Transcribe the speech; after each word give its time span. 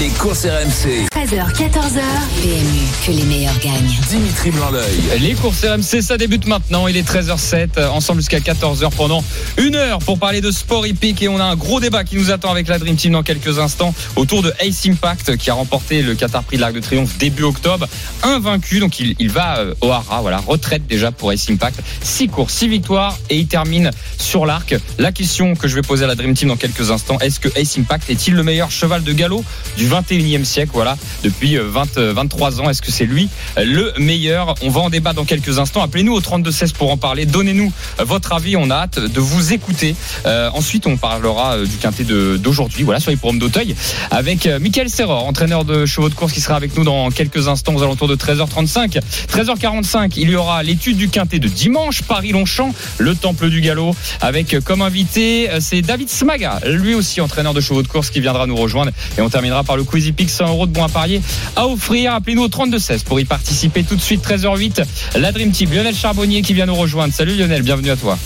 Les 0.00 0.08
courses 0.08 0.44
RMC. 0.44 1.06
13h, 1.12 1.52
14h. 1.52 2.00
PMU, 2.42 2.80
que 3.06 3.10
les 3.12 3.22
meilleurs 3.24 3.58
gagnent. 3.60 3.94
Dimitri 4.08 4.50
Blanc-L'œil. 4.50 5.20
Les 5.20 5.34
courses 5.34 5.64
RMC, 5.64 6.02
ça 6.02 6.16
débute 6.16 6.46
maintenant. 6.46 6.88
Il 6.88 6.96
est 6.96 7.08
13h07, 7.08 7.86
ensemble 7.88 8.20
jusqu'à 8.20 8.40
14h 8.40 8.90
pendant 8.96 9.22
une 9.56 9.76
heure 9.76 9.98
pour 10.00 10.18
parler 10.18 10.40
de 10.40 10.50
sport 10.50 10.86
hippique. 10.86 11.22
Et 11.22 11.28
on 11.28 11.38
a 11.38 11.44
un 11.44 11.54
gros 11.54 11.80
débat 11.80 12.02
qui 12.02 12.16
nous 12.16 12.30
attend 12.30 12.50
avec 12.50 12.66
la 12.66 12.78
Dream 12.78 12.96
Team 12.96 13.12
dans 13.12 13.22
quelques 13.22 13.58
instants 13.58 13.94
autour 14.16 14.42
de 14.42 14.52
Ace 14.60 14.86
Impact 14.86 15.36
qui 15.36 15.50
a 15.50 15.54
remporté 15.54 16.02
le 16.02 16.14
Qatar 16.14 16.42
Prix 16.42 16.56
de 16.56 16.62
l'Arc 16.62 16.74
de 16.74 16.80
Triomphe 16.80 17.16
début 17.18 17.44
octobre. 17.44 17.86
Invaincu, 18.22 18.80
donc 18.80 18.98
il, 18.98 19.14
il 19.18 19.30
va 19.30 19.58
euh, 19.58 19.74
au 19.80 19.90
Hara. 19.90 20.22
Voilà, 20.22 20.38
retraite 20.38 20.86
déjà 20.88 21.12
pour 21.12 21.30
Ace 21.30 21.48
Impact. 21.50 21.80
Six 22.02 22.28
courses, 22.28 22.54
six 22.54 22.68
victoires 22.68 23.18
et 23.30 23.36
il 23.36 23.46
termine 23.46 23.90
sur 24.18 24.46
l'arc. 24.46 24.74
La 24.98 25.12
question 25.12 25.54
que 25.54 25.68
je 25.68 25.74
vais 25.74 25.82
poser 25.82 26.04
à 26.04 26.08
la 26.08 26.14
Dream 26.14 26.34
Team 26.34 26.48
dans 26.48 26.56
quelques 26.56 26.90
instants, 26.90 27.18
est-ce 27.20 27.38
que 27.38 27.48
Ace 27.56 27.78
Impact 27.78 28.10
est-il 28.10 28.34
le 28.34 28.42
meilleur 28.42 28.70
cheval 28.70 29.02
de 29.04 29.12
galop 29.12 29.44
du 29.76 29.83
21e 29.88 30.44
siècle 30.44 30.72
Voilà, 30.74 30.96
depuis 31.22 31.56
euh, 31.56 31.68
20, 31.68 31.98
euh, 31.98 32.12
23 32.12 32.60
ans, 32.60 32.70
est-ce 32.70 32.82
que 32.82 32.90
c'est 32.90 33.06
lui 33.06 33.28
euh, 33.58 33.64
le 33.64 33.92
meilleur? 33.98 34.54
On 34.62 34.70
va 34.70 34.80
en 34.80 34.90
débat 34.90 35.12
dans 35.12 35.24
quelques 35.24 35.58
instants. 35.58 35.82
Appelez-nous 35.82 36.12
au 36.12 36.20
32-16 36.20 36.72
pour 36.72 36.90
en 36.90 36.96
parler. 36.96 37.26
Donnez-nous 37.26 37.72
euh, 38.00 38.04
votre 38.04 38.32
avis. 38.32 38.56
On 38.56 38.70
a 38.70 38.74
hâte 38.74 38.98
de 38.98 39.20
vous 39.20 39.52
écouter. 39.52 39.94
Euh, 40.26 40.50
ensuite, 40.54 40.86
on 40.86 40.96
parlera 40.96 41.54
euh, 41.54 41.66
du 41.66 41.76
quintet 41.76 42.04
d'aujourd'hui, 42.04 42.84
voilà, 42.84 43.00
sur 43.00 43.10
les 43.10 43.16
programmes 43.16 43.38
d'Auteuil, 43.38 43.74
avec 44.10 44.46
euh, 44.46 44.58
Michael 44.58 44.88
Serror, 44.88 45.26
entraîneur 45.26 45.64
de 45.64 45.86
chevaux 45.86 46.08
de 46.08 46.14
course, 46.14 46.32
qui 46.32 46.40
sera 46.40 46.56
avec 46.56 46.76
nous 46.76 46.84
dans 46.84 47.10
quelques 47.10 47.48
instants 47.48 47.74
aux 47.74 47.82
alentours 47.82 48.08
de 48.08 48.16
13h35. 48.16 49.00
13h45, 49.28 50.14
il 50.16 50.30
y 50.30 50.36
aura 50.36 50.62
l'étude 50.62 50.96
du 50.96 51.08
quintet 51.08 51.38
de 51.38 51.48
dimanche, 51.48 52.02
Paris-Longchamp, 52.02 52.72
le 52.98 53.14
temple 53.14 53.48
du 53.48 53.60
galop, 53.60 53.94
avec 54.20 54.54
euh, 54.54 54.60
comme 54.60 54.82
invité, 54.82 55.50
euh, 55.50 55.58
c'est 55.60 55.82
David 55.82 56.08
Smaga, 56.08 56.60
lui 56.66 56.94
aussi 56.94 57.20
entraîneur 57.20 57.54
de 57.54 57.60
chevaux 57.60 57.82
de 57.82 57.88
course, 57.88 58.10
qui 58.10 58.20
viendra 58.20 58.46
nous 58.46 58.56
rejoindre. 58.56 58.92
Et 59.18 59.20
on 59.20 59.28
terminera 59.28 59.64
par 59.64 59.73
le 59.76 59.84
Quizy 59.84 60.12
Pix 60.12 60.32
100 60.32 60.48
euros 60.48 60.66
de 60.66 60.72
bons 60.72 60.84
à 60.84 60.88
parier 60.88 61.20
à 61.56 61.66
offrir. 61.66 62.14
Appelez-nous 62.14 62.42
au 62.44 62.48
32-16 62.48 63.04
pour 63.04 63.20
y 63.20 63.24
participer 63.24 63.82
tout 63.84 63.96
de 63.96 64.00
suite, 64.00 64.24
13h08. 64.26 64.84
La 65.18 65.32
Dream 65.32 65.50
Team, 65.50 65.72
Lionel 65.72 65.94
Charbonnier 65.94 66.42
qui 66.42 66.54
vient 66.54 66.66
nous 66.66 66.74
rejoindre. 66.74 67.12
Salut 67.14 67.36
Lionel, 67.36 67.62
bienvenue 67.62 67.90
à 67.90 67.96
toi. 67.96 68.18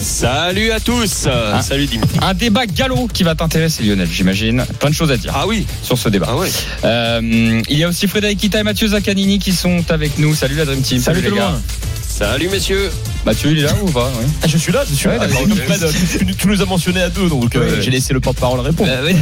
Salut 0.00 0.70
à 0.72 0.80
tous. 0.80 1.26
Ah. 1.30 1.62
Salut 1.62 1.86
Dimitri. 1.86 2.18
Un 2.22 2.34
débat 2.34 2.66
galop 2.66 3.08
qui 3.12 3.22
va 3.22 3.34
t'intéresser 3.34 3.82
Lionel, 3.84 4.08
j'imagine. 4.10 4.64
Plein 4.80 4.90
de 4.90 4.94
choses 4.94 5.10
à 5.10 5.16
dire 5.16 5.32
Ah 5.34 5.46
oui. 5.46 5.66
sur 5.82 5.96
ce 5.98 6.08
débat. 6.08 6.28
Ah. 6.30 6.86
Euh, 6.86 7.62
il 7.68 7.78
y 7.78 7.84
a 7.84 7.88
aussi 7.88 8.06
Frédéric 8.08 8.38
Kita 8.38 8.60
et 8.60 8.62
Mathieu 8.64 8.88
Zaccanini 8.88 9.38
qui 9.38 9.52
sont 9.52 9.84
avec 9.90 10.18
nous. 10.18 10.34
Salut 10.34 10.56
la 10.56 10.64
Dream 10.64 10.82
Team. 10.82 10.98
Salut 10.98 11.22
les 11.22 11.30
le 11.30 11.36
gars. 11.36 11.58
Salut 12.06 12.48
messieurs. 12.48 12.90
Mathieu, 13.24 13.50
il 13.52 13.58
est 13.60 13.62
là 13.62 13.72
ou 13.82 13.90
pas 13.90 14.12
oui. 14.20 14.26
Ah, 14.42 14.46
je 14.46 14.58
suis 14.58 14.70
là, 14.72 14.84
je 14.88 14.94
suis 14.94 15.08
là. 15.08 15.18
nous- 15.46 15.54
ok. 15.54 16.18
tu, 16.18 16.34
tu 16.36 16.46
nous 16.46 16.60
as 16.60 16.66
mentionné 16.66 17.00
à 17.00 17.08
deux, 17.08 17.28
donc 17.28 17.56
euh, 17.56 17.60
Ouais. 17.76 17.80
j'ai 17.82 17.90
laissé 17.90 18.12
le 18.12 18.20
porte-parole 18.20 18.60
répondre. 18.60 18.90
Euh, 18.92 19.06
oui. 19.06 19.16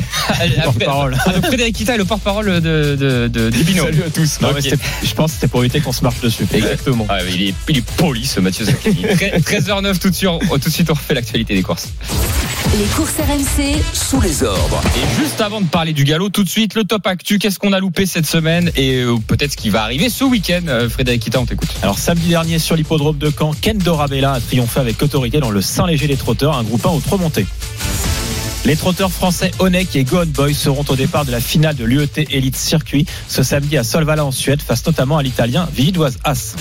porte-parole. 0.64 1.16
Ah, 1.24 1.32
Frédéric 1.42 1.76
Kita 1.76 1.94
est 1.94 1.98
le 1.98 2.04
porte-parole 2.04 2.46
de, 2.60 2.96
de, 2.96 3.28
de. 3.28 3.50
Salut 3.76 4.02
à 4.04 4.10
tous. 4.10 4.40
Non, 4.40 4.48
je 5.04 5.14
pense 5.14 5.30
que 5.30 5.34
c'était 5.36 5.48
pour 5.48 5.60
éviter 5.62 5.80
qu'on 5.80 5.92
se 5.92 6.02
marche 6.02 6.20
dessus. 6.20 6.44
Exactement. 6.52 7.06
Ah, 7.08 7.18
il, 7.28 7.42
est, 7.50 7.54
il 7.68 7.78
est 7.78 7.84
poli 7.96 8.26
ce 8.26 8.40
Mathieu 8.40 8.64
Zaccanini. 8.64 9.04
13h09 9.04 9.98
tout 9.98 10.10
de 10.10 10.14
suite, 10.14 10.28
tout 10.50 10.58
de 10.58 10.74
suite 10.74 10.90
on 10.90 10.94
refait 10.94 11.14
l'actualité 11.14 11.54
des 11.54 11.62
courses. 11.62 11.88
Les 12.78 12.86
courses 12.86 13.16
RMC, 13.18 13.76
Sous 13.92 14.18
les 14.22 14.42
ordres. 14.42 14.80
Et 14.96 15.20
juste 15.20 15.42
avant 15.42 15.60
de 15.60 15.66
parler 15.66 15.92
du 15.92 16.04
galop, 16.04 16.30
tout 16.30 16.42
de 16.42 16.48
suite 16.48 16.74
le 16.74 16.84
top 16.84 17.06
actu. 17.06 17.38
Qu'est-ce 17.38 17.58
qu'on 17.58 17.74
a 17.74 17.80
loupé 17.80 18.06
cette 18.06 18.24
semaine 18.24 18.70
et 18.76 19.02
euh, 19.02 19.16
peut-être 19.26 19.52
ce 19.52 19.56
qui 19.58 19.68
va 19.68 19.82
arriver 19.82 20.08
ce 20.08 20.24
week-end. 20.24 20.62
Euh, 20.68 20.88
Frédéric 20.88 21.22
Kita, 21.22 21.38
on 21.38 21.44
t'écoute. 21.44 21.68
Alors 21.82 21.98
samedi 21.98 22.28
dernier 22.28 22.58
sur 22.58 22.74
l'hippodrome 22.74 23.18
de 23.18 23.30
Caen, 23.30 23.52
Ken 23.60 23.76
Dorabella 23.76 24.32
a 24.32 24.40
triomphé 24.40 24.80
avec 24.80 25.02
autorité 25.02 25.38
dans 25.38 25.50
le 25.50 25.60
Saint-Léger 25.60 26.06
des 26.06 26.16
Trotteurs, 26.16 26.56
un 26.56 26.62
groupe 26.62 26.86
1 26.86 26.88
aux 26.88 27.00
trois 27.00 27.18
montées. 27.18 27.46
Les 28.64 28.76
trotteurs 28.76 29.12
français 29.12 29.50
Onek 29.58 29.94
et 29.94 30.04
Gohan 30.04 30.26
Boy 30.26 30.54
seront 30.54 30.84
au 30.88 30.96
départ 30.96 31.26
de 31.26 31.30
la 31.30 31.40
finale 31.40 31.76
de 31.76 31.84
l'UET 31.84 32.26
Elite 32.30 32.56
Circuit 32.56 33.04
ce 33.28 33.42
samedi 33.42 33.76
à 33.76 33.84
Solvala 33.84 34.24
en 34.24 34.30
Suède, 34.30 34.62
face 34.62 34.86
notamment 34.86 35.18
à 35.18 35.22
l'italien 35.22 35.68
Villidoise 35.74 36.16
As. 36.24 36.56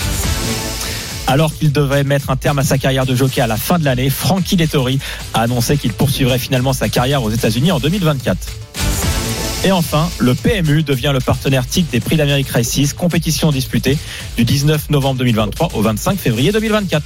Alors 1.31 1.53
qu'il 1.56 1.72
devrait 1.72 2.03
mettre 2.03 2.30
un 2.30 2.36
terme 2.36 2.59
à 2.59 2.64
sa 2.66 2.78
carrière 2.78 3.06
de 3.06 3.16
jockey 3.16 3.40
à 3.40 3.47
la 3.47 3.56
fin 3.56 3.80
de 3.80 3.86
l'année, 3.86 4.09
Frankie 4.09 4.58
Dettori 4.58 5.00
a 5.34 5.40
annoncé 5.44 5.78
qu'il 5.78 5.94
poursuivrait 5.94 6.40
finalement 6.40 6.74
sa 6.74 6.90
carrière 6.90 7.24
aux 7.24 7.30
États-Unis 7.30 7.72
en 7.72 7.80
2024. 7.80 8.38
Et 9.64 9.72
enfin, 9.72 10.09
le 10.20 10.36
PMU 10.36 10.84
devient 10.84 11.12
le 11.14 11.22
partenaire 11.22 11.66
TIC 11.66 11.90
des 11.90 12.02
Prix 12.02 12.18
d'Amérique 12.18 12.50
Races, 12.50 12.91
compétition 12.91 13.50
disputée 13.53 13.97
du 14.36 14.44
19 14.44 14.90
novembre 14.90 15.20
2023 15.20 15.70
au 15.75 15.81
25 15.81 16.20
février 16.20 16.52
2024. 16.52 17.02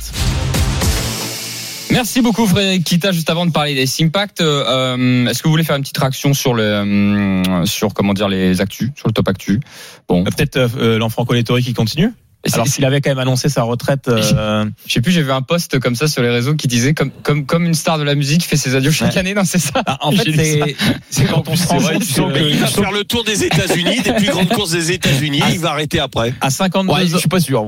Merci 1.91 2.21
beaucoup 2.23 2.47
Frédéric 2.47 2.83
Kita. 2.83 3.11
Juste 3.11 3.29
avant 3.29 3.45
de 3.45 3.51
parler 3.51 3.75
des 3.75 3.87
Impact, 4.03 4.41
euh, 4.41 5.27
est-ce 5.27 5.43
que 5.43 5.47
vous 5.47 5.51
voulez 5.51 5.63
faire 5.63 5.75
une 5.75 5.83
petite 5.83 5.99
réaction 5.99 6.33
sur 6.33 6.55
le 6.55 6.63
euh, 6.63 7.65
sur 7.65 7.93
comment 7.93 8.15
dire 8.15 8.27
les 8.27 8.59
actus, 8.59 8.89
sur 8.95 9.07
le 9.07 9.13
top 9.13 9.27
actu? 9.27 9.59
Bon, 10.09 10.21
Euh, 10.21 10.23
Peut-être 10.23 10.57
euh, 10.57 10.97
l'enfant 10.97 11.25
Colettori 11.25 11.61
qui 11.63 11.75
continue? 11.75 12.11
Alors 12.53 12.67
s'il 12.67 12.85
avait 12.85 13.01
quand 13.01 13.09
même 13.09 13.19
annoncé 13.19 13.49
sa 13.49 13.63
retraite. 13.63 14.07
euh, 14.07 14.65
je 14.87 14.93
sais 14.93 15.01
plus, 15.01 15.11
j'ai 15.11 15.23
vu 15.23 15.31
un 15.31 15.41
post 15.41 15.79
comme 15.79 15.95
ça 15.95 16.07
sur 16.07 16.21
les 16.21 16.29
réseaux 16.29 16.55
qui 16.55 16.67
disait 16.67 16.93
comme 16.93 17.11
comme 17.23 17.45
comme 17.45 17.65
une 17.65 17.73
star 17.73 17.97
de 17.97 18.03
la 18.03 18.15
musique 18.15 18.43
fait 18.43 18.57
ses 18.57 18.75
adieux 18.75 18.91
chaque 18.91 19.13
Ouais. 19.13 19.17
année. 19.19 19.33
Non, 19.33 19.43
c'est 19.45 19.57
ça. 19.59 19.81
ah, 19.85 19.97
en 20.01 20.11
fait, 20.11 20.31
c'est 20.35 20.75
c'est 21.09 21.25
quand 21.25 21.47
on 21.49 21.55
se 21.55 21.67
rend 21.67 21.77
compte 21.79 21.99
que- 22.33 22.49
Il 22.49 22.57
va 22.59 22.67
faire 22.67 22.91
le 22.91 23.03
tour 23.03 23.23
des 23.23 23.43
États-Unis, 23.43 24.01
des 24.01 24.13
plus 24.13 24.27
grandes 24.27 24.49
courses 24.49 24.71
des 24.71 24.91
États-Unis. 24.91 25.41
Il 25.51 25.59
va 25.59 25.71
arrêter 25.71 25.99
après. 25.99 26.33
à 26.41 26.49
52 26.49 26.93
Ouais, 26.93 27.07
je 27.07 27.15
ans, 27.15 27.19
suis 27.19 27.29
pas 27.29 27.39
sûr. 27.39 27.63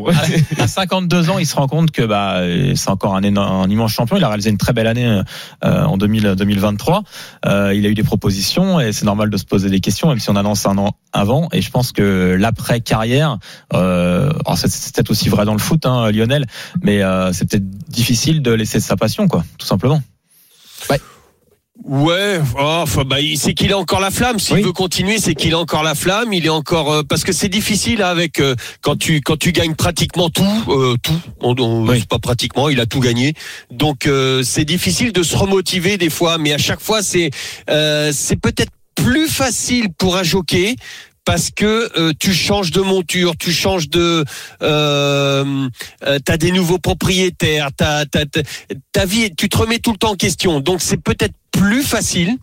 à, 0.59 0.63
à 0.63 0.67
52 0.67 1.29
ans, 1.29 1.39
il 1.39 1.45
se 1.47 1.55
rend 1.55 1.67
compte 1.67 1.91
que 1.91 2.03
bah 2.03 2.41
c'est 2.75 2.89
encore 2.89 3.16
un, 3.16 3.23
énorme- 3.23 3.63
un 3.66 3.69
immense 3.69 3.91
champion. 3.93 4.17
Il 4.17 4.23
a 4.23 4.27
réalisé 4.27 4.49
une 4.49 4.57
très 4.57 4.73
belle 4.73 4.87
année 4.87 5.21
euh, 5.66 5.83
en 5.83 5.97
2000, 5.97 6.35
2023. 6.37 7.03
Euh, 7.45 7.73
il 7.73 7.85
a 7.85 7.89
eu 7.89 7.93
des 7.95 8.03
propositions 8.03 8.79
et 8.79 8.93
c'est 8.93 9.05
normal 9.05 9.29
de 9.29 9.37
se 9.37 9.45
poser 9.45 9.69
des 9.69 9.79
questions, 9.79 10.09
même 10.09 10.19
si 10.19 10.29
on 10.29 10.35
annonce 10.35 10.66
un 10.66 10.77
an 10.77 10.91
avant. 11.13 11.47
Et 11.51 11.61
je 11.61 11.71
pense 11.71 11.91
que 11.91 12.35
l'après 12.39 12.81
carrière, 12.81 13.37
euh, 13.73 14.31
alors 14.45 14.57
c'est 14.67 14.94
peut-être 14.95 15.09
aussi 15.11 15.29
vrai 15.29 15.45
dans 15.45 15.53
le 15.53 15.59
foot, 15.59 15.85
hein, 15.85 16.11
Lionel, 16.11 16.45
mais 16.81 17.01
euh, 17.01 17.31
c'est 17.33 17.50
peut-être 17.50 17.67
difficile 17.89 18.41
de 18.41 18.51
laisser 18.51 18.79
sa 18.79 18.95
passion, 18.95 19.28
quoi, 19.28 19.44
tout 19.57 19.66
simplement. 19.67 20.01
Ouais, 21.83 22.39
oh, 22.59 22.83
bah, 23.05 23.17
c'est 23.38 23.53
qu'il 23.53 23.72
a 23.72 23.78
encore 23.78 24.00
la 24.01 24.09
flamme. 24.11 24.39
S'il 24.39 24.55
Oui. 24.55 24.61
veut 24.63 24.73
continuer, 24.73 25.19
c'est 25.19 25.35
qu'il 25.35 25.53
a 25.53 25.59
encore 25.59 25.83
la 25.83 25.94
flamme. 25.95 26.33
Il 26.33 26.45
est 26.45 26.50
encore 26.50 26.91
euh, 26.91 27.03
parce 27.07 27.23
que 27.23 27.31
c'est 27.31 27.47
difficile 27.50 28.01
hein, 28.01 28.07
avec 28.09 28.39
euh, 28.41 28.55
quand 28.81 28.97
tu 28.97 29.22
quand 29.22 29.38
tu 29.38 29.51
gagnes 29.51 29.75
pratiquement 29.75 30.29
tout, 30.29 30.44
euh, 30.69 30.95
tout. 31.01 31.17
On, 31.39 31.55
on- 31.59 31.88
Oui. 31.88 31.99
c'est 31.99 32.09
pas 32.09 32.17
pratiquement, 32.19 32.67
il 32.69 32.79
a 32.81 32.88
tout 32.88 32.99
gagné. 32.99 33.35
Donc 33.72 34.09
c'est 34.44 34.66
difficile 34.66 35.13
de 35.13 35.22
se 35.23 35.38
remotiver 35.38 35.97
des 35.97 36.09
fois, 36.09 36.38
mais 36.39 36.51
à 36.51 36.57
chaque 36.57 36.81
fois 36.81 37.01
c'est 37.03 37.29
c'est 37.67 38.39
peut-être 38.41 38.72
plus 38.95 39.28
facile 39.29 39.94
pour 39.95 40.17
un 40.17 40.23
jockey 40.23 40.75
parce 41.27 41.49
que 41.51 41.91
euh, 41.99 42.13
tu 42.17 42.33
changes 42.33 42.71
de 42.71 42.79
monture, 42.79 43.33
tu 43.38 43.51
changes 43.51 43.89
de, 43.89 44.23
euh, 44.61 45.67
euh, 46.07 46.19
t'as 46.23 46.38
des 46.38 46.53
nouveaux 46.53 46.77
propriétaires, 46.79 47.67
t'as, 47.75 48.05
t'as, 48.05 48.23
t'as- 48.25 48.43
ta 48.93 49.05
vie, 49.05 49.35
tu 49.35 49.49
te 49.49 49.57
remets 49.57 49.79
tout 49.79 49.91
le 49.91 49.97
temps 49.97 50.11
en 50.11 50.16
question. 50.16 50.61
Donc 50.61 50.81
c'est 50.81 50.95
peut-être 51.03 51.33
plus 51.51 51.83
facile 51.83 52.37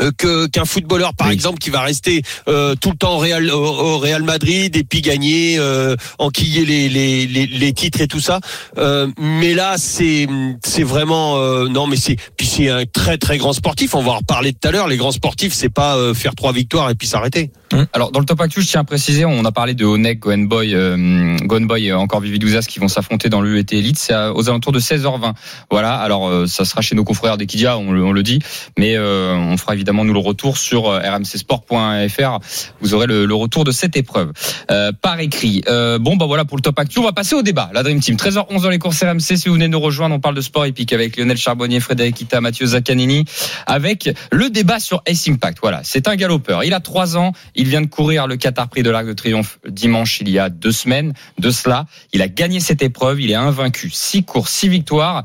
euh, 0.00 0.12
que 0.16 0.46
qu'un 0.46 0.64
footballeur 0.64 1.12
par 1.14 1.26
Oui. 1.26 1.34
exemple 1.34 1.58
qui 1.58 1.70
va 1.70 1.80
rester 1.80 2.22
euh, 2.46 2.76
tout 2.80 2.90
le 2.90 2.96
temps 2.96 3.16
au 3.16 3.18
Real 3.18 3.50
au, 3.50 3.64
au 3.64 3.98
Real 3.98 4.22
Madrid 4.22 4.76
et 4.76 4.84
puis 4.84 5.00
gagner 5.02 5.56
euh, 5.58 5.96
enquiller 6.20 6.64
les, 6.64 6.88
les, 6.88 7.26
les 7.26 7.46
les 7.46 7.72
titres 7.72 8.00
et 8.00 8.06
tout 8.06 8.20
ça 8.20 8.38
Euh, 8.78 9.08
mais 9.18 9.54
là 9.54 9.74
c'est 9.76 10.28
c'est 10.64 10.84
vraiment 10.84 11.36
euh, 11.38 11.66
non 11.68 11.86
mais 11.88 11.96
c'est 11.96 12.16
puis 12.36 12.46
c'est 12.46 12.68
un 12.70 12.84
très 12.86 13.18
très 13.18 13.38
grand 13.38 13.52
sportif 13.52 13.94
on 13.96 14.02
va 14.02 14.12
en 14.12 14.18
reparler 14.18 14.52
tout 14.52 14.68
à 14.68 14.70
l'heure 14.70 14.86
les 14.88 14.96
grands 14.96 15.12
sportifs 15.12 15.52
c'est 15.52 15.68
pas 15.82 15.96
euh, 15.96 16.14
faire 16.14 16.34
trois 16.36 16.52
victoires 16.52 16.88
et 16.90 16.94
puis 16.94 17.08
s'arrêter 17.08 17.50
Alors 17.92 18.10
dans 18.10 18.18
le 18.18 18.26
top 18.26 18.40
actu, 18.40 18.62
je 18.62 18.66
tiens 18.66 18.80
à 18.80 18.84
préciser, 18.84 19.24
on 19.24 19.44
a 19.44 19.52
parlé 19.52 19.74
de 19.74 19.84
Onek, 19.84 20.18
Gohan 20.18 20.38
Boy, 20.38 20.74
euh, 20.74 21.36
Gohan 21.42 21.62
Boy 21.62 21.92
encore 21.92 22.20
Vivi 22.20 22.40
Douzas 22.40 22.66
qui 22.68 22.80
vont 22.80 22.88
s'affronter 22.88 23.28
dans 23.28 23.42
l'UET 23.42 23.64
Elite. 23.70 23.98
C'est 23.98 24.14
aux 24.14 24.48
alentours 24.48 24.72
de 24.72 24.80
16h20. 24.80 25.34
Voilà. 25.70 25.94
Alors 25.94 26.28
euh, 26.28 26.46
ça 26.46 26.64
sera 26.64 26.80
chez 26.80 26.96
nos 26.96 27.04
confrères 27.04 27.36
d'Equidia, 27.36 27.78
on, 27.78 27.90
on 27.90 28.12
le 28.12 28.22
dit, 28.24 28.40
mais 28.76 28.96
euh, 28.96 29.34
on 29.36 29.56
fera 29.56 29.74
évidemment 29.74 30.04
nous 30.04 30.12
le 30.12 30.18
retour 30.18 30.58
sur 30.58 30.88
euh, 30.88 30.98
rmcsport.fr. 30.98 32.38
Vous 32.80 32.94
aurez 32.94 33.06
le, 33.06 33.24
le 33.24 33.34
retour 33.34 33.62
de 33.64 33.70
cette 33.70 33.96
épreuve 33.96 34.32
euh, 34.70 34.90
par 35.00 35.20
écrit. 35.20 35.62
Euh, 35.68 35.98
bon 35.98 36.16
bah 36.16 36.26
voilà 36.26 36.44
pour 36.44 36.56
le 36.56 36.62
top 36.62 36.78
actu. 36.78 36.98
On 36.98 37.04
va 37.04 37.12
passer 37.12 37.36
au 37.36 37.42
débat. 37.42 37.70
La 37.72 37.84
Dream 37.84 38.00
Team. 38.00 38.16
13h11 38.16 38.62
dans 38.62 38.70
les 38.70 38.78
courses 38.78 39.02
RMC. 39.02 39.20
Si 39.20 39.48
vous 39.48 39.54
venez 39.54 39.68
nous 39.68 39.80
rejoindre, 39.80 40.14
on 40.16 40.20
parle 40.20 40.34
de 40.34 40.40
sport 40.40 40.64
épique 40.64 40.92
avec 40.92 41.16
Lionel 41.16 41.36
Charbonnier, 41.36 41.78
Frédéric 41.78 42.20
Ita, 42.20 42.40
Mathieu 42.40 42.66
Zaccanini, 42.66 43.24
avec 43.66 44.10
le 44.32 44.50
débat 44.50 44.80
sur 44.80 45.02
Ace 45.06 45.28
Impact. 45.28 45.58
Voilà, 45.62 45.82
c'est 45.84 46.08
un 46.08 46.16
galopeur. 46.16 46.64
Il 46.64 46.74
a 46.74 46.80
trois 46.80 47.16
ans. 47.16 47.32
Il 47.60 47.68
vient 47.68 47.82
de 47.82 47.88
courir 47.88 48.26
le 48.26 48.38
Qatar 48.38 48.70
Prix 48.70 48.82
de 48.82 48.88
l'Arc 48.88 49.06
de 49.06 49.12
Triomphe 49.12 49.58
dimanche 49.68 50.22
il 50.22 50.30
y 50.30 50.38
a 50.38 50.48
deux 50.48 50.72
semaines 50.72 51.12
de 51.38 51.50
cela. 51.50 51.84
Il 52.14 52.22
a 52.22 52.28
gagné 52.28 52.58
cette 52.58 52.80
épreuve. 52.80 53.20
Il 53.20 53.30
est 53.30 53.34
invaincu. 53.34 53.90
Six 53.92 54.24
courses, 54.24 54.50
six 54.50 54.70
victoires. 54.70 55.24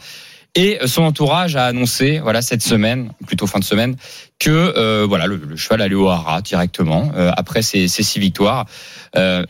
Et 0.54 0.78
son 0.86 1.04
entourage 1.04 1.56
a 1.56 1.66
annoncé, 1.66 2.20
voilà, 2.20 2.42
cette 2.42 2.62
semaine, 2.62 3.14
plutôt 3.26 3.48
fin 3.48 3.60
de 3.60 3.64
semaine, 3.64 3.96
que 4.38 4.50
euh, 4.50 5.06
voilà, 5.08 5.28
le, 5.28 5.56
cheval 5.56 5.82
allait 5.82 5.96
au 5.96 6.10
Hara 6.10 6.42
directement 6.42 7.10
euh, 7.16 7.32
après 7.38 7.62
ses, 7.62 7.88
ses 7.88 8.04
six 8.04 8.20
victoires. 8.20 8.66
Euh, 9.16 9.46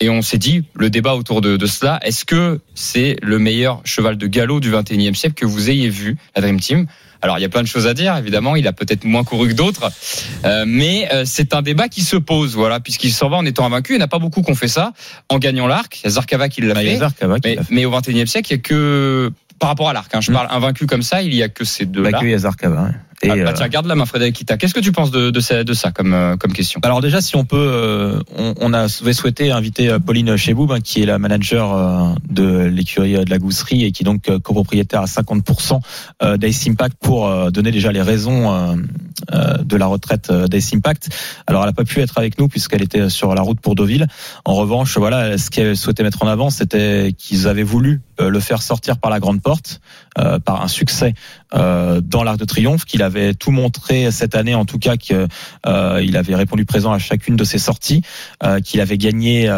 et 0.00 0.10
on 0.10 0.22
s'est 0.22 0.38
dit, 0.38 0.64
le 0.74 0.90
débat 0.90 1.14
autour 1.14 1.40
de, 1.40 1.56
de 1.56 1.66
cela, 1.66 2.00
est-ce 2.02 2.24
que 2.24 2.60
c'est 2.74 3.16
le 3.22 3.38
meilleur 3.38 3.80
cheval 3.84 4.16
de 4.16 4.26
galop 4.26 4.60
du 4.60 4.70
21e 4.72 5.14
siècle 5.14 5.34
que 5.34 5.46
vous 5.46 5.70
ayez 5.70 5.88
vu, 5.88 6.16
la 6.34 6.42
Dream 6.42 6.58
Team? 6.60 6.86
Alors 7.22 7.38
il 7.38 7.42
y 7.42 7.44
a 7.44 7.48
plein 7.48 7.62
de 7.62 7.66
choses 7.68 7.86
à 7.86 7.94
dire, 7.94 8.14
évidemment, 8.18 8.54
il 8.56 8.66
a 8.68 8.72
peut-être 8.74 9.04
moins 9.04 9.24
couru 9.24 9.48
que 9.48 9.54
d'autres, 9.54 9.90
euh, 10.44 10.64
mais 10.66 11.08
euh, 11.12 11.22
c'est 11.24 11.54
un 11.54 11.62
débat 11.62 11.88
qui 11.88 12.02
se 12.02 12.16
pose, 12.16 12.54
voilà, 12.54 12.80
puisqu'il 12.80 13.12
s'en 13.12 13.30
va 13.30 13.36
en 13.38 13.46
étant 13.46 13.64
invaincu. 13.64 13.92
Il 13.94 13.96
n'y 13.96 14.02
en 14.02 14.04
a 14.04 14.08
pas 14.08 14.18
beaucoup 14.18 14.42
qui 14.42 14.50
ont 14.50 14.54
fait 14.56 14.68
ça 14.68 14.92
en 15.30 15.38
gagnant 15.38 15.66
l'arc. 15.66 16.00
Il 16.00 16.04
y 16.04 16.06
a 16.08 16.10
Zarkava 16.10 16.48
qui 16.50 16.60
l'a 16.60 16.74
Bah, 16.74 16.80
fait, 16.80 16.98
mais, 17.44 17.56
mais 17.70 17.84
au 17.86 17.90
21e 17.92 18.26
siècle, 18.26 18.52
il 18.52 18.56
y 18.56 18.58
a 18.58 18.62
que 18.62 19.32
par 19.58 19.68
rapport 19.70 19.88
à 19.88 19.92
l'arc. 19.94 20.12
Hein, 20.14 20.20
je 20.20 20.30
Mm. 20.32 20.34
parle 20.34 20.48
invaincu 20.50 20.86
comme 20.86 21.02
ça, 21.02 21.22
il 21.22 21.32
y 21.34 21.42
a 21.42 21.48
que 21.48 21.64
ces 21.64 21.86
deux-là. 21.86 22.10
Bah, 22.10 22.18
Et, 23.22 23.30
Ah, 23.30 23.36
bah, 23.36 23.50
euh, 23.50 23.52
tiens, 23.54 23.68
garde 23.68 23.86
la 23.86 23.94
main, 23.94 24.06
Frédéric 24.06 24.36
Kita. 24.36 24.56
Qu'est-ce 24.56 24.74
que 24.74 24.80
tu 24.80 24.92
penses 24.92 25.10
de, 25.10 25.30
de 25.30 25.40
ça, 25.40 25.64
de 25.64 25.72
ça 25.72 25.90
comme, 25.90 26.12
euh, 26.14 26.36
comme 26.36 26.52
question? 26.52 26.80
Alors 26.82 27.00
déjà, 27.00 27.20
si 27.20 27.36
on 27.36 27.44
peut, 27.44 27.56
euh, 27.56 28.20
on, 28.36 28.54
on 28.60 28.72
a 28.72 28.88
souhaité 28.88 29.50
inviter 29.50 29.96
Pauline 30.04 30.36
Cheboub, 30.36 30.72
hein, 30.72 30.80
qui 30.80 31.02
est 31.02 31.06
la 31.06 31.18
manager 31.18 31.74
euh, 31.74 32.14
de 32.28 32.64
l'écurie 32.64 33.24
de 33.24 33.30
la 33.30 33.38
Gousserie 33.38 33.84
et 33.84 33.92
qui 33.92 34.02
est 34.02 34.04
donc 34.04 34.28
euh, 34.28 34.38
copropriétaire 34.38 35.02
à 35.02 35.06
50% 35.06 35.80
euh, 36.22 36.36
d'Ace 36.36 36.66
Impact 36.68 36.96
pour 37.00 37.28
euh, 37.28 37.50
donner 37.50 37.70
déjà 37.70 37.92
les 37.92 38.02
raisons 38.02 38.52
euh, 38.52 38.76
euh, 39.32 39.56
de 39.58 39.76
la 39.76 39.86
retraite 39.86 40.30
euh, 40.30 40.46
d'Ace 40.48 40.74
Impact. 40.74 41.08
Alors, 41.46 41.62
elle 41.62 41.68
n'a 41.68 41.72
pas 41.72 41.84
pu 41.84 42.00
être 42.00 42.18
avec 42.18 42.38
nous 42.38 42.48
puisqu'elle 42.48 42.82
était 42.82 43.08
sur 43.08 43.34
la 43.34 43.42
route 43.42 43.60
pour 43.60 43.74
Deauville. 43.74 44.06
En 44.44 44.54
revanche, 44.54 44.98
voilà, 44.98 45.38
ce 45.38 45.50
qu'elle 45.50 45.76
souhaitait 45.76 46.02
mettre 46.02 46.22
en 46.22 46.28
avant, 46.28 46.50
c'était 46.50 47.14
qu'ils 47.16 47.48
avaient 47.48 47.62
voulu 47.62 48.02
euh, 48.20 48.28
le 48.28 48.40
faire 48.40 48.62
sortir 48.62 48.98
par 48.98 49.10
la 49.10 49.20
grande 49.20 49.40
porte, 49.42 49.80
euh, 50.18 50.38
par 50.38 50.62
un 50.62 50.68
succès 50.68 51.14
euh, 51.54 52.00
dans 52.00 52.22
l'Arc 52.22 52.38
de 52.38 52.44
Triomphe, 52.44 52.84
qu'il 52.84 53.02
avait 53.02 53.34
tout 53.34 53.50
montré 53.50 54.10
cette 54.10 54.34
année, 54.34 54.54
en 54.54 54.64
tout 54.64 54.78
cas 54.78 54.96
que 54.96 55.26
euh, 55.66 56.12
avait 56.14 56.34
répondu 56.34 56.64
présent 56.64 56.92
à 56.92 56.98
chacune 56.98 57.36
de 57.36 57.44
ses 57.44 57.58
sorties, 57.58 58.02
euh, 58.42 58.60
qu'il 58.60 58.80
avait 58.80 58.98
gagné 58.98 59.50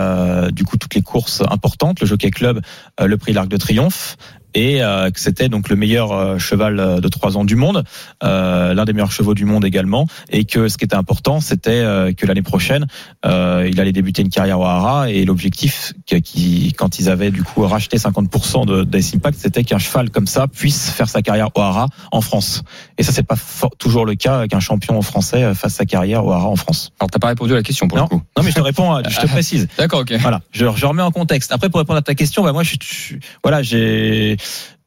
du 0.52 0.64
coup 0.64 0.76
toutes 0.76 0.94
les 0.94 1.02
courses 1.02 1.43
importantes, 1.50 2.00
le 2.00 2.06
Jockey 2.06 2.31
Club, 2.31 2.60
le 3.00 3.16
Prix 3.16 3.32
l'Arc 3.32 3.48
de 3.48 3.56
Triomphe. 3.56 4.16
Et 4.58 4.82
euh, 4.82 5.11
que 5.11 5.20
c'était 5.20 5.50
donc 5.50 5.69
le 5.69 5.76
meilleur 5.76 6.12
euh, 6.12 6.38
cheval 6.38 6.81
euh, 6.81 6.99
de 7.00 7.08
trois 7.08 7.37
ans 7.37 7.44
du 7.44 7.56
monde, 7.56 7.85
euh, 8.25 8.73
l'un 8.73 8.87
des 8.87 8.94
meilleurs 8.94 9.12
chevaux 9.12 9.35
du 9.35 9.44
monde 9.44 9.67
également, 9.67 10.06
et 10.31 10.47
que 10.47 10.69
ce 10.69 10.79
qui 10.79 10.85
était 10.87 10.97
important, 10.97 11.41
c'était 11.41 11.70
euh, 11.73 12.12
que 12.14 12.25
l'année 12.25 12.41
prochaine, 12.41 12.87
euh, 13.26 13.69
il 13.70 13.79
allait 13.82 13.93
débuter 13.93 14.23
une 14.23 14.31
carrière 14.31 14.58
au 14.58 14.64
Hara, 14.64 15.11
et 15.11 15.26
l'objectif, 15.26 15.93
qui, 16.25 16.73
quand 16.76 16.99
ils 16.99 17.11
avaient 17.11 17.31
du 17.31 17.43
coup 17.43 17.67
racheté 17.67 17.99
50% 17.99 18.64
de 18.64 18.82
d'Ace 18.85 19.14
Impact, 19.14 19.38
c'était 19.38 19.62
qu'un 19.62 19.76
cheval 19.79 20.08
comme 20.08 20.26
ça 20.26 20.47
puisse 20.49 20.91
faire 20.91 21.09
sa 21.11 21.20
carrière 21.20 21.49
au 21.55 21.61
Hara 21.61 21.88
en 22.11 22.23
France. 22.23 22.62
Et 22.97 23.02
ça, 23.02 23.12
c'est 23.12 23.23
pas 23.26 23.37
for- 23.37 23.76
toujours 23.79 24.06
le 24.06 24.14
cas 24.14 24.47
qu'un 24.47 24.61
champion 24.61 25.00
français 25.02 25.55
fasse 25.55 25.75
sa 25.75 25.85
carrière 25.85 26.25
au 26.25 26.32
Hara 26.32 26.47
en 26.49 26.56
France. 26.56 26.93
Alors, 26.99 27.11
t'as 27.11 27.19
pas 27.19 27.29
répondu 27.29 27.52
à 27.52 27.56
la 27.56 27.62
question 27.62 27.88
pour 27.88 27.99
Non. 27.99 28.05
le 28.05 28.09
coup. 28.09 28.23
Non, 28.38 28.43
mais 28.43 28.50
je 28.50 28.56
te 28.56 28.61
réponds, 28.62 29.02
je 29.06 29.20
te 29.20 29.26
précise. 29.37 29.69
D'accord, 29.76 30.00
ok. 30.00 30.14
Voilà, 30.20 30.41
je, 30.50 30.64
je 30.75 30.87
remets 30.87 31.02
en 31.02 31.11
contexte. 31.11 31.52
Après, 31.52 31.69
pour 31.69 31.79
répondre 31.81 31.99
à 31.99 32.02
ta 32.02 32.14
question, 32.14 32.43
bah, 32.43 32.52
moi, 32.52 32.62
je, 32.62 32.76
je- 32.82 33.17
voilà, 33.43 33.62
j'ai, 33.62 34.37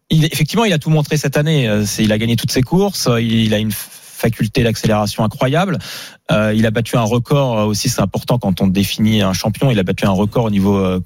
effectivement, 0.09 0.65
il 0.65 0.73
a 0.73 0.79
tout 0.79 0.89
montré 0.89 1.17
cette 1.17 1.37
année. 1.37 1.67
Euh, 1.67 1.85
Il 1.99 2.11
a 2.11 2.17
gagné 2.17 2.35
toutes 2.35 2.51
ses 2.51 2.61
courses. 2.61 3.07
euh, 3.07 3.21
Il, 3.21 3.53
a 3.53 3.59
une 3.59 3.71
faculté 3.71 4.63
d'accélération 4.63 5.23
incroyable. 5.23 5.77
Euh, 6.31 6.53
il 6.53 6.65
a 6.65 6.71
battu 6.71 6.97
un 6.97 7.03
record 7.03 7.67
aussi, 7.67 7.87
c'est 7.89 8.01
important 8.01 8.37
quand 8.37 8.61
on 8.61 8.67
définit 8.67 9.21
un 9.21 9.33
champion. 9.33 9.71
Il 9.71 9.79
a 9.79 9.83
battu 9.83 10.05
un 10.05 10.11
record 10.11 10.45
au 10.45 10.49
niveau 10.49 10.99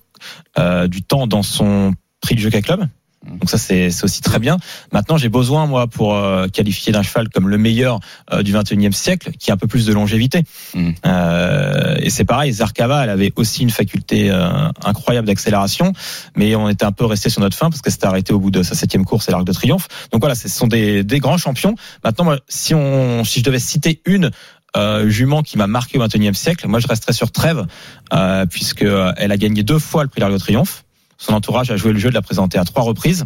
du 0.88 1.04
temps 1.04 1.28
dans 1.28 1.44
son 1.44 1.94
prix 2.22 2.36
du 2.36 2.42
Jockey 2.42 2.62
Club. 2.62 2.88
Donc 3.28 3.50
ça 3.50 3.58
c'est 3.58 3.90
c'est 3.90 4.04
aussi 4.04 4.22
très 4.22 4.40
bien. 4.40 4.58
Maintenant 4.92 5.18
j'ai 5.18 5.30
besoin 5.30 5.66
moi 5.66 5.88
pour 5.88 6.16
euh, 6.16 6.48
qualifier 6.48 6.92
d'un 6.92 7.04
cheval 7.04 7.30
comme 7.30 7.50
le 7.50 7.58
meilleur 7.58 8.00
euh, 8.32 8.44
du 8.44 8.54
21e 8.54 8.92
siècle 8.92 9.32
qui 9.40 9.52
a 9.52 9.54
un 9.54 9.58
peu 9.58 9.68
plus 9.68 9.86
de 9.86 9.94
longévité. 9.94 10.44
Mm. 10.74 10.92
Euh, 11.06 11.96
et 12.00 12.10
c'est 12.10 12.26
pareil, 12.26 12.52
Zarkava 12.52 13.04
elle 13.04 13.10
avait 13.10 13.32
aussi 13.36 13.64
une 13.64 13.70
faculté 13.70 14.30
euh, 14.30 14.50
incroyable 14.84 15.28
d'accélération, 15.28 15.94
mais 16.36 16.56
on 16.56 16.70
était 16.70 16.86
un 16.86 16.92
peu 16.92 17.06
resté 17.06 17.30
sur 17.30 17.42
notre 17.42 17.58
fin 17.58 17.70
parce 17.70 17.82
que 17.82 17.90
c'était 17.90 18.08
arrêté 18.08 18.34
au 18.34 18.40
bout 18.40 18.52
de 18.52 18.64
sa 18.64 18.76
septième 18.76 19.06
course 19.06 19.30
et 19.30 19.32
l'Arc 19.32 19.46
de 19.46 19.54
Triomphe. 19.54 19.88
Donc 20.12 20.22
voilà, 20.22 20.36
ce 20.36 20.50
sont 20.50 20.68
des, 20.68 21.04
des 21.04 21.20
grands 21.20 21.38
champions. 21.38 21.76
Maintenant 22.04 22.26
moi, 22.26 22.40
si 22.50 22.74
on 22.74 23.24
si 23.24 23.40
je 23.40 23.46
devais 23.46 23.60
citer 23.60 24.02
une 24.06 24.32
euh, 24.76 25.08
jument 25.08 25.44
qui 25.44 25.60
m'a 25.60 25.68
marqué 25.68 26.00
au 26.00 26.04
21e 26.04 26.34
siècle, 26.34 26.68
moi 26.68 26.80
je 26.80 26.88
resterais 26.88 27.14
sur 27.14 27.32
Trèves 27.32 27.68
euh, 28.12 28.48
puisque 28.48 28.82
euh, 28.82 29.14
elle 29.18 29.32
a 29.32 29.38
gagné 29.38 29.62
deux 29.62 29.78
fois 29.78 30.02
le 30.02 30.10
prix 30.10 30.20
l'Arc 30.20 30.34
de 30.34 30.38
Triomphe. 30.40 30.84
Son 31.24 31.34
entourage 31.34 31.72
a 31.72 31.78
joué 31.78 31.94
le 31.94 32.00
jeu 32.00 32.10
de 32.10 32.14
la 32.14 32.22
présenter 32.22 32.58
à 32.58 32.66
trois 32.66 32.84
reprises. 32.84 33.24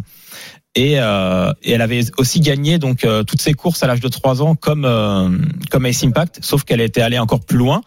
Et, 0.76 1.00
euh, 1.00 1.52
et 1.62 1.72
elle 1.72 1.82
avait 1.82 2.02
aussi 2.18 2.38
gagné 2.38 2.78
donc 2.78 3.04
euh, 3.04 3.24
toutes 3.24 3.42
ses 3.42 3.54
courses 3.54 3.82
à 3.82 3.88
l'âge 3.88 3.98
de 4.00 4.06
3 4.06 4.42
ans 4.42 4.54
comme 4.54 4.84
euh, 4.84 5.30
comme 5.70 5.86
Ace 5.86 6.04
Impact, 6.04 6.38
sauf 6.42 6.62
qu'elle 6.62 6.80
était 6.80 7.00
allée 7.00 7.18
encore 7.18 7.40
plus 7.40 7.56
loin, 7.56 7.80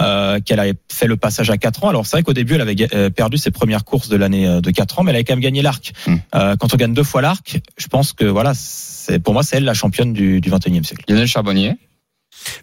euh, 0.00 0.40
qu'elle 0.40 0.60
avait 0.60 0.76
fait 0.90 1.06
le 1.06 1.16
passage 1.16 1.50
à 1.50 1.58
4 1.58 1.84
ans. 1.84 1.88
Alors 1.88 2.06
c'est 2.06 2.16
vrai 2.16 2.22
qu'au 2.22 2.32
début 2.32 2.54
elle 2.54 2.62
avait 2.62 2.76
euh, 2.94 3.10
perdu 3.10 3.36
ses 3.36 3.50
premières 3.50 3.84
courses 3.84 4.08
de 4.08 4.16
l'année 4.16 4.46
euh, 4.46 4.60
de 4.62 4.70
4 4.70 5.00
ans, 5.00 5.02
mais 5.02 5.10
elle 5.10 5.16
avait 5.16 5.24
quand 5.24 5.34
même 5.34 5.40
gagné 5.40 5.60
l'arc. 5.60 5.92
Mm. 6.06 6.14
Euh, 6.36 6.56
quand 6.56 6.72
on 6.72 6.76
gagne 6.78 6.94
deux 6.94 7.02
fois 7.02 7.20
l'arc, 7.20 7.60
je 7.76 7.88
pense 7.88 8.14
que 8.14 8.24
voilà, 8.24 8.52
c'est 8.54 9.18
pour 9.18 9.34
moi 9.34 9.42
c'est 9.42 9.56
elle 9.56 9.64
la 9.64 9.74
championne 9.74 10.14
du, 10.14 10.40
du 10.40 10.50
21e 10.50 10.84
siècle. 10.84 11.04
Lionel 11.08 11.26
Charbonnier? 11.26 11.74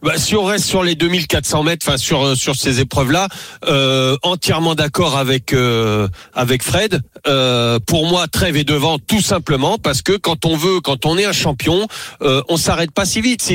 Bah, 0.01 0.13
si 0.17 0.35
on 0.35 0.43
reste 0.43 0.65
sur 0.65 0.83
les 0.83 0.95
2400 0.95 1.63
mètres, 1.63 1.85
enfin 1.87 1.97
sur 1.97 2.23
euh, 2.23 2.35
sur 2.35 2.55
ces 2.55 2.79
épreuves-là, 2.79 3.27
euh, 3.67 4.15
entièrement 4.23 4.75
d'accord 4.75 5.17
avec 5.17 5.53
euh, 5.53 6.07
avec 6.33 6.63
Fred. 6.63 7.01
Euh, 7.27 7.79
pour 7.85 8.07
moi, 8.07 8.27
Trèves 8.27 8.57
est 8.57 8.63
devant 8.63 8.99
tout 8.99 9.21
simplement 9.21 9.77
parce 9.77 10.01
que 10.01 10.13
quand 10.13 10.45
on 10.45 10.55
veut, 10.55 10.81
quand 10.81 11.05
on 11.05 11.17
est 11.17 11.25
un 11.25 11.33
champion, 11.33 11.87
euh, 12.21 12.41
on 12.49 12.57
s'arrête 12.57 12.91
pas 12.91 13.05
si 13.05 13.21
vite. 13.21 13.51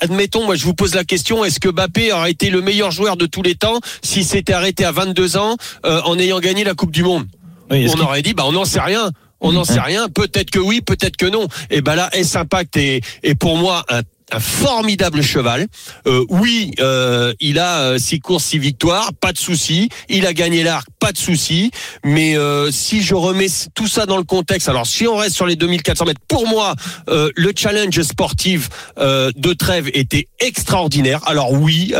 Admettons, 0.00 0.44
moi 0.44 0.56
je 0.56 0.64
vous 0.64 0.74
pose 0.74 0.94
la 0.94 1.04
question 1.04 1.44
est-ce 1.44 1.60
que 1.60 1.68
Mbappé 1.68 2.12
aurait 2.12 2.30
été 2.30 2.50
le 2.50 2.60
meilleur 2.60 2.90
joueur 2.90 3.16
de 3.16 3.26
tous 3.26 3.42
les 3.42 3.54
temps 3.54 3.80
s'il 4.02 4.24
s'était 4.24 4.52
arrêté 4.52 4.84
à 4.84 4.92
22 4.92 5.36
ans 5.36 5.56
euh, 5.84 6.00
en 6.04 6.18
ayant 6.18 6.40
gagné 6.40 6.64
la 6.64 6.74
Coupe 6.74 6.90
du 6.90 7.02
Monde? 7.02 7.26
Oui, 7.70 7.88
on 7.94 8.00
aurait 8.00 8.22
dit 8.22 8.34
bah 8.34 8.44
on 8.46 8.52
n'en 8.52 8.64
sait 8.64 8.80
rien. 8.80 9.10
On 9.40 9.52
n'en 9.52 9.64
sait 9.64 9.80
rien. 9.80 10.08
Peut-être 10.08 10.50
que 10.50 10.58
oui, 10.58 10.80
peut-être 10.80 11.18
que 11.18 11.26
non. 11.26 11.46
Et 11.68 11.82
ben 11.82 11.94
là, 11.94 12.08
S 12.12 12.36
Impact 12.36 12.78
est, 12.78 13.02
est 13.22 13.34
pour 13.34 13.58
moi 13.58 13.84
un, 13.90 14.00
un 14.32 14.40
formidable 14.40 15.22
cheval. 15.22 15.66
Euh, 16.06 16.24
oui, 16.28 16.72
euh, 16.80 17.32
il 17.40 17.58
a 17.58 17.80
euh, 17.82 17.98
six 17.98 18.18
courses, 18.20 18.44
six 18.44 18.58
victoires, 18.58 19.12
pas 19.20 19.32
de 19.32 19.38
souci. 19.38 19.88
Il 20.08 20.26
a 20.26 20.32
gagné 20.32 20.64
l'arc, 20.64 20.88
pas 20.98 21.12
de 21.12 21.18
souci. 21.18 21.70
Mais 22.04 22.36
euh, 22.36 22.70
si 22.72 23.02
je 23.02 23.14
remets 23.14 23.46
tout 23.74 23.86
ça 23.86 24.04
dans 24.04 24.16
le 24.16 24.24
contexte, 24.24 24.68
alors 24.68 24.86
si 24.86 25.06
on 25.06 25.16
reste 25.16 25.36
sur 25.36 25.46
les 25.46 25.54
2400 25.56 26.04
mètres, 26.06 26.20
pour 26.28 26.48
moi, 26.48 26.74
euh, 27.08 27.30
le 27.36 27.52
challenge 27.56 28.00
sportif 28.02 28.68
euh, 28.98 29.30
de 29.36 29.52
Trèves 29.52 29.90
était 29.94 30.28
extraordinaire. 30.40 31.20
Alors 31.26 31.52
oui, 31.52 31.92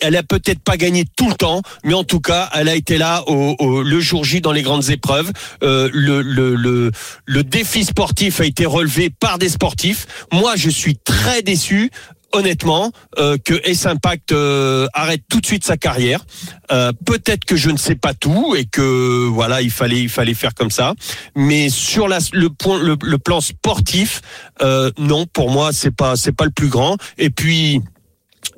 elle- 0.00 0.16
a 0.16 0.22
peut-être 0.22 0.60
pas 0.60 0.76
gagné 0.78 1.04
tout 1.16 1.28
le 1.28 1.34
temps, 1.34 1.60
mais 1.84 1.92
en 1.94 2.04
tout 2.04 2.20
cas, 2.20 2.48
elle 2.54 2.68
a 2.70 2.74
été 2.74 2.96
là 2.98 3.22
au, 3.26 3.54
au- 3.58 3.82
le 3.82 4.00
jour 4.00 4.24
J 4.24 4.40
dans 4.40 4.52
les 4.52 4.62
grandes 4.62 4.88
épreuves. 4.90 5.30
Le, 5.62 5.88
le, 5.92 6.54
le, 6.54 6.90
le 7.26 7.44
défi 7.44 7.84
sportif 7.84 8.40
a 8.40 8.44
été 8.46 8.64
relevé 8.66 9.10
par 9.10 9.38
des 9.38 9.48
sportifs. 9.50 10.06
Moi, 10.32 10.54
je 10.56 10.70
suis 10.70 10.96
très 11.06 11.40
déçu. 11.40 11.90
Honnêtement, 12.32 12.90
euh, 13.18 13.38
que 13.42 13.54
S 13.64 13.86
Impact 13.86 14.32
euh, 14.32 14.88
arrête 14.92 15.22
tout 15.30 15.40
de 15.40 15.46
suite 15.46 15.64
sa 15.64 15.78
carrière. 15.78 16.26
Euh, 16.70 16.92
Peut-être 17.06 17.46
que 17.46 17.56
je 17.56 17.70
ne 17.70 17.78
sais 17.78 17.94
pas 17.94 18.12
tout 18.12 18.54
et 18.54 18.66
que 18.66 19.26
voilà, 19.26 19.62
il 19.62 19.70
fallait 19.70 20.02
il 20.02 20.10
fallait 20.10 20.34
faire 20.34 20.52
comme 20.52 20.72
ça. 20.72 20.92
Mais 21.34 21.70
sur 21.70 22.08
la, 22.08 22.18
le 22.32 22.50
point 22.50 22.82
le, 22.82 22.96
le 23.00 23.18
plan 23.18 23.40
sportif, 23.40 24.20
euh, 24.60 24.90
non, 24.98 25.24
pour 25.32 25.50
moi 25.50 25.70
c'est 25.72 25.94
pas 25.94 26.16
c'est 26.16 26.32
pas 26.32 26.44
le 26.44 26.50
plus 26.50 26.68
grand. 26.68 26.98
Et 27.16 27.30
puis 27.30 27.80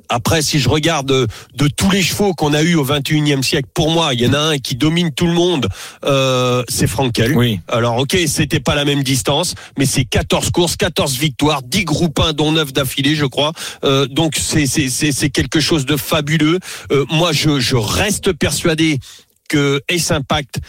après, 0.09 0.41
si 0.41 0.59
je 0.59 0.69
regarde 0.69 1.07
de, 1.07 1.27
de 1.55 1.67
tous 1.67 1.91
les 1.91 2.01
chevaux 2.01 2.33
qu'on 2.33 2.53
a 2.53 2.61
eu 2.61 2.75
au 2.75 2.85
21e 2.85 3.43
siècle, 3.43 3.69
pour 3.73 3.91
moi, 3.91 4.13
il 4.13 4.21
y 4.21 4.27
en 4.27 4.33
a 4.33 4.39
un 4.39 4.57
qui 4.57 4.75
domine 4.75 5.11
tout 5.11 5.27
le 5.27 5.33
monde, 5.33 5.67
euh, 6.05 6.63
c'est 6.67 6.87
Frankel. 6.87 7.35
Oui. 7.35 7.59
Alors, 7.67 7.97
ok, 7.97 8.17
c'était 8.27 8.59
pas 8.59 8.75
la 8.75 8.85
même 8.85 9.03
distance, 9.03 9.55
mais 9.77 9.85
c'est 9.85 10.05
14 10.05 10.51
courses, 10.51 10.75
14 10.75 11.17
victoires, 11.17 11.61
10 11.61 11.85
groupes 11.85 12.19
1, 12.19 12.33
dont 12.33 12.51
9 12.51 12.73
d'affilée, 12.73 13.15
je 13.15 13.25
crois. 13.25 13.53
Euh, 13.83 14.07
donc, 14.07 14.35
c'est, 14.37 14.65
c'est, 14.65 14.89
c'est, 14.89 15.11
c'est 15.11 15.29
quelque 15.29 15.59
chose 15.59 15.85
de 15.85 15.97
fabuleux. 15.97 16.59
Euh, 16.91 17.05
moi, 17.09 17.31
je, 17.31 17.59
je 17.59 17.75
reste 17.75 18.33
persuadé 18.33 18.99
que 19.47 19.81
Ace 19.89 20.11
Impact 20.11 20.59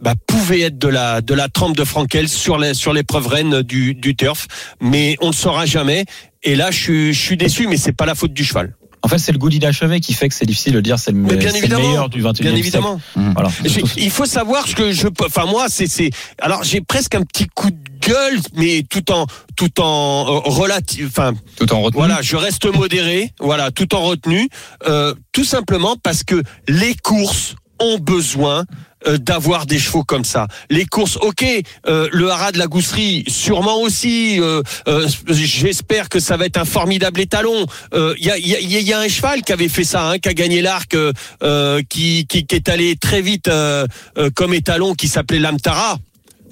bah, 0.00 0.14
pouvait 0.26 0.62
être 0.62 0.78
de 0.78 0.88
la 0.88 1.20
de 1.20 1.32
la 1.32 1.48
trempe 1.48 1.76
de 1.76 1.84
Frankel 1.84 2.28
sur 2.28 2.58
les 2.58 2.74
sur 2.74 2.92
l'épreuve 2.92 3.28
reine 3.28 3.62
du 3.62 3.94
du 3.94 4.16
turf, 4.16 4.46
mais 4.80 5.16
on 5.20 5.28
ne 5.28 5.32
saura 5.32 5.64
jamais. 5.64 6.04
Et 6.42 6.54
là, 6.56 6.70
je 6.70 6.78
suis 6.78 7.12
je 7.14 7.20
suis 7.20 7.36
déçu, 7.36 7.66
mais 7.68 7.76
c'est 7.76 7.92
pas 7.92 8.06
la 8.06 8.14
faute 8.14 8.32
du 8.32 8.44
cheval. 8.44 8.74
En 9.04 9.08
fait, 9.08 9.18
c'est 9.18 9.32
le 9.32 9.38
goût 9.38 9.48
d'inachevé 9.50 9.98
qui 10.00 10.14
fait 10.14 10.28
que 10.28 10.34
c'est 10.34 10.46
difficile 10.46 10.74
de 10.74 10.80
dire 10.80 10.96
c'est 10.98 11.10
le, 11.10 11.18
meilleur 11.18 12.08
du 12.08 12.22
21e 12.22 12.22
Bien 12.22 12.34
siècle. 12.34 12.56
évidemment. 12.58 13.00
Voilà. 13.16 13.50
J'ai- 13.64 13.82
Il 13.96 14.10
faut 14.12 14.26
savoir 14.26 14.66
ce 14.68 14.76
que 14.76 14.92
je 14.92 15.08
peux. 15.08 15.24
Enfin 15.26 15.46
moi, 15.46 15.66
c'est 15.68 15.88
c'est. 15.88 16.10
Alors 16.40 16.62
j'ai 16.62 16.80
presque 16.80 17.14
un 17.16 17.22
petit 17.22 17.46
coup 17.48 17.70
de 17.70 17.76
gueule, 18.00 18.38
mais 18.54 18.84
tout 18.88 19.10
en 19.10 19.26
tout 19.56 19.80
en 19.80 20.26
euh, 20.28 20.38
relatif. 20.50 21.06
Enfin 21.08 21.32
Tout 21.56 21.72
en 21.72 21.80
retenue. 21.82 21.98
voilà, 21.98 22.22
je 22.22 22.36
reste 22.36 22.66
modéré. 22.72 23.32
Voilà, 23.40 23.72
tout 23.72 23.92
en 23.94 24.02
retenue. 24.02 24.48
Euh, 24.86 25.14
tout 25.32 25.44
simplement 25.44 25.96
parce 26.00 26.22
que 26.22 26.40
les 26.68 26.94
courses 26.94 27.56
ont 27.80 27.98
besoin 27.98 28.64
euh, 29.06 29.18
d'avoir 29.18 29.66
des 29.66 29.78
chevaux 29.78 30.04
comme 30.04 30.24
ça. 30.24 30.46
Les 30.70 30.86
courses, 30.86 31.16
ok, 31.16 31.44
euh, 31.86 32.08
le 32.12 32.30
haras 32.30 32.52
de 32.52 32.58
la 32.58 32.66
Gousserie, 32.66 33.24
sûrement 33.28 33.80
aussi. 33.80 34.38
euh, 34.40 34.62
euh, 34.88 35.08
J'espère 35.28 36.08
que 36.08 36.20
ça 36.20 36.36
va 36.36 36.46
être 36.46 36.58
un 36.58 36.64
formidable 36.64 37.20
étalon. 37.20 37.66
Il 37.92 38.24
y, 38.24 38.30
a, 38.30 38.38
y, 38.38 38.54
a, 38.54 38.80
y 38.80 38.92
a 38.92 38.98
un 39.00 39.08
cheval 39.08 39.42
qui 39.42 39.52
avait 39.52 39.68
fait 39.68 39.84
ça, 39.84 40.10
hein, 40.10 40.18
qui 40.18 40.28
a 40.28 40.34
gagné 40.34 40.62
l'arc, 40.62 40.94
euh, 40.94 41.12
euh, 41.42 41.82
qui, 41.88 42.26
qui, 42.26 42.46
qui 42.46 42.54
est 42.54 42.68
allé 42.68 42.96
très 42.96 43.22
vite 43.22 43.48
euh, 43.48 43.86
euh, 44.18 44.30
comme 44.34 44.54
étalon, 44.54 44.94
qui 44.94 45.08
s'appelait 45.08 45.38
Lamtara. 45.38 45.98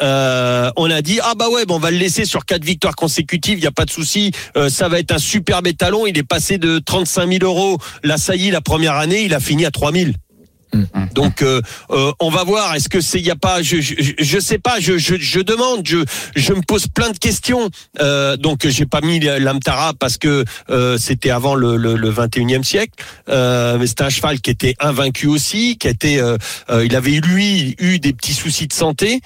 Euh, 0.02 0.70
on 0.76 0.90
a 0.90 1.02
dit 1.02 1.18
ah 1.22 1.34
bah 1.36 1.50
ouais, 1.50 1.66
bon, 1.66 1.76
on 1.76 1.78
va 1.78 1.90
le 1.90 1.98
laisser 1.98 2.24
sur 2.24 2.46
quatre 2.46 2.64
victoires 2.64 2.96
consécutives, 2.96 3.58
il 3.58 3.64
y 3.64 3.66
a 3.66 3.70
pas 3.70 3.84
de 3.84 3.90
souci. 3.90 4.32
Euh, 4.56 4.70
ça 4.70 4.88
va 4.88 4.98
être 4.98 5.12
un 5.12 5.18
superbe 5.18 5.66
étalon. 5.66 6.06
Il 6.06 6.16
est 6.16 6.22
passé 6.22 6.56
de 6.56 6.78
35 6.78 7.30
000 7.30 7.44
euros 7.44 7.76
la 8.02 8.16
saillie 8.16 8.50
la 8.50 8.62
première 8.62 8.94
année, 8.94 9.24
il 9.24 9.34
a 9.34 9.40
fini 9.40 9.66
à 9.66 9.70
3 9.70 9.92
000. 9.92 10.12
Donc 11.14 11.42
euh, 11.42 11.60
euh, 11.90 12.12
on 12.20 12.30
va 12.30 12.44
voir. 12.44 12.74
Est-ce 12.74 12.88
que 12.88 13.00
c'est 13.00 13.18
il 13.18 13.26
y 13.26 13.30
a 13.30 13.36
pas 13.36 13.62
je, 13.62 13.80
je 13.80 13.94
je 14.18 14.38
sais 14.38 14.58
pas. 14.58 14.78
Je, 14.80 14.98
je 14.98 15.16
je 15.16 15.40
demande. 15.40 15.86
Je 15.86 15.98
je 16.36 16.52
me 16.52 16.60
pose 16.62 16.86
plein 16.86 17.10
de 17.10 17.18
questions. 17.18 17.70
Euh, 18.00 18.36
donc 18.36 18.66
j'ai 18.66 18.86
pas 18.86 19.00
mis 19.00 19.18
l'Amtara 19.20 19.94
parce 19.98 20.16
que 20.18 20.44
euh, 20.70 20.98
c'était 20.98 21.30
avant 21.30 21.54
le, 21.54 21.76
le, 21.76 21.94
le 21.96 22.10
21e 22.12 22.62
siècle. 22.62 22.92
Euh, 23.28 23.78
mais 23.78 23.86
c'était 23.86 24.04
un 24.04 24.10
cheval 24.10 24.40
qui 24.40 24.50
était 24.50 24.74
invaincu 24.80 25.26
aussi, 25.26 25.76
qui 25.78 25.88
était. 25.88 26.20
euh, 26.20 26.36
il 26.84 26.94
avait 26.94 27.20
lui 27.20 27.74
eu 27.78 27.98
des 27.98 28.12
petits 28.12 28.34
soucis 28.34 28.66
de 28.66 28.72
santé. 28.72 29.20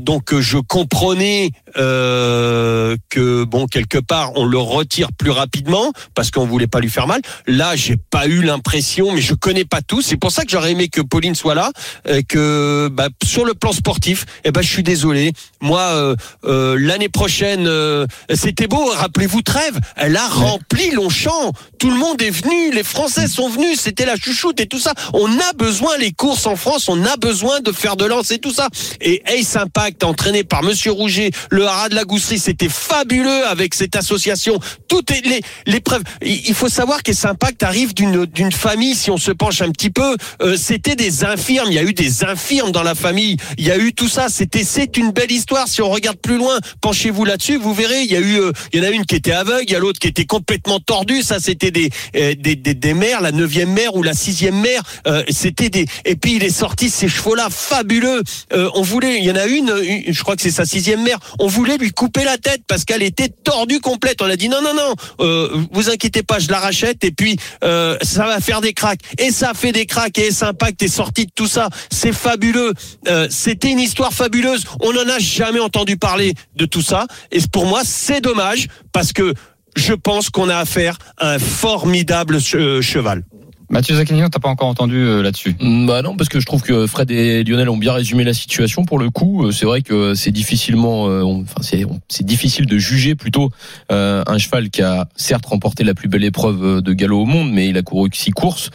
Donc 0.00 0.38
je 0.38 0.58
comprenais 0.58 1.50
euh, 1.76 2.96
que 3.10 3.44
bon 3.44 3.66
quelque 3.66 3.98
part 3.98 4.32
on 4.36 4.44
le 4.44 4.58
retire 4.58 5.08
plus 5.16 5.30
rapidement 5.30 5.92
parce 6.14 6.30
qu'on 6.30 6.46
voulait 6.46 6.66
pas 6.66 6.80
lui 6.80 6.90
faire 6.90 7.06
mal. 7.06 7.20
Là 7.46 7.76
j'ai 7.76 7.96
pas 7.96 8.26
eu 8.26 8.42
l'impression, 8.42 9.12
mais 9.12 9.20
je 9.20 9.34
connais 9.34 9.64
pas 9.64 9.82
tout. 9.82 10.02
C'est 10.02 10.16
pour 10.16 10.30
ça 10.30 10.44
que 10.44 10.50
j'aurais 10.50 10.72
aimé 10.72 10.88
que 10.88 11.00
Pauline 11.00 11.34
soit 11.34 11.54
là, 11.54 11.70
et 12.08 12.22
que 12.22 12.88
bah, 12.92 13.08
sur 13.24 13.44
le 13.44 13.54
plan 13.54 13.72
sportif, 13.72 14.26
eh 14.44 14.50
ben 14.50 14.62
je 14.62 14.68
suis 14.68 14.82
désolé. 14.82 15.32
Moi 15.60 15.80
euh, 15.80 16.16
euh, 16.44 16.76
l'année 16.78 17.08
prochaine, 17.08 17.66
euh, 17.66 18.06
c'était 18.34 18.66
beau. 18.66 18.84
Rappelez-vous 18.86 19.42
Trèves, 19.42 19.78
elle 19.96 20.16
a 20.16 20.26
rempli 20.26 20.90
Longchamp. 20.92 21.52
Tout 21.78 21.90
le 21.90 21.96
monde 21.96 22.20
est 22.22 22.30
venu, 22.30 22.72
les 22.72 22.82
Français 22.82 23.28
sont 23.28 23.48
venus. 23.48 23.80
C'était 23.80 24.06
la 24.06 24.16
chouchoute 24.16 24.60
et 24.60 24.66
tout 24.66 24.78
ça. 24.78 24.92
On 25.12 25.28
a 25.38 25.52
besoin 25.56 25.96
les 25.98 26.12
courses 26.12 26.46
en 26.46 26.56
France, 26.56 26.88
on 26.88 27.04
a 27.04 27.16
besoin 27.16 27.60
de 27.60 27.72
faire 27.72 27.96
de 27.96 28.04
lance 28.04 28.30
et 28.30 28.38
tout 28.38 28.52
ça. 28.52 28.68
Et 29.00 29.22
Ace 29.26 29.56
Impact, 29.56 30.04
entraîné 30.04 30.44
par 30.44 30.62
Monsieur 30.62 30.92
Rouget, 30.92 31.30
le 31.50 31.57
haras 31.64 31.88
de 31.88 31.94
la 31.94 32.04
Gousserie, 32.04 32.38
c'était 32.38 32.68
fabuleux 32.68 33.46
avec 33.46 33.74
cette 33.74 33.96
association. 33.96 34.58
Toutes 34.88 35.10
les 35.10 35.40
les 35.66 35.80
preuves. 35.80 36.02
Il 36.22 36.54
faut 36.54 36.68
savoir 36.68 37.02
qu'Ace 37.02 37.24
Impact 37.24 37.62
arrive 37.62 37.94
d'une 37.94 38.26
d'une 38.26 38.52
famille. 38.52 38.94
Si 38.94 39.10
on 39.10 39.16
se 39.16 39.30
penche 39.30 39.62
un 39.62 39.70
petit 39.70 39.90
peu, 39.90 40.16
euh, 40.42 40.56
c'était 40.56 40.96
des 40.96 41.24
infirmes. 41.24 41.68
Il 41.70 41.74
y 41.74 41.78
a 41.78 41.82
eu 41.84 41.94
des 41.94 42.24
infirmes 42.24 42.72
dans 42.72 42.82
la 42.82 42.94
famille. 42.94 43.36
Il 43.56 43.66
y 43.66 43.70
a 43.70 43.78
eu 43.78 43.92
tout 43.92 44.08
ça. 44.08 44.28
C'était 44.28 44.64
c'est 44.64 44.96
une 44.96 45.12
belle 45.12 45.30
histoire. 45.30 45.68
Si 45.68 45.82
on 45.82 45.90
regarde 45.90 46.18
plus 46.18 46.36
loin, 46.36 46.58
penchez-vous 46.80 47.24
là-dessus, 47.24 47.56
vous 47.56 47.74
verrez. 47.74 48.02
Il 48.02 48.12
y 48.12 48.16
a 48.16 48.20
eu, 48.20 48.40
euh, 48.40 48.52
il 48.72 48.80
y 48.80 48.82
en 48.82 48.88
a 48.88 48.90
une 48.90 49.04
qui 49.04 49.16
était 49.16 49.32
aveugle, 49.32 49.64
il 49.66 49.72
y 49.72 49.76
a 49.76 49.78
l'autre 49.78 49.98
qui 49.98 50.08
était 50.08 50.24
complètement 50.26 50.80
tordue. 50.80 51.22
Ça, 51.22 51.38
c'était 51.40 51.70
des, 51.70 51.90
euh, 52.16 52.34
des 52.38 52.56
des 52.56 52.74
des 52.74 52.94
mères, 52.94 53.20
la 53.20 53.32
neuvième 53.32 53.72
mère 53.72 53.94
ou 53.96 54.02
la 54.02 54.14
sixième 54.14 54.60
mère. 54.60 54.82
Euh, 55.06 55.22
c'était 55.28 55.70
des. 55.70 55.86
Et 56.04 56.16
puis 56.16 56.36
il 56.36 56.44
est 56.44 56.50
sorti 56.50 56.90
ces 56.90 57.08
chevaux-là 57.08 57.48
fabuleux. 57.50 58.22
Euh, 58.52 58.70
on 58.74 58.82
voulait, 58.82 59.18
il 59.18 59.24
y 59.24 59.30
en 59.30 59.36
a 59.36 59.46
une, 59.46 59.72
je 60.08 60.22
crois 60.22 60.36
que 60.36 60.42
c'est 60.42 60.50
sa 60.50 60.64
sixième 60.64 61.02
mère. 61.02 61.18
Voulait 61.48 61.76
lui 61.78 61.90
couper 61.90 62.24
la 62.24 62.38
tête 62.38 62.62
parce 62.66 62.84
qu'elle 62.84 63.02
était 63.02 63.28
tordue 63.28 63.80
complète. 63.80 64.22
On 64.22 64.26
a 64.30 64.36
dit 64.36 64.48
non 64.48 64.62
non 64.62 64.74
non, 64.74 64.94
euh, 65.20 65.48
vous 65.72 65.90
inquiétez 65.90 66.22
pas, 66.22 66.38
je 66.38 66.48
la 66.48 66.60
rachète 66.60 67.02
et 67.04 67.10
puis 67.10 67.36
euh, 67.64 67.96
ça 68.02 68.26
va 68.26 68.40
faire 68.40 68.60
des 68.60 68.72
cracks. 68.72 69.00
Et 69.18 69.30
ça 69.30 69.52
fait 69.54 69.72
des 69.72 69.86
cracks 69.86 70.16
et 70.18 70.30
Impact 70.40 70.82
est 70.82 70.88
sorti 70.88 71.26
de 71.26 71.32
tout 71.34 71.48
ça. 71.48 71.68
C'est 71.90 72.12
fabuleux. 72.12 72.72
Euh, 73.08 73.26
C'était 73.30 73.70
une 73.70 73.80
histoire 73.80 74.12
fabuleuse. 74.12 74.64
On 74.80 74.92
n'en 74.92 75.08
a 75.08 75.18
jamais 75.18 75.60
entendu 75.60 75.96
parler 75.96 76.34
de 76.56 76.64
tout 76.64 76.82
ça. 76.82 77.06
Et 77.32 77.40
pour 77.52 77.66
moi, 77.66 77.82
c'est 77.84 78.20
dommage 78.20 78.68
parce 78.92 79.12
que 79.12 79.34
je 79.76 79.94
pense 79.94 80.30
qu'on 80.30 80.48
a 80.48 80.56
affaire 80.56 80.98
à 81.18 81.32
un 81.32 81.38
formidable 81.38 82.38
che- 82.38 82.80
cheval. 82.80 83.24
Mathieu 83.70 83.94
Zaccanino, 83.96 84.28
t'as 84.30 84.38
pas 84.38 84.48
encore 84.48 84.68
entendu 84.68 84.96
euh, 84.96 85.22
là-dessus? 85.22 85.54
Mm, 85.60 85.86
Bah 85.86 86.00
non, 86.00 86.16
parce 86.16 86.30
que 86.30 86.40
je 86.40 86.46
trouve 86.46 86.62
que 86.62 86.86
Fred 86.86 87.10
et 87.10 87.44
Lionel 87.44 87.68
ont 87.68 87.76
bien 87.76 87.92
résumé 87.92 88.24
la 88.24 88.32
situation 88.32 88.86
pour 88.86 88.98
le 88.98 89.10
coup. 89.10 89.44
Euh, 89.44 89.52
C'est 89.52 89.66
vrai 89.66 89.82
que 89.82 90.14
c'est 90.14 90.30
difficilement, 90.32 91.06
euh, 91.08 91.20
on- 91.22 91.42
enfin 91.42 91.60
c'est 91.60 91.84
c'est 92.08 92.24
difficile 92.24 92.64
de 92.64 92.78
juger 92.78 93.14
plutôt 93.14 93.50
euh, 93.92 94.22
un 94.26 94.38
cheval 94.38 94.70
qui 94.70 94.80
a 94.80 95.06
certes 95.16 95.44
remporté 95.44 95.84
la 95.84 95.92
plus 95.92 96.08
belle 96.08 96.24
épreuve 96.24 96.80
de 96.80 96.92
galop 96.94 97.20
au 97.22 97.26
monde, 97.26 97.52
mais 97.52 97.68
il 97.68 97.76
a 97.76 97.82
couru 97.82 98.08
six 98.14 98.30
courses 98.30 98.70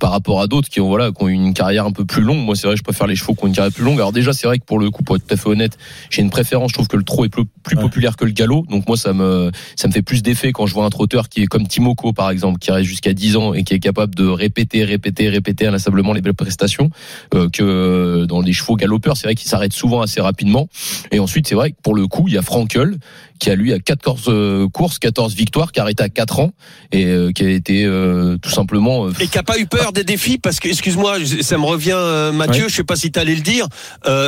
par 0.00 0.12
rapport 0.12 0.40
à 0.40 0.46
d'autres 0.46 0.70
qui 0.70 0.80
ont 0.80 0.88
voilà 0.88 1.10
qui 1.12 1.22
ont 1.22 1.28
eu 1.28 1.32
une 1.34 1.52
carrière 1.52 1.84
un 1.84 1.92
peu 1.92 2.06
plus 2.06 2.22
longue. 2.22 2.38
Moi, 2.38 2.56
c'est 2.56 2.66
vrai, 2.66 2.74
que 2.74 2.78
je 2.78 2.84
préfère 2.84 3.06
les 3.06 3.16
chevaux 3.16 3.34
qui 3.34 3.44
ont 3.44 3.48
une 3.48 3.54
carrière 3.54 3.72
plus 3.74 3.84
longue. 3.84 3.96
Alors 3.98 4.12
déjà, 4.12 4.32
c'est 4.32 4.46
vrai 4.46 4.58
que 4.58 4.64
pour 4.64 4.78
le 4.78 4.90
coup, 4.90 5.02
pour 5.02 5.16
être 5.16 5.26
tout 5.26 5.34
à 5.34 5.36
fait 5.36 5.48
honnête, 5.50 5.76
j'ai 6.08 6.22
une 6.22 6.30
préférence. 6.30 6.70
Je 6.70 6.74
trouve 6.74 6.88
que 6.88 6.96
le 6.96 7.04
trot 7.04 7.26
est 7.26 7.28
plus, 7.28 7.44
plus 7.62 7.76
Ouais. 7.76 7.82
populaire 7.82 8.16
que 8.16 8.24
le 8.24 8.30
galop. 8.32 8.64
Donc 8.70 8.88
moi, 8.88 8.96
ça 8.96 9.12
me 9.12 9.50
ça 9.76 9.88
me 9.88 9.92
fait 9.92 10.00
plus 10.02 10.22
d'effet 10.22 10.52
quand 10.52 10.64
je 10.66 10.72
vois 10.72 10.86
un 10.86 10.90
trotteur 10.90 11.28
qui 11.28 11.42
est 11.42 11.46
comme 11.46 11.66
Timoko 11.68 12.14
par 12.14 12.30
exemple, 12.30 12.58
qui 12.58 12.70
reste 12.70 12.86
jusqu'à 12.88 13.12
10 13.12 13.36
ans 13.36 13.52
et 13.52 13.62
qui 13.62 13.74
est 13.74 13.78
capable 13.78 14.14
de 14.14 14.37
répéter, 14.38 14.84
répéter, 14.84 15.28
répéter 15.28 15.66
inlassablement 15.66 16.12
les 16.12 16.20
belles 16.20 16.34
prestations 16.34 16.90
euh, 17.34 17.48
que 17.50 18.24
dans 18.26 18.40
les 18.40 18.52
chevaux 18.52 18.76
galopeurs. 18.76 19.16
C'est 19.16 19.26
vrai 19.26 19.34
qu'ils 19.34 19.48
s'arrêtent 19.48 19.72
souvent 19.72 20.00
assez 20.00 20.20
rapidement. 20.20 20.68
Et 21.10 21.18
ensuite, 21.18 21.48
c'est 21.48 21.54
vrai 21.54 21.72
que 21.72 21.76
pour 21.82 21.94
le 21.94 22.06
coup, 22.06 22.24
il 22.28 22.34
y 22.34 22.38
a 22.38 22.42
Frankel 22.42 22.96
qui 23.38 23.50
a 23.50 23.54
lui 23.54 23.72
à 23.72 23.78
14 23.78 24.24
euh, 24.28 24.68
courses, 24.68 24.98
14 24.98 25.34
victoires, 25.34 25.72
qui 25.72 25.80
a 25.80 25.82
arrêté 25.84 26.02
à 26.02 26.08
4 26.08 26.40
ans 26.40 26.52
et 26.92 27.04
euh, 27.06 27.32
qui 27.32 27.44
a 27.44 27.48
été 27.50 27.84
euh, 27.84 28.36
tout 28.42 28.50
simplement 28.50 29.06
euh, 29.06 29.12
Et 29.20 29.26
qui 29.28 29.38
a 29.38 29.42
pas 29.42 29.58
eu 29.58 29.66
peur 29.66 29.92
des 29.92 30.04
défis 30.04 30.38
parce 30.38 30.60
que, 30.60 30.68
excuse-moi, 30.68 31.16
ça 31.40 31.58
me 31.58 31.64
revient, 31.64 31.98
Mathieu, 32.34 32.68
je 32.68 32.74
sais 32.74 32.84
pas 32.84 32.96
si 32.96 33.10
tu 33.12 33.18
allais 33.18 33.34
le 33.34 33.40
dire, 33.42 33.66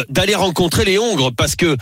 d'aller 0.08 0.34
rencontrer 0.34 0.84
les 0.84 0.98
Hongres 0.98 1.32
parce 1.34 1.56
que 1.56 1.76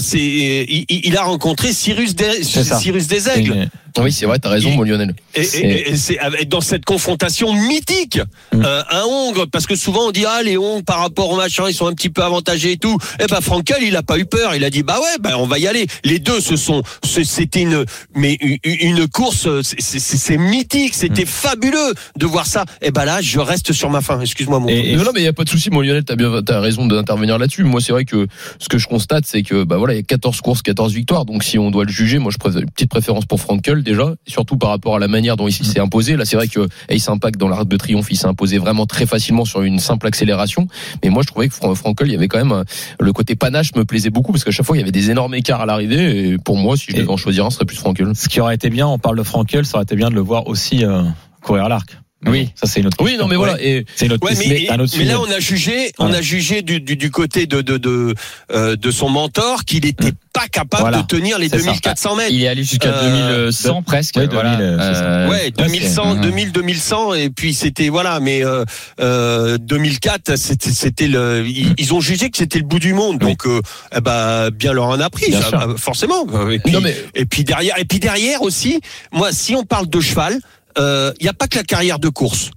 c'est, 0.00 0.18
il, 0.18 0.84
il 0.88 1.16
a 1.16 1.22
rencontré 1.22 1.72
Cyrus 1.72 2.14
des. 2.14 2.42
Cyrus 2.42 3.06
des 3.06 3.28
Aigles. 3.28 3.68
Oui, 3.98 4.12
c'est 4.12 4.26
vrai, 4.26 4.38
t'as 4.38 4.50
raison, 4.50 4.70
mon 4.70 4.82
Lionel. 4.82 5.12
Et, 5.34 5.40
et- 5.40 5.94
et 6.40 6.44
dans 6.44 6.60
cette 6.60 6.84
confrontation 6.84 7.52
mythique, 7.52 8.20
Mm. 8.52 8.62
euh, 8.64 8.82
un 8.90 9.02
Hongre, 9.02 9.46
parce 9.50 9.66
que 9.66 9.74
souvent 9.76 10.08
on 10.08 10.10
dit 10.10 10.24
ah 10.26 10.40
les 10.42 10.56
Hongres 10.56 10.84
par 10.84 11.00
rapport 11.00 11.30
au 11.30 11.36
machin 11.36 11.64
ils 11.68 11.74
sont 11.74 11.86
un 11.86 11.92
petit 11.94 12.08
peu 12.10 12.22
avantagés 12.22 12.72
et 12.72 12.76
tout. 12.76 12.96
Eh 13.20 13.26
ben 13.26 13.40
Frankel 13.40 13.82
il 13.82 13.94
a 13.96 14.02
pas 14.02 14.18
eu 14.18 14.24
peur, 14.24 14.54
il 14.54 14.64
a 14.64 14.70
dit 14.70 14.82
bah 14.82 14.98
ouais 15.00 15.16
ben 15.20 15.34
on 15.36 15.46
va 15.46 15.58
y 15.58 15.66
aller. 15.66 15.86
Les 16.04 16.18
deux 16.18 16.37
se 16.40 16.56
sont, 16.56 16.82
c'était 17.04 17.62
une 17.62 17.84
mais 18.14 18.36
une, 18.64 19.06
course, 19.08 19.48
c'est- 19.62 19.98
c'est 19.98 20.36
mythique, 20.38 20.94
c'était 20.94 21.22
Mm. 21.24 21.26
fabuleux 21.26 21.94
de 22.16 22.26
voir 22.26 22.46
ça. 22.46 22.64
Et 22.82 22.90
ben 22.90 23.04
là 23.04 23.20
je 23.20 23.38
reste 23.38 23.72
sur 23.72 23.90
ma 23.90 24.00
fin. 24.00 24.20
Excuse-moi 24.20 24.60
mon. 24.60 24.68
Et- 24.68 24.96
non, 24.96 25.04
non, 25.04 25.10
mais 25.14 25.20
il 25.20 25.24
y 25.24 25.28
a 25.28 25.32
pas 25.32 25.44
de 25.44 25.48
souci, 25.48 25.70
mon 25.70 25.80
Lionel, 25.80 26.04
t'as 26.04 26.16
bien, 26.16 26.42
t'as 26.42 26.60
raison 26.60 26.86
d'intervenir 26.86 27.38
là-dessus. 27.38 27.64
Moi, 27.64 27.80
c'est 27.80 27.92
vrai 27.92 28.04
que 28.04 28.26
ce 28.58 28.68
que 28.68 28.78
je 28.78 28.86
constate, 28.86 29.24
c'est 29.26 29.42
que, 29.42 29.64
bah 29.64 29.76
voilà, 29.78 29.94
il 29.94 29.96
y 29.98 30.00
a 30.00 30.02
14 30.02 30.40
courses, 30.40 30.62
14 30.62 30.92
victoires. 30.92 31.24
Donc, 31.24 31.42
si 31.44 31.58
on 31.58 31.70
doit 31.70 31.84
le 31.84 31.90
juger, 31.90 32.18
moi, 32.18 32.30
je 32.32 32.38
préfère 32.38 32.60
une 32.62 32.70
petite 32.70 32.90
préférence 32.90 33.24
pour 33.26 33.40
Frankel, 33.40 33.82
déjà. 33.82 34.14
Surtout 34.26 34.56
par 34.56 34.70
rapport 34.70 34.96
à 34.96 34.98
la 34.98 35.08
manière 35.08 35.36
dont 35.36 35.48
il 35.48 35.52
s'est 35.52 35.80
imposé. 35.80 36.16
Là, 36.16 36.24
c'est 36.24 36.36
vrai 36.36 36.48
que 36.48 36.66
Ace 36.88 37.08
Impact 37.08 37.38
dans 37.38 37.48
l'Arc 37.48 37.66
de 37.68 37.76
Triomphe, 37.76 38.08
il 38.10 38.16
s'est 38.16 38.26
imposé 38.26 38.58
vraiment 38.58 38.86
très 38.86 39.06
facilement 39.06 39.44
sur 39.44 39.62
une 39.62 39.78
simple 39.78 40.06
accélération. 40.06 40.66
Mais 41.02 41.10
moi, 41.10 41.22
je 41.22 41.28
trouvais 41.28 41.48
que 41.48 41.54
Fran- 41.54 41.74
Frankel, 41.74 42.08
il 42.08 42.12
y 42.12 42.16
avait 42.16 42.28
quand 42.28 42.38
même 42.38 42.52
euh, 42.52 42.64
le 43.00 43.12
côté 43.12 43.34
panache 43.36 43.74
me 43.74 43.84
plaisait 43.84 44.10
beaucoup 44.10 44.32
parce 44.32 44.44
qu'à 44.44 44.50
chaque 44.50 44.66
fois, 44.66 44.76
il 44.76 44.80
y 44.80 44.82
avait 44.82 44.92
des 44.92 45.10
énormes 45.10 45.34
écarts 45.34 45.60
à 45.60 45.66
l'arrivée. 45.66 46.27
Pour 46.36 46.56
moi, 46.56 46.76
si 46.76 46.86
je 46.90 46.96
devais 46.96 47.08
en 47.08 47.16
choisir 47.16 47.46
un, 47.46 47.50
ce 47.50 47.56
serait 47.56 47.66
plus 47.66 47.76
Frankel. 47.76 48.14
Ce 48.14 48.28
qui 48.28 48.40
aurait 48.40 48.54
été 48.54 48.70
bien, 48.70 48.86
on 48.86 48.98
parle 48.98 49.16
de 49.16 49.22
Frankel, 49.22 49.64
ça 49.64 49.76
aurait 49.76 49.84
été 49.84 49.96
bien 49.96 50.10
de 50.10 50.14
le 50.14 50.20
voir 50.20 50.46
aussi 50.46 50.84
euh, 50.84 51.02
courir 51.42 51.64
à 51.64 51.68
l'arc. 51.68 51.98
Mais 52.22 52.30
Oui. 52.30 52.50
ça 52.56 52.66
c'est 52.66 52.80
une 52.80 52.86
autre. 52.88 52.96
Oui, 53.00 53.16
non, 53.16 53.28
mais 53.28 53.36
voilà. 53.36 53.56
Et, 53.62 53.84
C'est 53.94 54.06
une 54.06 54.12
autre. 54.14 54.26
Ouais, 54.26 54.34
mais, 54.36 54.68
un 54.70 54.74
autre 54.80 54.92
mais 54.94 55.04
sujet. 55.04 55.04
là 55.04 55.20
on 55.20 55.30
a 55.30 55.38
jugé, 55.38 55.92
on 55.98 56.12
a 56.12 56.20
jugé 56.20 56.62
du, 56.62 56.80
du, 56.80 56.96
du 56.96 57.10
côté 57.12 57.46
de 57.46 57.60
de 57.60 57.76
de, 57.76 58.12
euh, 58.52 58.74
de 58.74 58.90
son 58.90 59.08
mentor 59.08 59.64
qu'il 59.64 59.86
était 59.86 60.10
pas 60.32 60.48
capable 60.48 60.80
Voilà. 60.82 61.02
de 61.02 61.06
tenir 61.06 61.38
les 61.38 61.48
C'est 61.48 61.58
ça. 61.60 61.66
2400 61.66 62.16
mètres. 62.16 62.30
Il 62.32 62.42
est 62.42 62.48
allé 62.48 62.64
jusqu'à 62.64 62.88
Euh, 62.88 63.46
2100 63.46 63.82
presque. 63.82 64.16
ouais, 64.16 64.26
2000, 64.26 64.34
voilà. 64.34 64.58
euh, 64.60 64.78
c'est 64.78 64.98
ça. 64.98 65.04
Euh, 65.04 65.28
Ouais, 65.28 65.50
2100, 65.56 66.14
c'est- 66.14 66.20
2000, 66.22 66.50
2100, 66.52 67.14
et 67.14 67.30
puis 67.30 67.54
c'était 67.54 67.88
voilà, 67.88 68.18
mais 68.18 68.44
euh, 68.44 68.64
euh, 69.00 69.56
2004, 69.58 70.36
c'était 70.36 70.70
c'était 70.70 71.06
le, 71.08 71.44
ils, 71.46 71.72
ils 71.78 71.94
ont 71.94 72.00
jugé 72.00 72.30
que 72.30 72.36
c'était 72.38 72.58
le 72.58 72.64
bout 72.64 72.78
du 72.80 72.94
monde, 72.94 73.18
Oui. 73.22 73.30
donc 73.30 73.46
euh, 73.46 73.60
eh 73.96 74.00
ben 74.00 74.50
bien 74.50 74.72
leur 74.72 74.86
en 74.86 74.98
a 75.00 75.08
pris, 75.10 75.32
ça, 75.32 75.50
bah, 75.52 75.68
forcément. 75.76 76.26
Et 76.50 76.58
puis, 76.58 76.72
non, 76.72 76.80
mais, 76.80 76.96
et 77.14 77.26
puis 77.26 77.44
derrière, 77.44 77.78
et 77.78 77.84
puis 77.84 78.00
derrière 78.00 78.42
aussi, 78.42 78.80
moi, 79.12 79.30
si 79.32 79.54
on 79.54 79.64
parle 79.64 79.88
de 79.88 80.00
cheval, 80.00 80.34
euh, 80.34 80.38
il 80.78 81.22
n'y 81.22 81.28
a 81.28 81.34
pas 81.34 81.48
que 81.48 81.56
la 81.56 81.64
carrière 81.64 81.98
de 81.98 82.08
course, 82.08 82.50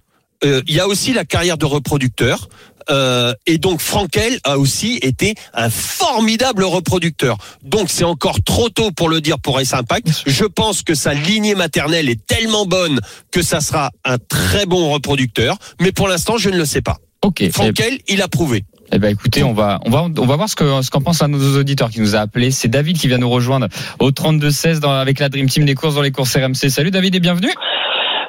Euh, 0.43 0.61
il 0.65 0.73
y 0.73 0.79
a 0.79 0.87
aussi 0.87 1.13
la 1.13 1.23
carrière 1.23 1.57
de 1.57 1.65
reproducteur. 1.65 2.47
Euh, 2.89 3.33
et 3.45 3.59
donc 3.59 3.79
Frankel 3.79 4.39
a 4.43 4.57
aussi 4.57 4.97
été 5.03 5.35
un 5.53 5.69
formidable 5.69 6.63
reproducteur. 6.63 7.37
Donc 7.63 7.91
c'est 7.91 8.03
encore 8.03 8.41
trop 8.43 8.69
tôt 8.69 8.89
pour 8.89 9.07
le 9.07 9.21
dire 9.21 9.37
pour 9.39 9.59
Ace 9.59 9.73
Impact. 9.75 10.07
Je 10.25 10.45
pense 10.45 10.81
que 10.81 10.95
sa 10.95 11.13
lignée 11.13 11.53
maternelle 11.53 12.09
est 12.09 12.25
tellement 12.25 12.65
bonne 12.65 12.99
que 13.29 13.43
ça 13.43 13.61
sera 13.61 13.91
un 14.03 14.17
très 14.17 14.65
bon 14.65 14.91
reproducteur. 14.91 15.57
Mais 15.79 15.91
pour 15.91 16.07
l'instant, 16.07 16.37
je 16.37 16.49
ne 16.49 16.57
le 16.57 16.65
sais 16.65 16.81
pas. 16.81 16.97
Ok. 17.21 17.41
Eh- 17.41 17.51
Frankel, 17.51 17.99
il 18.07 18.21
a 18.23 18.27
prouvé. 18.27 18.65
Eh 18.91 18.97
ben 18.99 19.09
écoutez, 19.09 19.43
on 19.43 19.53
va 19.53 19.79
on 19.85 19.89
va 19.89 20.01
on 20.17 20.25
va 20.25 20.35
voir 20.35 20.49
ce 20.49 20.55
que 20.55 20.81
ce 20.81 20.89
qu'en 20.89 21.01
pense 21.01 21.21
un 21.21 21.29
de 21.29 21.35
nos 21.37 21.57
auditeurs 21.59 21.91
qui 21.91 22.01
nous 22.01 22.15
a 22.15 22.19
appelé. 22.19 22.49
C'est 22.51 22.67
David 22.67 22.97
qui 22.97 23.07
vient 23.07 23.19
nous 23.19 23.29
rejoindre 23.29 23.67
au 23.99 24.11
32 24.11 24.49
16 24.51 24.79
dans, 24.81 24.91
avec 24.91 25.19
la 25.19 25.29
Dream 25.29 25.47
Team 25.47 25.65
des 25.65 25.75
courses 25.75 25.95
dans 25.95 26.01
les 26.01 26.11
courses 26.11 26.35
RMC. 26.35 26.69
Salut 26.69 26.91
David 26.91 27.15
et 27.15 27.19
bienvenue. 27.21 27.53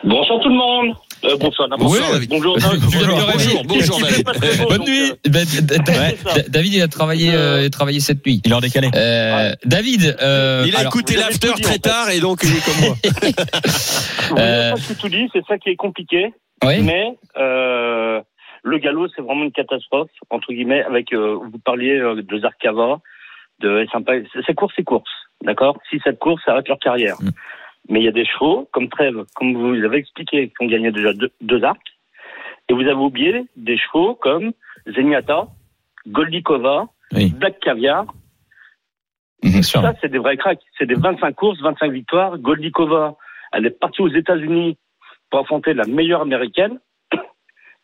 Bonjour 0.05 0.41
tout 0.41 0.49
le 0.49 0.55
monde. 0.55 0.97
Euh, 1.25 1.37
bonsoir, 1.37 1.69
n'importe 1.69 1.93
Oui. 1.93 2.27
Bonjour. 2.29 2.57
Bonjour, 2.61 3.63
bonjour, 3.65 4.01
pas 4.25 4.33
Bonne 4.69 4.85
nuit. 4.85 5.13
euh, 5.13 5.17
Ben, 5.31 5.47
Ouais, 5.47 6.43
David, 6.49 6.75
il 6.75 6.83
a 6.83 6.89
travaillé, 6.89 7.33
euh, 7.33 7.61
il 7.63 7.67
a 7.67 7.71
travaillé 7.71 8.01
cette 8.01 8.27
nuit. 8.27 8.41
Il 8.45 8.51
est 8.51 8.55
en 8.55 8.61
décalé. 8.61 8.89
Euh, 8.97 9.53
David, 9.65 10.17
euh, 10.21 10.65
Il 10.67 10.75
a 10.75 10.81
alors, 10.81 10.93
écouté 10.93 11.15
l'after 11.15 11.53
très 11.63 11.75
fait. 11.75 11.79
tard 11.79 12.11
et 12.11 12.19
donc 12.19 12.41
il 12.43 12.51
est 12.51 12.65
comme 12.65 12.81
moi. 12.89 12.97
Vous 14.31 14.37
Euh, 14.39 14.73
avez 14.73 14.73
presque 14.73 14.99
tout 14.99 15.09
dit, 15.09 15.29
c'est 15.33 15.45
ça 15.47 15.59
qui 15.59 15.69
est 15.71 15.77
compliqué. 15.77 16.33
oui. 16.65 16.81
Mais 16.83 17.17
euh, 17.39 18.21
le 18.65 18.79
galop, 18.79 19.07
c'est 19.15 19.23
vraiment 19.23 19.45
une 19.45 19.53
catastrophe, 19.53 20.11
entre 20.31 20.53
guillemets, 20.53 20.83
avec, 20.83 21.13
euh, 21.13 21.35
vous 21.35 21.59
parliez 21.65 21.97
euh, 21.99 22.21
de 22.23 22.39
Zarkava, 22.41 22.99
de 23.61 23.87
sympa. 23.93 24.15
C'est 24.47 24.55
course, 24.55 24.73
c'est 24.75 24.83
course, 24.85 25.11
d'accord? 25.45 25.77
Si 25.91 26.01
cette 26.03 26.19
course, 26.19 26.43
ça 26.45 26.53
arrête 26.53 26.67
leur 26.69 26.79
carrière. 26.81 27.17
Mm. 27.21 27.31
Mais 27.89 28.01
il 28.01 28.05
y 28.05 28.09
a 28.09 28.13
des 28.13 28.25
chevaux, 28.25 28.69
comme 28.73 28.89
Trèves, 28.89 29.25
comme 29.35 29.55
vous 29.55 29.85
avez 29.85 29.99
expliqué, 29.99 30.49
qui 30.49 30.65
ont 30.65 30.67
gagné 30.67 30.93
déjà 30.93 31.13
deux, 31.13 31.31
deux 31.41 31.65
arcs. 31.65 31.99
Et 32.69 32.75
vous 32.75 32.83
avez 32.83 32.95
oublié 32.95 33.45
des 33.57 33.77
chevaux 33.77 34.15
comme 34.15 34.53
Zenyatta, 34.87 35.49
Goldikova, 36.07 36.87
Oui. 37.13 37.33
Black 37.33 37.61
Caviar. 37.61 38.07
Ça, 39.83 39.95
c'est 40.01 40.09
des 40.09 40.19
vrais 40.19 40.37
cracks. 40.37 40.63
C'est 40.79 40.87
des 40.87 40.95
25 40.95 41.35
courses, 41.35 41.61
25 41.61 41.91
victoires. 41.91 42.39
Goldikova, 42.39 43.17
elle 43.53 43.67
est 43.67 43.71
partie 43.71 44.01
aux 44.01 44.09
États-Unis 44.09 44.79
pour 45.31 45.41
affronter 45.41 45.75
la 45.75 45.85
meilleure 45.85 46.23
américaine. 46.23 46.79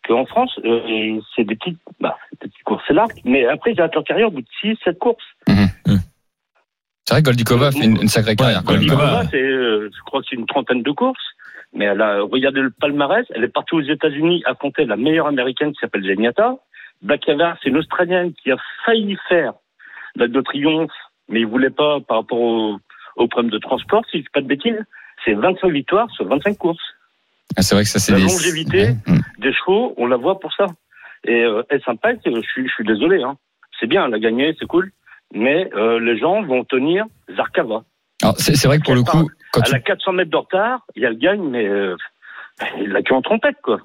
Qu'en 0.08 0.24
France, 0.26 0.56
euh, 0.64 1.20
c'est 1.34 1.44
des 1.44 1.56
petites, 1.56 1.78
bah, 2.00 2.16
des 2.40 2.48
petites 2.48 2.62
courses, 2.62 2.84
c'est 2.86 2.94
l'arc. 2.94 3.12
Mais 3.24 3.46
après, 3.46 3.78
arrêtent 3.78 3.94
leur 3.94 4.04
carrière 4.04 4.28
au 4.28 4.30
bout 4.30 4.42
de 4.42 4.48
6, 4.60 4.76
7 4.84 4.98
courses. 4.98 5.24
C'est 7.08 7.14
vrai 7.14 7.22
que 7.22 7.28
Goldikova 7.30 7.72
fait 7.72 7.86
une, 7.86 8.02
une 8.02 8.08
sacrée 8.08 8.36
carrière. 8.36 8.62
Goldikova, 8.62 9.20
ouais. 9.20 9.26
c'est, 9.30 9.40
euh, 9.40 9.88
je 9.90 10.02
crois 10.04 10.20
que 10.20 10.26
c'est 10.28 10.36
une 10.36 10.44
trentaine 10.44 10.82
de 10.82 10.90
courses. 10.90 11.16
Mais 11.72 11.86
elle 11.86 12.02
a, 12.02 12.20
regardez 12.20 12.60
le 12.60 12.68
palmarès, 12.68 13.24
elle 13.34 13.44
est 13.44 13.48
partie 13.48 13.74
aux 13.74 13.80
États-Unis 13.80 14.42
affronter 14.44 14.84
la 14.84 14.96
meilleure 14.96 15.26
américaine 15.26 15.72
qui 15.72 15.78
s'appelle 15.80 16.04
Zenyatta. 16.04 16.56
Black 17.00 17.22
Caviar, 17.22 17.56
c'est 17.62 17.70
une 17.70 17.78
Australienne 17.78 18.34
qui 18.34 18.50
a 18.50 18.58
failli 18.84 19.16
faire 19.26 19.54
la 20.16 20.28
de 20.28 20.38
triomphe, 20.42 20.92
mais 21.30 21.40
il 21.40 21.46
voulait 21.46 21.70
pas 21.70 21.98
par 22.00 22.18
rapport 22.18 22.40
au, 22.40 22.76
au 23.16 23.26
problème 23.26 23.52
de 23.52 23.58
transport, 23.58 24.04
si 24.10 24.18
je 24.18 24.22
dis 24.24 24.28
pas 24.30 24.42
de 24.42 24.46
bêtises. 24.46 24.84
C'est 25.24 25.32
25 25.32 25.72
victoires 25.72 26.10
sur 26.10 26.28
25 26.28 26.58
courses. 26.58 26.78
Ah, 27.56 27.62
c'est 27.62 27.74
vrai 27.74 27.84
que 27.84 27.88
ça, 27.90 28.00
c'est 28.00 28.12
La 28.12 28.18
des- 28.18 28.24
longévité. 28.24 28.82
Ouais. 28.82 28.96
Mm. 29.14 29.20
Des 29.38 29.52
chevaux, 29.54 29.94
on 29.96 30.06
la 30.08 30.18
voit 30.18 30.38
pour 30.40 30.52
ça. 30.52 30.66
Et 31.24 31.42
euh, 31.42 31.62
S-Impact, 31.70 32.20
je 32.26 32.42
suis, 32.42 32.68
je 32.68 32.72
suis 32.74 32.84
désolé, 32.84 33.22
hein. 33.22 33.38
c'est 33.80 33.86
bien, 33.86 34.04
elle 34.04 34.12
a 34.12 34.18
gagné, 34.18 34.54
c'est 34.58 34.66
cool. 34.66 34.92
Mais 35.34 35.68
euh, 35.74 35.98
les 36.00 36.18
gens 36.18 36.42
vont 36.42 36.64
tenir 36.64 37.04
Zarkava. 37.36 37.82
Alors, 38.22 38.34
c'est 38.38 38.56
c'est 38.56 38.66
vrai 38.68 38.78
que 38.78 38.84
pour 38.84 38.94
le 38.94 39.02
coup, 39.02 39.28
quand 39.52 39.60
tu 39.62 39.70
Elle 39.70 39.76
a 39.76 39.80
400 39.80 40.12
mètres 40.12 40.30
de 40.30 40.36
retard, 40.36 40.80
et 40.96 41.02
elle 41.04 41.18
gagne, 41.18 41.42
mais 41.48 41.66
euh, 41.66 41.96
il 42.80 42.94
a 42.96 43.02
que 43.02 43.12
en 43.14 43.22
trompette, 43.22 43.56
quoi. 43.62 43.78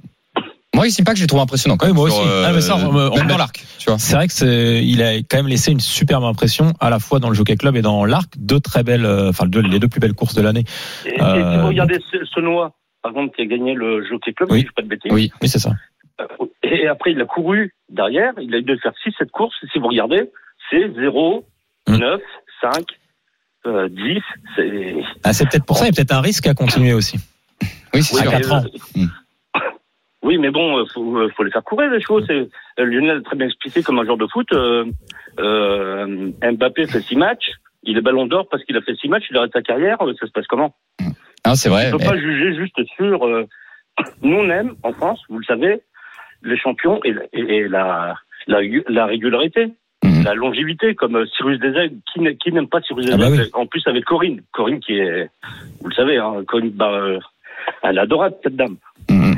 Moi, 0.75 0.87
ici, 0.87 1.03
pas 1.03 1.13
que 1.13 1.19
j'ai 1.19 1.27
trouvé 1.27 1.43
impressionnant. 1.43 1.77
Quand 1.77 1.85
Oui, 1.85 1.91
même, 1.91 1.99
moi 2.01 2.09
sur, 2.09 2.19
aussi. 2.21 2.29
euh, 2.29 2.45
Ah, 2.47 2.51
mais 2.51 2.61
ça, 2.61 2.75
on 2.77 2.89
on 2.95 3.15
même 3.15 3.27
dans 3.27 3.37
l'arc, 3.37 3.63
tu 3.77 3.85
vois. 3.89 3.99
C'est 3.99 4.15
vrai 4.15 4.25
que 4.25 4.33
c'est, 4.33 4.83
il 4.83 5.03
a 5.03 5.17
quand 5.17 5.37
même 5.37 5.47
laissé 5.47 5.71
une 5.71 5.79
superbe 5.79 6.23
impression 6.23 6.73
à 6.79 6.89
la 6.89 6.97
fois 6.97 7.19
dans 7.19 7.29
le 7.29 7.35
Jockey 7.35 7.55
Club 7.57 7.75
et 7.75 7.83
dans 7.83 8.05
l'Arc. 8.05 8.33
Deux 8.37 8.59
très 8.59 8.81
belles, 8.81 9.05
euh, 9.05 9.29
enfin 9.29 9.45
deux- 9.45 9.61
les 9.61 9.77
deux 9.77 9.87
plus 9.87 9.99
belles 9.99 10.15
courses 10.15 10.33
de 10.33 10.41
l'année. 10.41 10.63
Et, 11.05 11.09
et 11.09 11.13
si 11.13 11.21
Euh, 11.21 11.61
vous 11.61 11.67
regardez 11.67 11.99
Ce- 12.11 12.25
Senoa, 12.25 12.71
par 13.03 13.11
exemple, 13.11 13.35
qui 13.35 13.43
a 13.43 13.45
gagné 13.45 13.75
le 13.75 14.03
Jockey 14.07 14.33
Club, 14.33 14.49
Oui. 14.51 14.61
si 14.61 14.63
je 14.63 14.69
dis 14.69 14.73
pas 14.73 14.81
de 14.81 14.87
bêtises. 14.87 15.11
Oui. 15.11 15.31
Oui, 15.43 15.47
c'est 15.47 15.59
ça. 15.59 15.73
Euh, 16.21 16.25
Et 16.63 16.87
après, 16.87 17.11
il 17.11 17.21
a 17.21 17.25
couru 17.25 17.75
derrière, 17.89 18.33
il 18.41 18.55
a 18.55 18.57
eu 18.57 18.63
de 18.63 18.75
faire 18.77 18.93
6-7 19.05 19.29
courses. 19.29 19.55
Si 19.71 19.77
vous 19.77 19.87
regardez, 19.89 20.31
c'est 20.69 20.93
0, 20.93 21.45
Hum. 21.87 21.97
9, 21.97 22.21
5, 22.61 22.85
euh, 23.65 23.89
10. 23.89 24.21
C'est... 24.55 24.95
Ah, 25.23 25.33
c'est 25.33 25.49
peut-être 25.49 25.65
pour 25.65 25.77
ça, 25.77 25.85
il 25.85 25.87
y 25.87 25.91
a 25.91 25.93
peut-être 25.95 26.13
un 26.13 26.21
risque 26.21 26.47
à 26.47 26.53
continuer 26.53 26.93
aussi. 26.93 27.17
Oui, 27.93 28.01
c'est 28.03 28.15
sûr. 28.21 28.31
quatre 28.31 28.51
ans. 28.53 28.63
Mm. 28.95 29.05
Oui, 30.23 30.37
mais 30.37 30.51
bon, 30.51 30.77
euh, 30.79 30.85
faut, 30.93 31.17
euh, 31.17 31.29
faut 31.35 31.43
les 31.43 31.51
faire 31.51 31.63
courir 31.65 31.89
les 31.91 31.99
chevaux. 32.01 32.21
C'est 32.25 32.33
euh, 32.79 32.85
Lionel 32.85 33.17
a 33.17 33.21
très 33.21 33.35
bien 33.35 33.47
expliqué 33.47 33.83
comme 33.83 33.99
un 33.99 34.05
joueur 34.05 34.15
de 34.17 34.25
foot. 34.27 34.47
euh, 34.53 34.85
euh, 35.39 36.31
Mbappé 36.41 36.87
fait 36.87 37.01
six 37.01 37.17
matchs, 37.17 37.51
il 37.83 37.97
est 37.97 38.01
Ballon 38.01 38.25
d'Or 38.25 38.47
parce 38.49 38.63
qu'il 38.63 38.77
a 38.77 38.81
fait 38.81 38.95
six 38.95 39.09
matchs, 39.09 39.25
il 39.29 39.35
arrête 39.37 39.51
sa 39.51 39.61
carrière. 39.61 39.97
euh, 40.01 40.13
Ça 40.19 40.25
se 40.27 40.31
passe 40.31 40.47
comment? 40.47 40.73
Ah, 41.43 41.55
c'est 41.55 41.67
vrai. 41.67 41.89
On 41.89 41.97
peut 41.97 42.03
mais- 42.03 42.09
pas 42.09 42.17
juger 42.17 42.55
juste 42.55 42.79
sur. 42.95 43.25
euh, 43.27 43.45
nous 44.21 44.37
on 44.37 44.49
aime 44.49 44.75
en 44.83 44.93
France, 44.93 45.19
vous 45.27 45.39
le 45.39 45.45
savez, 45.45 45.81
les 46.41 46.57
champions 46.57 47.01
et, 47.03 47.11
la- 47.11 47.25
et- 47.33 47.55
et 47.57 47.67
la, 47.67 48.15
la 48.47 48.59
la 48.87 49.05
régularité. 49.05 49.73
La 50.23 50.33
longévité, 50.33 50.95
comme 50.95 51.15
euh, 51.15 51.25
Cyrus 51.35 51.59
Desailles, 51.59 51.95
qui, 52.13 52.37
qui 52.37 52.51
n'aime 52.51 52.67
pas 52.67 52.81
Cyrus 52.81 53.07
Ah 53.11 53.17
Desailles 53.17 53.37
bah 53.37 53.43
oui. 53.43 53.49
En 53.53 53.65
plus 53.65 53.85
avec 53.87 54.05
Corinne, 54.05 54.41
Corinne 54.51 54.79
qui 54.79 54.93
est, 54.93 55.29
vous 55.81 55.89
le 55.89 55.95
savez, 55.95 56.17
hein, 56.17 56.43
Corinne, 56.47 56.71
bah, 56.71 56.91
euh, 56.91 57.19
elle 57.83 57.97
est 57.97 58.01
adorable 58.01 58.35
cette 58.43 58.55
dame. 58.55 58.77
Mhm. 59.09 59.35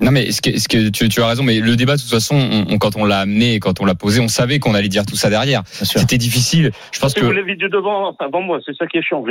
Non 0.00 0.10
mais 0.10 0.32
ce 0.32 0.42
que, 0.42 0.58
ce 0.58 0.66
que 0.66 0.88
tu, 0.88 1.08
tu 1.08 1.22
as 1.22 1.26
raison, 1.28 1.44
mais 1.44 1.60
le 1.60 1.76
débat 1.76 1.94
de 1.96 2.00
toute 2.00 2.10
façon, 2.10 2.34
on- 2.34 2.66
on- 2.74 2.78
quand 2.78 2.96
on 2.96 3.04
l'a 3.04 3.20
amené, 3.20 3.60
quand 3.60 3.80
on 3.80 3.84
l'a 3.84 3.94
posé, 3.94 4.18
on 4.18 4.26
savait 4.26 4.58
qu'on 4.58 4.74
allait 4.74 4.88
dire 4.88 5.06
tout 5.06 5.14
ça 5.14 5.30
derrière. 5.30 5.62
Bien 5.78 5.84
sûr. 5.86 6.00
C'était 6.00 6.18
difficile. 6.18 6.72
Je 6.90 6.98
pense 6.98 7.12
Si 7.14 7.20
que 7.20 7.24
vous 7.26 7.32
du 7.32 7.68
devant, 7.68 8.08
enfin, 8.08 8.24
avant 8.26 8.40
moi, 8.40 8.58
c'est 8.66 8.76
ça 8.76 8.86
qui 8.88 8.96
est 8.98 9.02
chiant. 9.02 9.22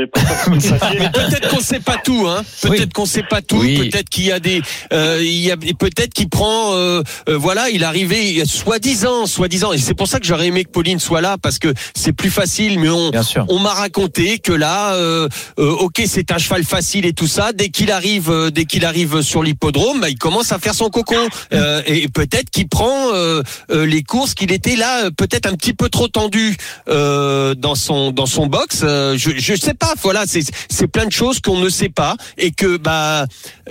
Peut-être 0.50 1.50
qu'on 1.50 1.60
sait 1.60 1.80
pas 1.82 1.98
tout, 1.98 2.26
hein. 2.28 2.44
Peut-être 2.62 2.80
Oui. 2.80 2.90
qu'on 2.94 3.06
sait 3.06 3.24
pas 3.24 3.42
tout. 3.42 3.58
Oui. 3.60 3.90
Peut-être 3.90 4.08
qu'il 4.10 4.24
y 4.26 4.32
a 4.32 4.40
des, 4.40 4.62
euh, 4.94 5.20
il 5.22 5.40
y 5.42 5.52
a 5.52 5.58
peut-être 5.58 6.14
qu'il 6.14 6.30
prend, 6.30 6.74
euh, 6.74 7.02
euh, 7.28 7.38
voilà, 7.38 7.70
il 7.70 7.82
est 7.82 7.86
arrivé 7.86 8.46
soi-disant, 8.46 9.26
soi-disant. 9.26 9.74
Et 9.74 9.78
c'est 9.78 9.94
pour 9.96 10.08
ça 10.08 10.20
que 10.20 10.26
j'aurais 10.26 10.48
aimé 10.48 10.64
que 10.64 10.70
Pauline 10.72 11.00
soit 11.00 11.22
là 11.22 11.38
parce 11.42 11.60
que 11.60 11.74
c'est 11.96 12.14
plus 12.14 12.30
facile. 12.30 12.80
Mais 12.80 12.90
on, 12.90 13.10
Bien 13.10 13.24
sûr. 13.24 13.46
on 13.50 13.60
m'a 13.60 13.74
raconté 13.74 14.40
que 14.40 14.54
là, 14.54 14.94
euh, 14.96 15.28
euh, 15.60 15.70
ok, 15.72 16.02
c'est 16.06 16.32
un 16.32 16.38
cheval 16.38 16.64
facile 16.64 17.06
et 17.06 17.14
tout 17.14 17.28
ça. 17.28 17.52
Dès 17.52 17.70
qu'il 17.70 17.92
arrive, 17.92 18.30
euh, 18.30 18.52
dès 18.52 18.64
qu'il 18.66 18.86
arrive 18.86 19.22
sur 19.22 19.44
l'hippodrome, 19.44 20.00
bah, 20.00 20.10
il 20.10 20.18
commence 20.22 20.52
à 20.52 20.60
faire 20.60 20.74
son 20.76 20.90
cocon. 20.90 21.28
Euh, 21.54 21.82
et 21.86 22.08
peut-être 22.08 22.50
qu'il 22.50 22.70
prend 22.70 23.14
euh, 23.14 23.42
euh, 23.72 23.86
les 23.86 24.04
courses 24.04 24.34
qu'il 24.34 24.52
était 24.54 24.76
là, 24.78 25.06
euh, 25.06 25.12
peut-être 25.12 25.48
un 25.48 25.56
petit 25.56 25.74
peu 25.74 25.90
trop 25.90 26.08
tendu 26.08 26.56
euh, 26.88 27.56
dans 27.56 27.76
son 27.76 28.12
dans 28.12 28.28
son 28.28 28.46
box. 28.48 28.82
Je 28.82 29.32
je 29.36 29.56
sais 29.56 29.74
pas. 29.74 29.94
Voilà, 30.02 30.24
c'est 30.28 30.44
c'est 30.70 30.88
plein 30.88 31.06
de 31.06 31.12
choses 31.12 31.42
qu'on 31.42 31.60
ne 31.60 31.70
sait 31.70 31.90
pas 31.90 32.16
et 32.38 32.52
que 32.52 32.78
bah 32.78 33.26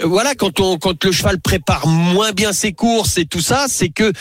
voilà 0.04 0.34
quand 0.34 0.60
on 0.60 0.76
quand 0.78 1.04
le 1.04 1.12
cheval 1.12 1.40
prépare 1.40 1.86
moins 1.86 2.32
bien 2.32 2.52
ses 2.52 2.72
courses 2.72 3.16
et 3.16 3.24
tout 3.24 3.40
ça, 3.40 3.66
c'est 3.68 3.88
que 3.88 4.12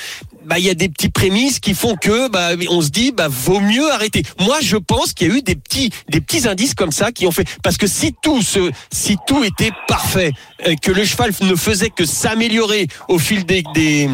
bah 0.45 0.59
il 0.59 0.65
y 0.65 0.69
a 0.69 0.73
des 0.73 0.89
petits 0.89 1.09
prémices 1.09 1.59
qui 1.59 1.73
font 1.73 1.95
que 1.95 2.29
bah 2.29 2.49
on 2.69 2.81
se 2.81 2.89
dit 2.89 3.11
bah 3.11 3.27
vaut 3.27 3.59
mieux 3.59 3.91
arrêter. 3.91 4.23
Moi 4.39 4.57
je 4.61 4.77
pense 4.77 5.13
qu'il 5.13 5.27
y 5.27 5.31
a 5.31 5.35
eu 5.35 5.41
des 5.41 5.55
petits 5.55 5.91
des 6.09 6.21
petits 6.21 6.47
indices 6.47 6.73
comme 6.73 6.91
ça 6.91 7.11
qui 7.11 7.27
ont 7.27 7.31
fait 7.31 7.47
parce 7.63 7.77
que 7.77 7.87
si 7.87 8.15
tout 8.21 8.41
si 8.91 9.17
tout 9.27 9.43
était 9.43 9.71
parfait 9.87 10.31
euh, 10.67 10.75
que 10.81 10.91
le 10.91 11.05
cheval 11.05 11.31
ne 11.41 11.55
faisait 11.55 11.89
que 11.89 12.05
s'améliorer 12.05 12.87
au 13.07 13.19
fil 13.19 13.45
des 13.45 13.63
des 13.73 14.09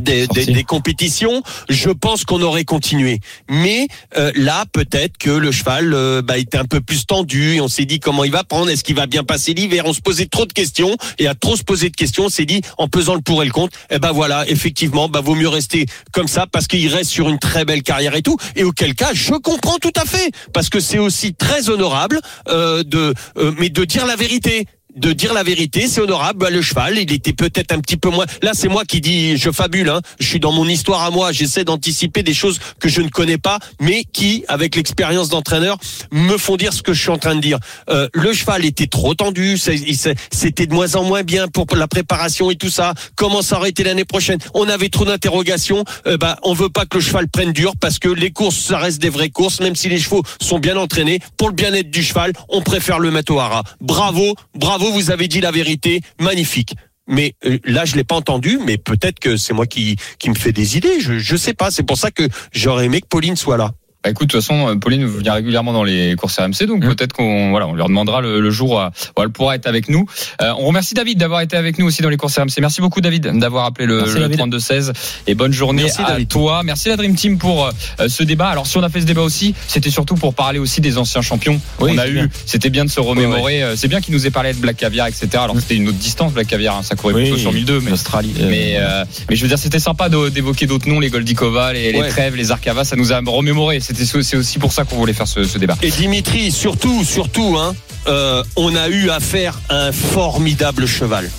des, 0.00 0.26
des, 0.28 0.46
des 0.46 0.64
compétitions, 0.64 1.42
je 1.68 1.90
pense 1.90 2.24
qu'on 2.24 2.42
aurait 2.42 2.64
continué. 2.64 3.20
Mais 3.48 3.88
euh, 4.16 4.32
là, 4.34 4.64
peut-être 4.72 5.18
que 5.18 5.30
le 5.30 5.52
cheval 5.52 5.92
euh, 5.94 6.22
bah, 6.22 6.38
était 6.38 6.58
un 6.58 6.64
peu 6.64 6.80
plus 6.80 7.06
tendu. 7.06 7.54
Et 7.54 7.60
on 7.60 7.68
s'est 7.68 7.84
dit 7.84 8.00
comment 8.00 8.24
il 8.24 8.32
va 8.32 8.44
prendre, 8.44 8.70
est-ce 8.70 8.84
qu'il 8.84 8.96
va 8.96 9.06
bien 9.06 9.24
passer 9.24 9.54
l'hiver? 9.54 9.84
On 9.86 9.92
se 9.92 10.00
posait 10.00 10.26
trop 10.26 10.46
de 10.46 10.52
questions 10.52 10.96
et 11.18 11.26
à 11.26 11.34
trop 11.34 11.56
se 11.56 11.62
poser 11.62 11.90
de 11.90 11.96
questions, 11.96 12.26
on 12.26 12.28
s'est 12.28 12.44
dit 12.44 12.62
en 12.78 12.88
pesant 12.88 13.14
le 13.14 13.20
pour 13.20 13.42
et 13.42 13.46
le 13.46 13.52
contre, 13.52 13.76
eh 13.90 13.98
ben 13.98 14.12
voilà, 14.12 14.48
effectivement, 14.48 15.08
bah 15.08 15.20
vaut 15.20 15.34
mieux 15.34 15.48
rester 15.48 15.86
comme 16.12 16.28
ça 16.28 16.46
parce 16.50 16.66
qu'il 16.66 16.88
reste 16.88 17.10
sur 17.10 17.28
une 17.28 17.38
très 17.38 17.64
belle 17.64 17.82
carrière 17.82 18.14
et 18.14 18.22
tout. 18.22 18.36
Et 18.56 18.64
auquel 18.64 18.94
cas, 18.94 19.10
je 19.12 19.34
comprends 19.34 19.78
tout 19.78 19.92
à 19.96 20.04
fait 20.04 20.30
parce 20.52 20.68
que 20.68 20.80
c'est 20.80 20.98
aussi 20.98 21.34
très 21.34 21.68
honorable 21.68 22.20
euh, 22.48 22.82
de, 22.82 23.14
euh, 23.36 23.52
mais 23.58 23.68
de 23.68 23.84
dire 23.84 24.06
la 24.06 24.16
vérité 24.16 24.66
de 24.96 25.12
dire 25.12 25.32
la 25.32 25.42
vérité, 25.42 25.86
c'est 25.88 26.00
honorable. 26.00 26.48
Le 26.48 26.62
cheval, 26.62 26.98
il 26.98 27.12
était 27.12 27.32
peut-être 27.32 27.72
un 27.72 27.80
petit 27.80 27.96
peu 27.96 28.10
moins. 28.10 28.26
Là, 28.42 28.52
c'est 28.54 28.68
moi 28.68 28.84
qui 28.84 29.00
dis, 29.00 29.36
je 29.36 29.50
fabule. 29.50 29.88
Hein. 29.88 30.00
Je 30.20 30.26
suis 30.26 30.40
dans 30.40 30.52
mon 30.52 30.68
histoire 30.68 31.02
à 31.02 31.10
moi. 31.10 31.32
J'essaie 31.32 31.64
d'anticiper 31.64 32.22
des 32.22 32.34
choses 32.34 32.58
que 32.78 32.88
je 32.88 33.00
ne 33.00 33.08
connais 33.08 33.38
pas, 33.38 33.58
mais 33.80 34.04
qui, 34.12 34.44
avec 34.48 34.76
l'expérience 34.76 35.28
d'entraîneur, 35.28 35.78
me 36.10 36.36
font 36.36 36.56
dire 36.56 36.72
ce 36.72 36.82
que 36.82 36.92
je 36.92 37.00
suis 37.00 37.10
en 37.10 37.18
train 37.18 37.34
de 37.34 37.40
dire. 37.40 37.58
Euh, 37.88 38.08
le 38.12 38.32
cheval 38.32 38.64
était 38.64 38.86
trop 38.86 39.14
tendu. 39.14 39.56
C'était 39.58 40.66
de 40.66 40.74
moins 40.74 40.94
en 40.94 41.04
moins 41.04 41.22
bien 41.22 41.48
pour 41.48 41.66
la 41.74 41.88
préparation 41.88 42.50
et 42.50 42.56
tout 42.56 42.70
ça. 42.70 42.94
Comment 43.14 43.42
ça 43.42 43.58
aurait 43.58 43.70
été 43.70 43.84
l'année 43.84 44.04
prochaine? 44.04 44.38
On 44.54 44.68
avait 44.68 44.88
trop 44.88 45.04
d'interrogations. 45.04 45.84
Euh, 46.06 46.16
bah, 46.16 46.36
on 46.42 46.54
veut 46.54 46.68
pas 46.68 46.86
que 46.86 46.98
le 46.98 47.04
cheval 47.04 47.28
prenne 47.28 47.52
dur 47.52 47.74
parce 47.80 47.98
que 47.98 48.08
les 48.08 48.30
courses, 48.30 48.58
ça 48.58 48.78
reste 48.78 49.00
des 49.00 49.10
vraies 49.10 49.30
courses, 49.30 49.60
même 49.60 49.76
si 49.76 49.88
les 49.88 49.98
chevaux 49.98 50.22
sont 50.40 50.58
bien 50.58 50.76
entraînés. 50.76 51.20
Pour 51.36 51.48
le 51.48 51.54
bien-être 51.54 51.90
du 51.90 52.02
cheval, 52.02 52.32
on 52.48 52.60
préfère 52.62 52.98
le 52.98 53.10
mettre 53.10 53.32
au 53.32 53.38
haras. 53.38 53.62
Bravo, 53.80 54.34
bravo, 54.54 54.81
vous 54.90 55.10
avez 55.10 55.28
dit 55.28 55.40
la 55.40 55.50
vérité, 55.50 56.00
magnifique. 56.18 56.74
Mais 57.06 57.34
euh, 57.44 57.58
là, 57.64 57.84
je 57.84 57.96
l'ai 57.96 58.04
pas 58.04 58.14
entendu, 58.16 58.58
mais 58.64 58.78
peut-être 58.78 59.18
que 59.18 59.36
c'est 59.36 59.52
moi 59.52 59.66
qui 59.66 59.96
me 60.26 60.34
fais 60.34 60.52
des 60.52 60.76
idées. 60.76 61.00
Je 61.00 61.18
je 61.18 61.36
sais 61.36 61.54
pas. 61.54 61.70
C'est 61.70 61.82
pour 61.82 61.98
ça 61.98 62.10
que 62.10 62.28
j'aurais 62.52 62.86
aimé 62.86 63.00
que 63.00 63.06
Pauline 63.06 63.36
soit 63.36 63.56
là. 63.56 63.72
Bah 64.04 64.10
écoute, 64.10 64.28
de 64.28 64.32
toute 64.32 64.40
façon, 64.42 64.68
euh, 64.68 64.74
Pauline 64.76 65.06
vient 65.06 65.34
régulièrement 65.34 65.72
dans 65.72 65.84
les 65.84 66.14
courses 66.16 66.38
RMC, 66.38 66.66
donc 66.66 66.82
Mm. 66.84 66.88
peut-être 66.88 67.12
qu'on 67.12 67.50
voilà, 67.50 67.68
on 67.68 67.74
lui 67.74 67.82
demandera 67.84 68.20
le, 68.20 68.40
le 68.40 68.50
jour 68.50 68.72
où 68.72 68.78
euh, 68.78 68.90
où 69.16 69.22
elle 69.22 69.30
pourra 69.30 69.54
être 69.54 69.66
avec 69.66 69.88
nous. 69.88 70.06
Euh, 70.40 70.52
on 70.58 70.66
remercie 70.66 70.94
David 70.94 71.18
d'avoir 71.18 71.40
été 71.40 71.56
avec 71.56 71.78
nous 71.78 71.86
aussi 71.86 72.02
dans 72.02 72.08
les 72.08 72.16
courses 72.16 72.36
RMC. 72.38 72.60
Merci 72.60 72.80
beaucoup 72.80 73.00
David 73.00 73.38
d'avoir 73.38 73.64
appelé 73.66 73.86
le, 73.86 74.00
le 74.04 74.28
David. 74.28 74.38
32-16 74.40 74.92
et 75.26 75.34
bonne 75.34 75.52
journée 75.52 75.84
Merci, 75.84 76.02
à 76.02 76.12
David. 76.12 76.28
toi. 76.28 76.62
Merci 76.64 76.88
la 76.88 76.96
Dream 76.96 77.14
Team 77.14 77.38
pour 77.38 77.66
euh, 77.66 78.08
ce 78.08 78.22
débat. 78.24 78.48
Alors 78.48 78.66
si 78.66 78.76
on 78.76 78.82
a 78.82 78.88
fait 78.88 79.00
ce 79.00 79.06
débat 79.06 79.22
aussi, 79.22 79.54
c'était 79.68 79.90
surtout 79.90 80.14
pour 80.16 80.34
parler 80.34 80.58
aussi 80.58 80.80
des 80.80 80.98
anciens 80.98 81.22
champions 81.22 81.60
Oui, 81.80 81.92
qu'on 81.92 81.98
a 81.98 82.08
eu. 82.08 82.28
C'était 82.46 82.70
bien 82.70 82.84
de 82.84 82.90
se 82.90 83.00
remémorer. 83.00 83.62
Euh, 83.62 83.76
C'est 83.76 83.88
bien 83.88 84.00
qu'il 84.00 84.14
nous 84.14 84.26
ait 84.26 84.30
parlé 84.30 84.52
de 84.52 84.58
Black 84.58 84.76
Caviar, 84.78 85.06
etc. 85.06 85.28
Alors 85.34 85.56
c'était 85.60 85.76
une 85.76 85.88
autre 85.88 85.98
distance 85.98 86.32
Black 86.32 86.48
Caviar, 86.48 86.76
hein. 86.78 86.82
ça 86.82 86.96
courait 86.96 87.14
plutôt 87.14 87.36
sur 87.36 87.52
1002, 87.52 87.80
mais 87.80 87.90
l'Australie. 87.90 88.34
euh, 88.40 88.48
mais, 88.50 88.74
euh, 88.78 89.04
mais 89.30 89.36
je 89.36 89.42
veux 89.42 89.48
dire, 89.48 89.58
c'était 89.58 89.78
sympa 89.78 90.08
d'évoquer 90.08 90.66
d'autres 90.66 90.88
noms, 90.88 90.98
les 90.98 91.10
Goldikova, 91.10 91.72
les, 91.72 91.92
les 91.92 92.00
Ouais. 92.00 92.08
Trèves, 92.08 92.34
les 92.36 92.50
Arcava, 92.50 92.84
ça 92.84 92.96
nous 92.96 93.12
a 93.12 93.20
remémoré. 93.24 93.78
C'est 93.94 94.36
aussi 94.36 94.58
pour 94.58 94.72
ça 94.72 94.84
qu'on 94.84 94.96
voulait 94.96 95.12
faire 95.12 95.28
ce, 95.28 95.44
ce 95.44 95.58
débat. 95.58 95.76
Et 95.82 95.90
Dimitri, 95.90 96.50
surtout, 96.50 97.04
surtout, 97.04 97.56
hein, 97.58 97.74
euh, 98.06 98.42
on 98.56 98.74
a 98.74 98.88
eu 98.88 99.10
affaire 99.10 99.60
à 99.68 99.86
un 99.86 99.92
formidable 99.92 100.86
cheval. 100.86 101.30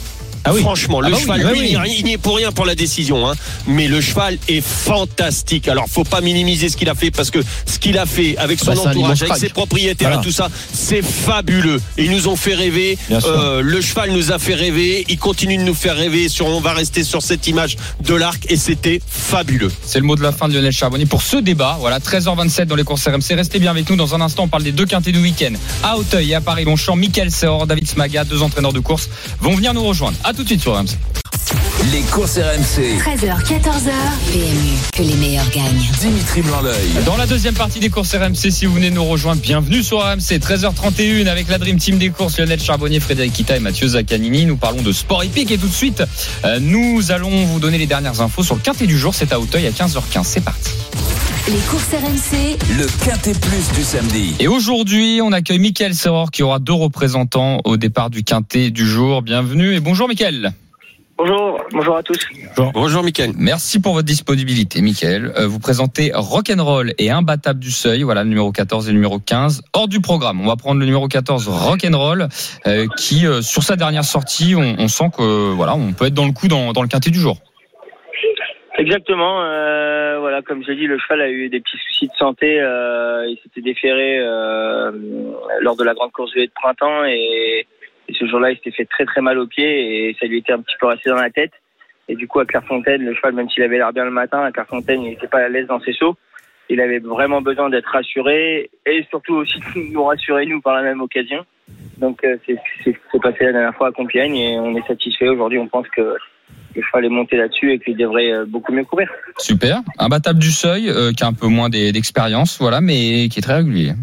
Ah 0.46 0.54
oui. 0.54 0.62
Franchement, 0.62 1.00
le 1.02 1.08
Ah 1.08 1.10
bah 1.12 1.16
oui, 1.18 1.22
cheval, 1.24 1.44
bah 1.44 1.52
lui, 1.54 1.60
oui. 1.78 1.96
il 2.00 2.06
n'y 2.06 2.14
est 2.14 2.18
pour 2.18 2.36
rien 2.38 2.52
pour 2.52 2.66
la 2.66 2.76
décision, 2.76 3.28
hein, 3.30 3.34
mais 3.68 3.88
le 3.88 4.02
cheval 4.02 4.38
est 4.48 4.62
fantastique. 4.62 5.68
Alors, 5.68 5.86
faut 5.90 6.04
pas 6.04 6.22
minimiser 6.22 6.70
ce 6.70 6.78
qu'il 6.78 6.90
a 6.90 6.96
fait 6.96 7.12
parce 7.12 7.32
que 7.32 7.40
ce 7.66 7.80
qu'il 7.80 7.98
a 7.98 8.06
fait 8.06 8.38
avec 8.38 8.60
son 8.60 8.74
Bah, 8.74 8.82
entourage, 8.90 9.22
avec 9.22 9.30
crack. 9.32 9.40
ses 9.40 9.50
propriétaires 9.50 10.10
Voilà. 10.10 10.22
et 10.22 10.26
tout 10.26 10.32
ça, 10.32 10.50
c'est 10.74 11.02
fabuleux. 11.02 11.82
Ils 11.98 12.12
nous 12.12 12.28
ont 12.28 12.36
fait 12.36 12.54
rêver. 12.56 12.98
Euh, 13.12 13.62
le 13.62 13.82
cheval 13.82 14.12
nous 14.12 14.32
a 14.32 14.40
fait 14.40 14.54
rêver. 14.56 15.06
Il 15.10 15.18
continue 15.18 15.58
de 15.58 15.64
nous 15.64 15.74
faire 15.74 15.96
rêver. 15.96 16.28
Sur, 16.30 16.48
on 16.48 16.60
va 16.62 16.74
rester 16.74 17.04
sur 17.04 17.22
cette 17.22 17.48
image 17.48 17.78
de 18.06 18.14
l'arc 18.14 18.46
et 18.50 18.58
c'était 18.58 19.02
fabuleux. 19.08 19.72
C'est 19.86 20.00
le 20.00 20.06
mot 20.06 20.16
de 20.16 20.24
la 20.24 20.32
fin 20.32 20.48
de 20.48 20.54
Lionel 20.54 20.72
Charbonnier 20.74 21.06
pour 21.06 21.22
ce 21.22 21.38
débat. 21.38 21.78
Voilà, 21.80 22.00
13h27 22.00 22.66
dans 22.66 22.76
les 22.76 22.84
courses 22.84 23.08
RMC. 23.08 23.34
Restez 23.36 23.60
bien 23.60 23.72
avec 23.72 23.90
nous. 23.90 23.96
Dans 23.96 24.14
un 24.16 24.22
instant, 24.22 24.44
on 24.44 24.48
parle 24.48 24.64
des 24.64 24.72
deux 24.72 24.86
quintés 24.86 25.12
du 25.12 25.20
week-end. 25.20 25.54
À 25.84 25.98
Auteuil 25.98 26.32
et 26.32 26.36
à 26.36 26.42
Paris-Longchamp, 26.42 26.96
Michael 26.96 27.32
Seor, 27.32 27.66
David 27.68 27.88
Smaga, 27.88 28.24
deux 28.26 28.42
entraîneurs 28.42 28.74
de 28.74 28.80
course, 28.80 29.10
vont 29.40 29.56
venir 29.56 29.74
nous 29.74 29.84
rejoindre. 29.84 30.18
À 30.24 30.33
tout 30.34 30.44
de 30.44 30.48
suite 30.48 30.62
sur 30.62 30.76
RMC. 30.76 30.98
Les 31.92 32.02
courses 32.02 32.38
RMC. 32.38 32.98
13h, 32.98 33.44
14h. 33.44 33.92
PMU, 34.32 34.78
que 34.94 35.02
les 35.04 35.16
meilleurs 35.16 35.50
gagnent. 35.50 35.90
Dimitri 36.00 36.42
Blanc-L'œil. 36.42 37.04
Dans 37.06 37.18
la 37.18 37.28
deuxième 37.28 37.54
partie 37.54 37.80
des 37.80 37.90
courses 37.90 38.16
RMC, 38.16 38.52
si 38.52 38.66
vous 38.66 38.74
venez 38.74 38.90
nous 38.90 39.04
rejoindre, 39.04 39.42
bienvenue 39.42 39.84
sur 39.84 40.00
RMC, 40.00 40.40
13h31 40.40 41.28
avec 41.28 41.50
la 41.50 41.58
Dream 41.58 41.78
Team 41.78 41.98
des 41.98 42.10
courses, 42.10 42.40
Lionel 42.40 42.62
Charbonnier, 42.62 43.00
Frédéric 43.00 43.34
Kita 43.34 43.58
et 43.58 43.60
Mathieu 43.60 43.88
Zaccanini. 43.88 44.46
Nous 44.46 44.58
parlons 44.58 44.82
de 44.82 44.92
sport 44.92 45.24
hippique 45.24 45.52
et 45.52 45.58
tout 45.58 45.68
de 45.68 45.74
suite, 45.74 46.04
euh, 46.46 46.60
nous 46.60 47.12
allons 47.12 47.46
vous 47.46 47.60
donner 47.60 47.78
les 47.78 47.88
dernières 47.88 48.22
infos 48.22 48.44
sur 48.44 48.56
le 48.56 48.62
quintet 48.62 48.88
du 48.88 48.98
jour. 48.98 49.14
C'est 49.14 49.34
à 49.34 49.40
Auteuil 49.40 49.68
à 49.68 49.72
15h15. 49.72 50.24
C'est 50.24 50.44
parti. 50.44 50.72
Les 51.46 51.60
courses 51.70 51.90
RMC, 51.94 52.58
Le 52.78 53.04
Quintet 53.04 53.34
Plus 53.34 53.74
du 53.74 53.84
samedi. 53.84 54.34
Et 54.40 54.48
aujourd'hui, 54.48 55.20
on 55.22 55.34
accueille 55.34 55.60
Mickaël 55.60 55.94
Serror 55.94 56.32
qui 56.32 56.42
aura 56.42 56.60
deux 56.60 56.72
représentants 56.72 57.60
au 57.66 57.76
départ 57.76 58.10
du 58.10 58.24
quintet 58.24 58.70
du 58.72 58.86
jour. 58.86 59.22
Bienvenue 59.22 59.76
et 59.76 59.82
bonjour 59.82 60.08
Mickaël. 60.08 60.54
Bonjour, 61.18 61.60
bonjour 61.74 61.98
à 61.98 62.04
tous. 62.04 62.18
Bonjour, 62.74 63.04
Mickaël. 63.04 63.34
Merci 63.36 63.80
pour 63.80 63.94
votre 63.94 64.06
disponibilité, 64.06 64.82
Mickaël. 64.82 65.34
Euh, 65.38 65.46
vous 65.46 65.60
présentez 65.60 66.12
Rock'n'Roll 66.16 66.94
et 66.98 67.12
Imbattable 67.12 67.60
du 67.60 67.72
Seuil, 67.72 68.04
voilà 68.04 68.24
le 68.24 68.30
numéro 68.30 68.54
14 68.54 68.88
et 68.88 68.92
le 68.92 68.96
numéro 68.96 69.20
15. 69.20 69.64
Hors 69.74 69.90
du 69.90 70.00
programme, 70.00 70.40
on 70.40 70.48
va 70.48 70.56
prendre 70.56 70.80
le 70.80 70.86
numéro 70.86 71.10
14, 71.10 71.50
Rock'n'Roll, 71.50 72.30
euh, 72.68 72.88
qui, 72.98 73.28
euh, 73.28 73.42
sur 73.42 73.64
sa 73.64 73.76
dernière 73.76 74.06
sortie, 74.06 74.56
on, 74.56 74.76
on 74.80 74.88
sent 74.88 75.12
que 75.18 75.52
voilà, 75.52 75.76
on 75.76 75.92
peut 75.92 76.06
être 76.06 76.14
dans 76.14 76.26
le 76.26 76.32
coup 76.32 76.48
dans, 76.48 76.72
dans 76.72 76.82
le 76.82 76.88
quintet 76.88 77.12
du 77.12 77.20
jour. 77.20 77.38
Exactement. 78.78 79.44
euh, 79.44 80.18
voilà, 80.20 80.42
comme 80.42 80.64
j'ai 80.64 80.76
dit, 80.76 80.88
le 80.88 80.98
cheval 80.98 81.22
a 81.22 81.30
eu 81.30 81.50
des 81.50 81.60
petits 81.60 81.78
soucis 81.78 82.08
de 82.08 82.14
santé. 82.14 82.60
euh, 82.60 83.26
il 83.28 83.38
s'était 83.44 83.62
déféré 83.62 84.20
euh, 84.20 84.92
lors 85.62 85.76
de 85.76 85.84
la 85.84 85.94
grande 85.94 86.12
course 86.12 86.34
de 86.34 86.50
printemps 86.56 87.06
et, 87.06 87.68
et 88.08 88.14
ce 88.14 88.26
jour-là, 88.26 88.52
il 88.52 88.56
s'était 88.58 88.72
fait 88.72 88.86
très 88.86 89.06
très 89.06 89.22
mal 89.22 89.38
au 89.38 89.48
pied 89.48 90.10
et 90.10 90.16
ça 90.20 90.26
lui 90.26 90.40
était 90.40 90.54
un 90.54 90.62
petit 90.62 90.76
peu 90.80 90.88
resté 90.88 91.10
dans 91.10 91.22
la 91.22 91.30
tête. 91.30 91.52
Et 92.10 92.16
du 92.16 92.28
coup, 92.28 92.40
à 92.40 92.46
Clairefontaine, 92.46 93.06
le 93.06 93.14
cheval, 93.16 93.34
même 93.34 93.50
s'il 93.50 93.64
avait 93.64 93.78
l'air 93.78 93.94
bien 93.94 94.06
le 94.06 94.12
matin, 94.12 94.42
à 94.44 94.52
Clairefontaine, 94.52 95.04
il 95.04 95.12
n'était 95.12 95.28
pas 95.28 95.40
à 95.40 95.50
l'aise 95.50 95.68
dans 95.68 95.80
ses 95.80 95.94
sauts. 95.94 96.16
Il 96.70 96.82
avait 96.82 97.00
vraiment 97.00 97.42
besoin 97.42 97.70
d'être 97.70 97.90
rassuré 97.92 98.70
et 98.86 99.06
surtout 99.10 99.36
aussi 99.36 99.60
de 99.60 99.94
nous 99.94 100.04
rassurer 100.04 100.46
nous 100.46 100.62
par 100.62 100.76
la 100.76 100.82
même 100.82 101.02
occasion. 101.02 101.46
Donc 101.98 102.24
euh, 102.26 102.38
c'est 102.46 102.56
ce 102.56 102.90
qui 102.90 102.98
s'est 103.12 103.20
passé 103.22 103.46
la 103.46 103.52
dernière 103.54 103.76
fois 103.76 103.88
à 103.88 103.92
Compiègne 103.92 104.36
et 104.36 104.60
on 104.60 104.76
est 104.76 104.88
satisfait. 104.88 105.30
Aujourd'hui, 105.30 105.60
on 105.60 105.68
pense 105.68 105.88
que 105.90 106.16
cheval 106.76 107.06
est 107.06 107.10
monté 107.10 107.38
là-dessus 107.38 107.74
et 107.74 107.80
qu'il 107.80 107.98
devrait 107.98 108.32
euh, 108.32 108.46
beaucoup 108.46 108.72
mieux 108.72 108.84
courir. 108.84 109.10
Super. 109.38 109.82
Imbattable 110.00 110.40
du 110.40 110.52
Seuil, 110.52 110.90
euh, 110.90 111.12
qui 111.12 111.24
a 111.24 111.28
un 111.28 111.34
peu 111.34 111.48
moins 111.48 111.70
d'expérience, 111.70 112.60
voilà, 112.60 112.82
mais 112.82 113.28
qui 113.30 113.40
est 113.40 113.42
très 113.42 113.56
régulier. 113.56 113.94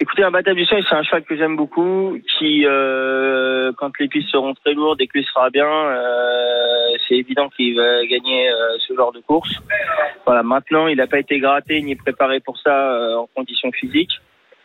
Écoutez, 0.00 0.22
un 0.22 0.30
bataille 0.30 0.56
du 0.56 0.66
seuil, 0.66 0.84
c'est 0.86 0.96
un 0.96 1.02
cheval 1.02 1.22
que 1.22 1.36
j'aime 1.36 1.56
beaucoup, 1.56 2.18
qui, 2.36 2.66
euh, 2.66 3.72
quand 3.78 3.92
les 3.98 4.08
pistes 4.08 4.28
seront 4.28 4.52
très 4.52 4.74
lourdes 4.74 5.00
et 5.00 5.06
que 5.06 5.16
lui 5.16 5.24
sera 5.24 5.48
bien, 5.50 5.66
euh, 5.66 6.96
c'est 7.08 7.14
évident 7.14 7.48
qu'il 7.48 7.76
va 7.76 8.04
gagner 8.04 8.50
ce 8.86 8.94
genre 8.94 9.12
de 9.12 9.20
course. 9.20 9.54
Voilà, 10.26 10.42
maintenant, 10.42 10.88
il 10.88 10.96
n'a 10.96 11.06
pas 11.06 11.20
été 11.20 11.38
gratté 11.38 11.80
ni 11.80 11.94
préparé 11.94 12.40
pour 12.40 12.58
ça 12.58 13.16
en 13.16 13.28
conditions 13.34 13.70
physiques, 13.72 14.20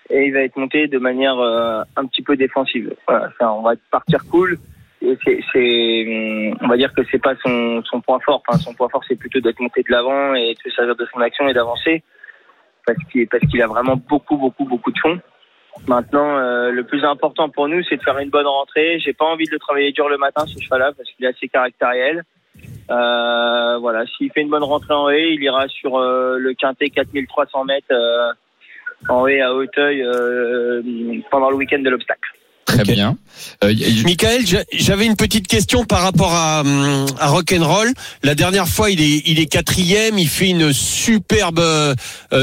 et 0.09 0.25
il 0.25 0.33
va 0.33 0.41
être 0.41 0.57
monté 0.57 0.87
de 0.87 0.97
manière 0.97 1.37
euh, 1.39 1.81
un 1.95 2.05
petit 2.05 2.21
peu 2.21 2.35
défensive. 2.35 2.93
Voilà, 3.07 3.27
enfin, 3.27 3.51
on 3.51 3.61
va 3.61 3.73
partir 3.91 4.25
cool. 4.25 4.57
C'est, 5.01 6.53
on 6.61 6.67
va 6.67 6.75
dire 6.75 6.93
que 6.93 7.01
c'est 7.09 7.21
pas 7.21 7.33
son, 7.45 7.81
son 7.85 8.01
point 8.01 8.19
fort. 8.19 8.43
Enfin, 8.47 8.59
son 8.59 8.73
point 8.73 8.89
fort, 8.89 9.01
c'est 9.07 9.15
plutôt 9.15 9.39
d'être 9.39 9.59
monté 9.59 9.81
de 9.81 9.91
l'avant 9.91 10.33
et 10.35 10.53
de 10.53 10.59
se 10.59 10.75
servir 10.75 10.95
de 10.95 11.07
son 11.13 11.21
action 11.21 11.47
et 11.47 11.53
d'avancer 11.53 12.03
parce 12.85 12.99
qu'il 13.11 13.27
parce 13.27 13.45
qu'il 13.45 13.61
a 13.61 13.67
vraiment 13.67 13.95
beaucoup 13.95 14.37
beaucoup 14.37 14.65
beaucoup 14.65 14.91
de 14.91 14.99
fond. 14.99 15.19
Maintenant, 15.87 16.37
euh, 16.37 16.71
le 16.71 16.83
plus 16.83 17.03
important 17.05 17.49
pour 17.49 17.67
nous, 17.67 17.81
c'est 17.83 17.97
de 17.97 18.03
faire 18.03 18.17
une 18.17 18.29
bonne 18.29 18.47
rentrée. 18.47 18.99
J'ai 18.99 19.13
pas 19.13 19.25
envie 19.25 19.45
de 19.45 19.51
le 19.51 19.59
travailler 19.59 19.91
dur 19.91 20.09
le 20.09 20.17
matin 20.17 20.45
ce 20.45 20.59
cheval-là 20.59 20.91
parce 20.97 21.09
qu'il 21.11 21.25
est 21.25 21.29
assez 21.29 21.47
caractériel. 21.47 22.23
Euh, 22.89 23.77
voilà, 23.77 24.05
s'il 24.07 24.31
fait 24.31 24.41
une 24.41 24.49
bonne 24.49 24.63
rentrée 24.63 24.93
en 24.93 25.09
haie, 25.09 25.33
il 25.33 25.43
ira 25.43 25.67
sur 25.67 25.97
euh, 25.97 26.37
le 26.39 26.53
quintet 26.53 26.89
4300 26.89 27.65
mètres 27.65 27.85
euh, 27.91 28.31
en 29.07 29.27
haie 29.27 29.41
à 29.41 29.53
Hauteuil 29.53 30.01
euh, 30.01 30.81
pendant 31.29 31.51
le 31.51 31.55
week-end 31.55 31.79
de 31.79 31.89
l'obstacle. 31.89 32.38
Très 32.75 32.83
bien. 32.83 33.17
Euh, 33.63 33.73
Michael, 34.03 34.45
j'a- 34.45 34.63
j'avais 34.73 35.05
une 35.05 35.15
petite 35.15 35.47
question 35.47 35.85
par 35.85 36.01
rapport 36.01 36.33
à, 36.33 36.59
hum, 36.61 37.05
à 37.19 37.27
Rock'n'Roll. 37.29 37.93
La 38.21 38.35
dernière 38.35 38.67
fois, 38.67 38.89
il 38.91 39.01
est, 39.01 39.23
il 39.25 39.39
est 39.39 39.45
quatrième, 39.45 40.19
il 40.19 40.27
fait 40.27 40.49
une 40.49 40.73
superbe, 40.73 41.59
euh, 41.59 41.95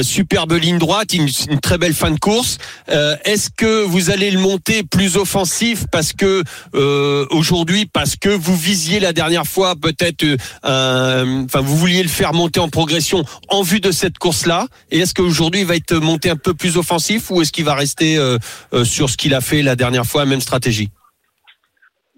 superbe 0.03 0.53
ligne 0.55 0.79
droite, 0.79 1.13
une, 1.13 1.29
une 1.51 1.61
très 1.61 1.77
belle 1.77 1.93
fin 1.93 2.11
de 2.11 2.19
course. 2.19 2.57
Euh, 2.89 3.15
Est-ce 3.25 3.51
que 3.55 3.85
vous 3.85 4.11
allez 4.11 4.31
le 4.31 4.39
monter 4.39 4.83
plus 4.85 5.17
offensif 5.17 5.85
parce 5.93 6.13
que 6.15 6.43
euh, 6.75 7.27
aujourd'hui, 7.31 7.85
parce 7.87 8.17
que 8.17 8.31
vous 8.31 8.57
visiez 8.57 8.99
la 8.99 9.13
dernière 9.13 9.47
fois 9.47 9.75
peut-être, 9.77 10.25
enfin 10.63 11.61
vous 11.61 11.77
vouliez 11.77 12.03
le 12.03 12.09
faire 12.09 12.33
monter 12.33 12.59
en 12.61 12.69
progression 12.71 13.23
en 13.49 13.63
vue 13.63 13.81
de 13.81 13.91
cette 13.93 14.17
course-là? 14.19 14.67
Et 14.91 15.01
est-ce 15.01 15.13
qu'aujourd'hui 15.15 15.61
il 15.61 15.67
va 15.67 15.77
être 15.77 15.95
monté 15.95 16.31
un 16.31 16.37
peu 16.37 16.55
plus 16.55 16.79
offensif 16.79 17.31
ou 17.31 17.43
est-ce 17.43 17.53
qu'il 17.53 17.65
va 17.65 17.75
rester 17.75 18.19
sur 18.85 19.11
ce 19.11 19.17
qu'il 19.19 19.35
a 19.35 19.41
fait 19.43 19.63
la 19.63 19.77
dernière 19.77 20.07
fois, 20.07 20.16
même 20.25 20.41
stratégie? 20.41 20.89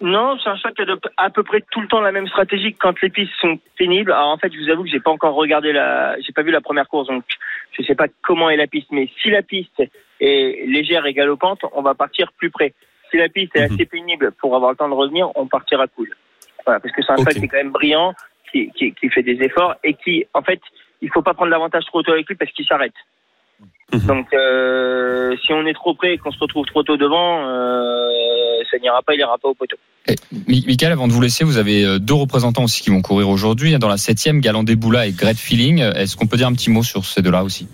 Non, 0.01 0.39
c'est 0.39 0.49
un 0.49 0.57
cheval 0.57 0.75
qui 0.75 0.83
adopte 0.83 1.09
à 1.17 1.29
peu 1.29 1.43
près 1.43 1.61
tout 1.73 1.81
le 1.81 1.89
temps 1.89 2.01
la 2.01 2.13
même 2.13 2.29
stratégie 2.29 2.73
quand 2.73 3.01
les 3.03 3.11
pistes 3.11 3.33
sont 3.41 3.59
pénibles. 3.77 4.13
Alors 4.13 4.29
en 4.29 4.39
fait, 4.39 4.53
je 4.53 4.61
vous 4.63 4.71
avoue 4.71 4.85
que 4.85 4.91
j'ai 4.91 5.01
pas 5.01 5.11
encore 5.11 5.35
regardé 5.35 5.73
la, 5.73 6.15
j'ai 6.21 6.33
pas 6.33 6.43
vu 6.43 6.53
la 6.53 6.61
première 6.61 6.87
course, 6.87 7.09
donc 7.09 7.25
je 7.73 7.83
sais 7.83 7.97
pas 7.97 8.07
comment 8.23 8.49
est 8.49 8.57
la 8.57 8.69
piste. 8.69 8.87
Mais 8.93 9.09
si 9.21 9.31
la 9.31 9.43
piste 9.43 9.83
est 10.21 10.67
légère 10.69 11.05
et 11.07 11.15
galopante, 11.15 11.63
on 11.73 11.83
va 11.83 11.95
partir 11.95 12.31
plus 12.33 12.51
près. 12.51 12.75
Si 13.11 13.17
la 13.17 13.29
piste 13.29 13.57
est 13.57 13.67
Mhm. 13.67 13.75
assez 13.75 13.87
pénible 13.87 14.31
pour 14.33 14.55
avoir 14.55 14.71
le 14.71 14.77
temps 14.77 14.89
de 14.89 14.95
revenir, 14.95 15.31
on 15.35 15.49
partira 15.49 15.89
cool. 15.89 16.15
Voilà, 16.65 16.79
parce 16.79 16.95
que 16.95 17.03
c'est 17.03 17.11
un 17.13 17.17
cheval 17.17 17.33
Ok. 17.35 17.39
qui 17.41 17.45
est 17.47 17.49
quand 17.49 17.57
même 17.57 17.73
brillant, 17.73 18.15
qui, 18.53 18.71
qui, 18.77 18.93
qui 18.95 19.09
fait 19.11 19.23
des 19.25 19.43
efforts 19.43 19.75
et 19.83 19.95
qui, 19.95 20.27
en 20.33 20.43
fait, 20.43 20.61
il 21.01 21.11
faut 21.11 21.23
pas 21.23 21.35
prendre 21.35 21.51
l'avantage 21.51 21.85
trop 21.87 22.03
tôt 22.03 22.13
avec 22.13 22.29
lui 22.29 22.37
parce 22.37 22.53
qu'il 22.53 22.67
s'arrête. 22.67 22.95
Mhm. 23.93 24.07
Donc, 24.07 24.27
euh, 24.35 25.35
si 25.45 25.53
on 25.53 25.67
est 25.67 25.73
trop 25.73 25.95
près 25.95 26.15
et 26.15 26.19
qu'on 26.19 26.31
se 26.31 26.39
retrouve 26.39 26.67
trop 26.67 26.83
tôt 26.83 26.97
devant, 26.99 27.47
euh, 27.49 28.11
ça 28.71 28.79
n'ira 28.79 29.01
pas, 29.03 29.15
il 29.15 29.21
ira 29.21 29.39
pas 29.39 29.49
au 29.49 29.55
poteau. 29.55 29.77
Eh, 30.09 30.15
Mi- 30.47 30.65
Michael, 30.67 30.93
avant 30.93 31.09
de 31.09 31.13
vous 31.13 31.21
laisser, 31.23 31.45
vous 31.45 31.57
avez 31.59 31.85
euh, 31.85 31.99
deux 31.99 32.15
représentants 32.15 32.65
aussi 32.65 32.83
qui 32.83 32.91
vont 32.91 33.01
courir 33.03 33.29
aujourd'hui. 33.31 33.79
Dans 33.79 33.89
la 33.89 33.97
septième, 33.97 34.41
Galant 34.41 34.63
Boula 34.65 35.07
et 35.07 35.13
Great 35.13 35.39
Feeling. 35.39 35.81
Est-ce 35.81 36.17
qu'on 36.17 36.27
peut 36.27 36.37
dire 36.37 36.49
un 36.49 36.53
petit 36.53 36.71
mot 36.71 36.83
sur 36.83 37.05
ces 37.05 37.23
deux-là 37.23 37.45
aussi? 37.45 37.67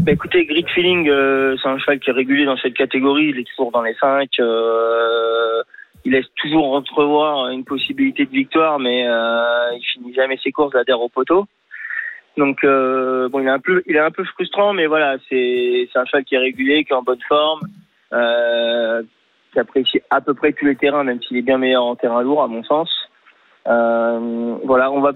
Bah 0.00 0.12
écoutez, 0.12 0.44
Grid 0.46 0.66
Feeling, 0.74 1.08
euh, 1.08 1.56
c'est 1.62 1.68
un 1.68 1.78
cheval 1.78 1.98
qui 1.98 2.10
est 2.10 2.12
régulier 2.12 2.44
dans 2.44 2.56
cette 2.56 2.74
catégorie. 2.74 3.30
Il 3.30 3.38
est 3.38 3.46
toujours 3.54 3.72
dans 3.72 3.82
les 3.82 3.94
cinq. 4.00 4.30
euh, 4.40 5.62
il 6.04 6.12
laisse 6.12 6.26
toujours 6.40 6.72
entrevoir 6.74 7.48
une 7.50 7.64
possibilité 7.64 8.24
de 8.24 8.30
victoire, 8.30 8.78
mais 8.78 9.06
euh, 9.06 9.76
il 9.76 9.82
finit 9.92 10.14
jamais 10.14 10.38
ses 10.42 10.52
courses 10.52 10.72
d'adhère 10.72 11.00
au 11.00 11.08
poteau. 11.08 11.46
Donc 12.38 12.62
euh, 12.62 13.28
bon, 13.28 13.40
il 13.40 13.46
est 13.46 13.50
un 13.50 13.58
peu, 13.58 13.82
il 13.86 13.96
est 13.96 14.00
un 14.00 14.12
peu 14.12 14.22
frustrant, 14.24 14.72
mais 14.72 14.86
voilà, 14.86 15.16
c'est 15.28 15.88
un 15.96 16.04
cheval 16.06 16.24
qui 16.24 16.36
est 16.36 16.38
régulier, 16.38 16.84
qui 16.84 16.92
est 16.92 16.96
en 16.96 17.02
bonne 17.02 17.20
forme, 17.28 17.62
euh, 18.12 19.02
qui 19.52 19.58
apprécie 19.58 20.00
à 20.08 20.20
peu 20.20 20.34
près 20.34 20.52
tous 20.52 20.64
les 20.64 20.76
terrains, 20.76 21.02
même 21.02 21.20
s'il 21.20 21.36
est 21.36 21.42
bien 21.42 21.58
meilleur 21.58 21.84
en 21.84 21.96
terrain 21.96 22.22
lourd, 22.22 22.42
à 22.44 22.46
mon 22.46 22.62
sens. 22.62 22.88
Euh, 23.66 24.54
voilà, 24.64 24.90
on 24.92 25.00
va 25.00 25.12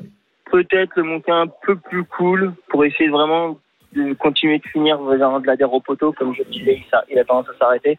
peut-être 0.50 0.90
le 0.96 1.04
monter 1.04 1.30
un 1.30 1.46
peu 1.46 1.76
plus 1.76 2.02
cool 2.04 2.54
pour 2.68 2.84
essayer 2.84 3.08
vraiment 3.08 3.56
de 3.92 4.14
continuer 4.14 4.58
de 4.58 4.66
finir 4.66 4.98
de 4.98 5.46
la 5.46 5.56
déro 5.56 5.80
poteau, 5.80 6.12
comme 6.12 6.34
je 6.34 6.42
disais, 6.44 6.82
il, 7.08 7.18
a 7.20 7.24
tendance 7.24 7.48
à 7.50 7.58
s'arrêter. 7.58 7.98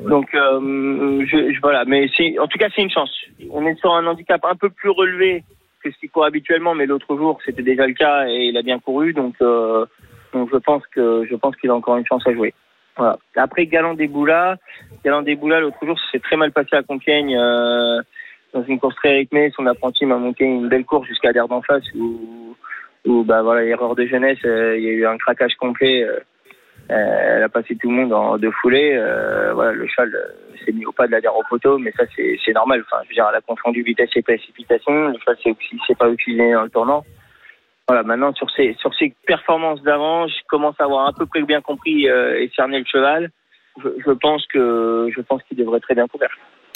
Donc 0.00 0.34
euh, 0.34 1.24
je, 1.24 1.52
je- 1.52 1.60
voilà, 1.60 1.84
mais 1.84 2.08
en 2.40 2.46
tout 2.48 2.58
cas 2.58 2.68
c'est 2.74 2.82
une 2.82 2.90
chance. 2.90 3.14
On 3.50 3.64
est 3.64 3.78
sur 3.78 3.94
un 3.94 4.06
handicap 4.06 4.44
un 4.44 4.56
peu 4.56 4.70
plus 4.70 4.90
relevé 4.90 5.44
que 5.88 5.94
ce 5.94 6.00
qu'il 6.00 6.10
court 6.10 6.24
habituellement, 6.24 6.74
mais 6.74 6.86
l'autre 6.86 7.16
jour 7.16 7.38
c'était 7.44 7.62
déjà 7.62 7.86
le 7.86 7.94
cas 7.94 8.26
et 8.28 8.46
il 8.46 8.56
a 8.56 8.62
bien 8.62 8.78
couru, 8.78 9.12
donc 9.12 9.34
euh, 9.40 9.86
donc 10.32 10.48
je 10.52 10.58
pense 10.58 10.86
que 10.88 11.24
je 11.30 11.36
pense 11.36 11.56
qu'il 11.56 11.70
a 11.70 11.74
encore 11.74 11.96
une 11.96 12.06
chance 12.06 12.26
à 12.26 12.32
jouer. 12.32 12.54
Après 13.36 13.66
Galant 13.66 13.94
des 13.94 14.08
Boulas, 14.08 14.56
Galant 15.04 15.22
l'autre 15.22 15.86
jour 15.86 15.98
s'est 16.10 16.18
très 16.18 16.36
mal 16.36 16.52
passé 16.52 16.76
à 16.76 16.82
Compiègne. 16.82 17.36
euh, 17.36 18.00
dans 18.52 18.62
une 18.62 18.80
course 18.80 18.94
très 18.96 19.12
rythmée, 19.12 19.52
son 19.54 19.66
apprenti 19.66 20.06
m'a 20.06 20.16
monté 20.16 20.44
une 20.44 20.68
belle 20.68 20.86
course 20.86 21.06
jusqu'à 21.06 21.30
l'air 21.32 21.46
d'en 21.46 21.60
face 21.60 21.84
où, 21.94 22.56
où 23.04 23.22
bah 23.22 23.42
voilà, 23.42 23.64
erreur 23.64 23.94
de 23.94 24.06
jeunesse, 24.06 24.38
euh, 24.46 24.78
il 24.78 24.84
y 24.84 24.88
a 24.88 24.92
eu 24.92 25.06
un 25.06 25.18
craquage 25.18 25.56
complet. 25.56 26.06
Euh, 26.90 27.36
elle 27.36 27.42
a 27.42 27.48
passé 27.48 27.76
tout 27.76 27.90
le 27.90 27.96
monde 27.96 28.12
en 28.12 28.38
deux 28.38 28.52
foulées. 28.62 28.92
euh, 28.94 29.52
voilà, 29.54 29.72
le 29.72 29.86
cheval 29.88 30.14
euh, 30.14 30.56
s'est 30.64 30.72
mis 30.72 30.86
au 30.86 30.92
pas 30.92 31.06
de 31.06 31.12
la 31.12 31.32
au 31.32 31.42
poteau, 31.48 31.78
mais 31.78 31.92
ça 31.92 32.04
c'est 32.14 32.52
normal. 32.52 32.84
Enfin, 32.86 33.02
je 33.04 33.08
veux 33.08 33.14
dire, 33.14 33.26
elle 33.28 33.38
a 33.38 33.40
confondu 33.40 33.82
vitesse 33.82 34.10
et 34.14 34.22
précipitation. 34.22 35.08
Le 35.08 35.18
cheval 35.18 35.36
s'est 35.42 35.94
pas 35.94 36.08
oxygéné 36.08 36.52
dans 36.52 36.62
le 36.62 36.70
tournant. 36.70 37.04
Voilà, 37.88 38.02
maintenant 38.02 38.32
sur 38.34 38.50
ses 38.50 38.74
sur 38.74 38.94
ses 38.94 39.14
performances 39.26 39.82
d'avant, 39.82 40.26
je 40.28 40.34
commence 40.48 40.74
à 40.80 40.84
avoir 40.84 41.08
à 41.08 41.12
peu 41.12 41.26
près 41.26 41.42
bien 41.42 41.60
compris 41.60 42.08
euh, 42.08 42.40
et 42.40 42.50
cerné 42.54 42.78
le 42.78 42.84
cheval. 42.84 43.30
Je, 43.82 43.88
je 44.04 44.10
pense 44.12 44.46
que 44.46 45.08
je 45.14 45.20
pense 45.20 45.42
qu'il 45.44 45.56
devrait 45.56 45.80
très 45.80 45.94
bien 45.94 46.06
courir. 46.06 46.30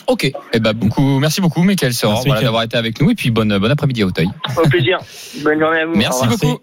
Ok. 0.06 0.30
Eh 0.52 0.58
ben 0.60 0.72
beaucoup, 0.72 1.18
merci 1.20 1.40
beaucoup, 1.40 1.62
Michael 1.62 1.94
Sor, 1.94 2.10
Merci, 2.12 2.26
voilà, 2.26 2.34
Mickaël. 2.40 2.44
d'avoir 2.46 2.62
été 2.64 2.76
avec 2.76 3.00
nous 3.00 3.10
et 3.10 3.14
puis 3.14 3.30
bonne 3.30 3.56
bon 3.58 3.70
après-midi 3.70 4.02
à 4.02 4.06
Auteuil. 4.06 4.28
Au 4.56 4.68
plaisir. 4.68 4.98
Bonne 5.44 5.58
journée 5.60 5.80
à 5.80 5.86
vous. 5.86 5.94
Merci 5.96 6.26
beaucoup. 6.26 6.58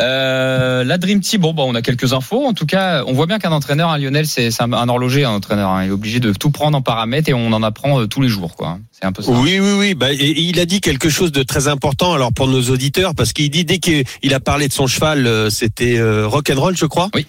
Euh, 0.00 0.82
la 0.82 0.98
Dream 0.98 1.20
Team, 1.20 1.40
bon, 1.40 1.52
bon, 1.52 1.70
on 1.70 1.74
a 1.74 1.82
quelques 1.82 2.12
infos. 2.12 2.44
En 2.44 2.52
tout 2.52 2.66
cas, 2.66 3.04
on 3.06 3.12
voit 3.12 3.26
bien 3.26 3.38
qu'un 3.38 3.52
entraîneur, 3.52 3.90
un 3.90 3.98
Lionel, 3.98 4.26
c'est 4.26 4.50
un, 4.60 4.72
un 4.72 4.88
horloger, 4.88 5.24
un 5.24 5.30
entraîneur. 5.30 5.70
hein. 5.70 5.84
Il 5.84 5.88
est 5.88 5.92
obligé 5.92 6.18
de 6.20 6.32
tout 6.32 6.50
prendre 6.50 6.76
en 6.76 6.82
paramètres 6.82 7.28
et 7.28 7.34
on 7.34 7.52
en 7.52 7.62
apprend 7.62 8.00
euh, 8.00 8.06
tous 8.06 8.20
les 8.20 8.28
jours, 8.28 8.56
quoi. 8.56 8.78
C'est 8.90 9.04
un 9.06 9.12
peu 9.12 9.22
ça. 9.22 9.30
Oui, 9.32 9.60
oui, 9.60 9.72
oui. 9.78 9.94
Bah, 9.94 10.12
et- 10.12 10.16
et 10.16 10.40
il 10.40 10.58
a 10.58 10.66
dit 10.66 10.80
quelque 10.80 11.08
chose 11.08 11.30
de 11.32 11.42
très 11.44 11.68
important 11.68 12.12
alors 12.12 12.32
pour 12.32 12.48
nos 12.48 12.62
auditeurs 12.70 13.14
parce 13.14 13.32
qu'il 13.32 13.50
dit 13.50 13.64
dès 13.64 13.78
qu'il 13.78 14.04
a 14.34 14.40
parlé 14.40 14.66
de 14.68 14.72
son 14.72 14.86
cheval, 14.88 15.26
euh, 15.26 15.48
c'était 15.50 15.96
euh, 15.98 16.26
rock'n'roll, 16.26 16.76
je 16.76 16.86
crois. 16.86 17.08
Oui. 17.14 17.26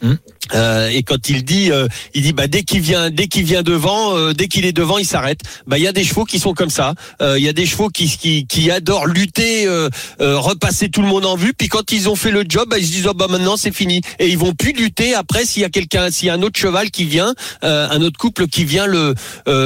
Euh, 0.54 0.90
et 0.90 1.04
quand 1.04 1.30
il 1.30 1.44
dit, 1.44 1.72
euh, 1.72 1.88
il 2.14 2.22
dit 2.24 2.34
bah 2.34 2.48
dès 2.48 2.64
qu'il 2.64 2.82
vient, 2.82 3.10
dès 3.10 3.28
qu'il 3.28 3.44
vient 3.44 3.64
devant, 3.64 4.16
euh, 4.16 4.34
dès 4.34 4.48
qu'il 4.48 4.66
est 4.66 4.74
devant, 4.74 4.98
il 4.98 5.06
s'arrête. 5.06 5.40
Bah 5.68 5.78
il 5.78 5.84
y 5.84 5.88
a 5.88 5.92
des 5.92 6.04
chevaux 6.04 6.26
qui 6.26 6.40
sont 6.40 6.54
comme 6.54 6.70
ça. 6.70 6.94
Euh, 7.22 7.38
Il 7.40 7.44
y 7.44 7.50
a 7.50 7.54
des 7.54 7.66
chevaux 7.66 7.90
qui 7.90 8.08
qui, 8.08 8.46
qui 8.48 8.70
adorent 8.72 9.08
lutter, 9.08 9.66
euh, 9.68 9.90
euh, 10.22 10.38
repasser 10.38 10.90
tout 10.90 11.02
le 11.02 11.08
monde 11.08 11.26
en 11.26 11.36
vue. 11.36 11.54
Puis 11.54 11.68
quand 11.68 11.92
ils 11.92 12.10
ont 12.10 12.16
fait 12.16 12.32
le 12.32 12.44
job, 12.48 12.70
bah, 12.70 12.78
ils 12.78 12.86
se 12.86 12.92
disent 12.92 13.08
oh, 13.08 13.14
bah 13.14 13.28
maintenant 13.30 13.58
c'est 13.58 13.74
fini. 13.74 14.02
Et 14.20 14.28
ils 14.30 14.38
vont 14.38 14.54
plus 14.54 14.74
lutter 14.74 15.14
après 15.16 15.46
s'il 15.46 15.62
y 15.62 15.66
a 15.66 15.70
quelqu'un, 15.70 16.12
s'il 16.12 16.28
y 16.28 16.30
a 16.30 16.34
un 16.34 16.42
autre 16.42 16.60
cheval 16.60 16.92
qui 16.92 17.06
vient, 17.06 17.34
un 17.62 18.02
autre 18.02 18.18
couple 18.18 18.48
qui 18.48 18.66
vient 18.66 18.86
le 18.86 19.16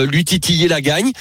lui 0.06 0.24
titiller 0.26 0.68
la 0.68 0.82
gagne. 0.82 1.12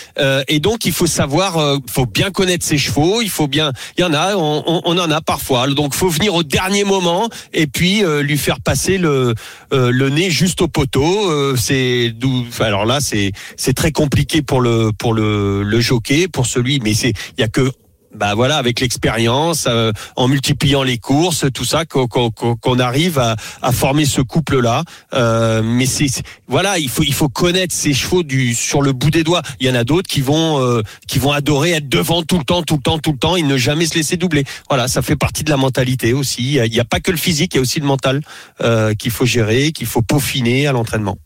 Et 0.48 0.60
donc 0.60 0.84
il 0.84 0.92
faut 0.92 1.06
savoir, 1.06 1.78
faut 1.90 2.06
bien 2.06 2.30
connaître 2.30 2.64
ses 2.64 2.78
chevaux. 2.78 3.20
Il 3.22 3.30
faut 3.30 3.48
bien, 3.48 3.72
il 3.96 4.02
y 4.02 4.04
en 4.04 4.14
a, 4.14 4.36
on, 4.36 4.62
on- 4.66 4.82
on 4.84 4.98
en 4.98 5.10
a 5.10 5.20
parfois. 5.20 5.66
Donc 5.68 5.94
faut 5.94 6.08
venir 6.08 6.34
au 6.34 6.42
dernier 6.42 6.84
moment 6.84 7.28
et 7.52 7.66
puis 7.66 8.02
lui 8.22 8.38
faire 8.38 8.60
passer 8.60 8.98
le 8.98 9.34
euh, 9.72 9.90
le 9.90 10.08
nez 10.08 10.30
juste 10.30 10.62
au 10.62 10.68
poteau. 10.68 11.30
Euh, 11.30 11.56
c'est 11.56 12.14
Alors 12.60 12.86
là, 12.86 13.00
c'est 13.00 13.32
c'est 13.56 13.74
très 13.74 13.92
compliqué 13.92 14.42
pour 14.42 14.60
le 14.60 14.90
pour 14.92 15.12
le 15.12 15.62
le 15.62 15.80
jockey, 15.80 16.28
pour 16.28 16.46
celui. 16.46 16.80
Mais 16.80 16.94
c'est 16.94 17.12
il 17.36 17.40
y 17.40 17.44
a 17.44 17.48
que 17.48 17.70
bah 18.14 18.34
voilà, 18.34 18.56
avec 18.56 18.80
l'expérience, 18.80 19.66
euh, 19.68 19.92
en 20.16 20.28
multipliant 20.28 20.82
les 20.82 20.98
courses, 20.98 21.44
tout 21.52 21.64
ça, 21.64 21.84
qu'on 21.84 22.78
arrive 22.78 23.18
à, 23.18 23.36
à 23.62 23.72
former 23.72 24.04
ce 24.06 24.20
couple-là. 24.20 24.82
Euh, 25.14 25.62
mais 25.62 25.86
c'est 25.86 26.08
voilà, 26.46 26.78
il 26.78 26.88
faut 26.88 27.02
il 27.02 27.12
faut 27.14 27.28
connaître 27.28 27.74
ces 27.74 27.92
chevaux 27.92 28.22
du 28.22 28.54
sur 28.54 28.82
le 28.82 28.92
bout 28.92 29.10
des 29.10 29.24
doigts. 29.24 29.42
Il 29.60 29.66
y 29.66 29.70
en 29.70 29.74
a 29.74 29.84
d'autres 29.84 30.08
qui 30.08 30.20
vont 30.20 30.60
euh, 30.60 30.82
qui 31.06 31.18
vont 31.18 31.32
adorer 31.32 31.72
être 31.72 31.88
devant 31.88 32.22
tout 32.22 32.38
le 32.38 32.44
temps, 32.44 32.62
tout 32.62 32.76
le 32.76 32.82
temps, 32.82 32.98
tout 32.98 33.12
le 33.12 33.18
temps, 33.18 33.36
et 33.36 33.42
ne 33.42 33.56
jamais 33.56 33.86
se 33.86 33.94
laisser 33.94 34.16
doubler. 34.16 34.44
Voilà, 34.68 34.88
ça 34.88 35.02
fait 35.02 35.16
partie 35.16 35.44
de 35.44 35.50
la 35.50 35.56
mentalité 35.56 36.12
aussi. 36.12 36.42
Il 36.42 36.52
y 36.52 36.60
a- 36.60 36.68
n'y 36.68 36.80
a, 36.80 36.84
pas 36.84 37.00
que 37.00 37.10
le 37.10 37.16
physique, 37.18 37.52
il 37.54 37.56
y 37.56 37.58
a 37.58 37.62
aussi 37.62 37.80
le 37.80 37.86
mental 37.86 38.22
euh, 38.62 38.94
qu'il 38.94 39.10
faut 39.10 39.26
gérer, 39.26 39.72
qu'il 39.72 39.86
faut 39.86 40.02
peaufiner 40.02 40.66
à 40.66 40.72
l'entraînement. 40.72 41.18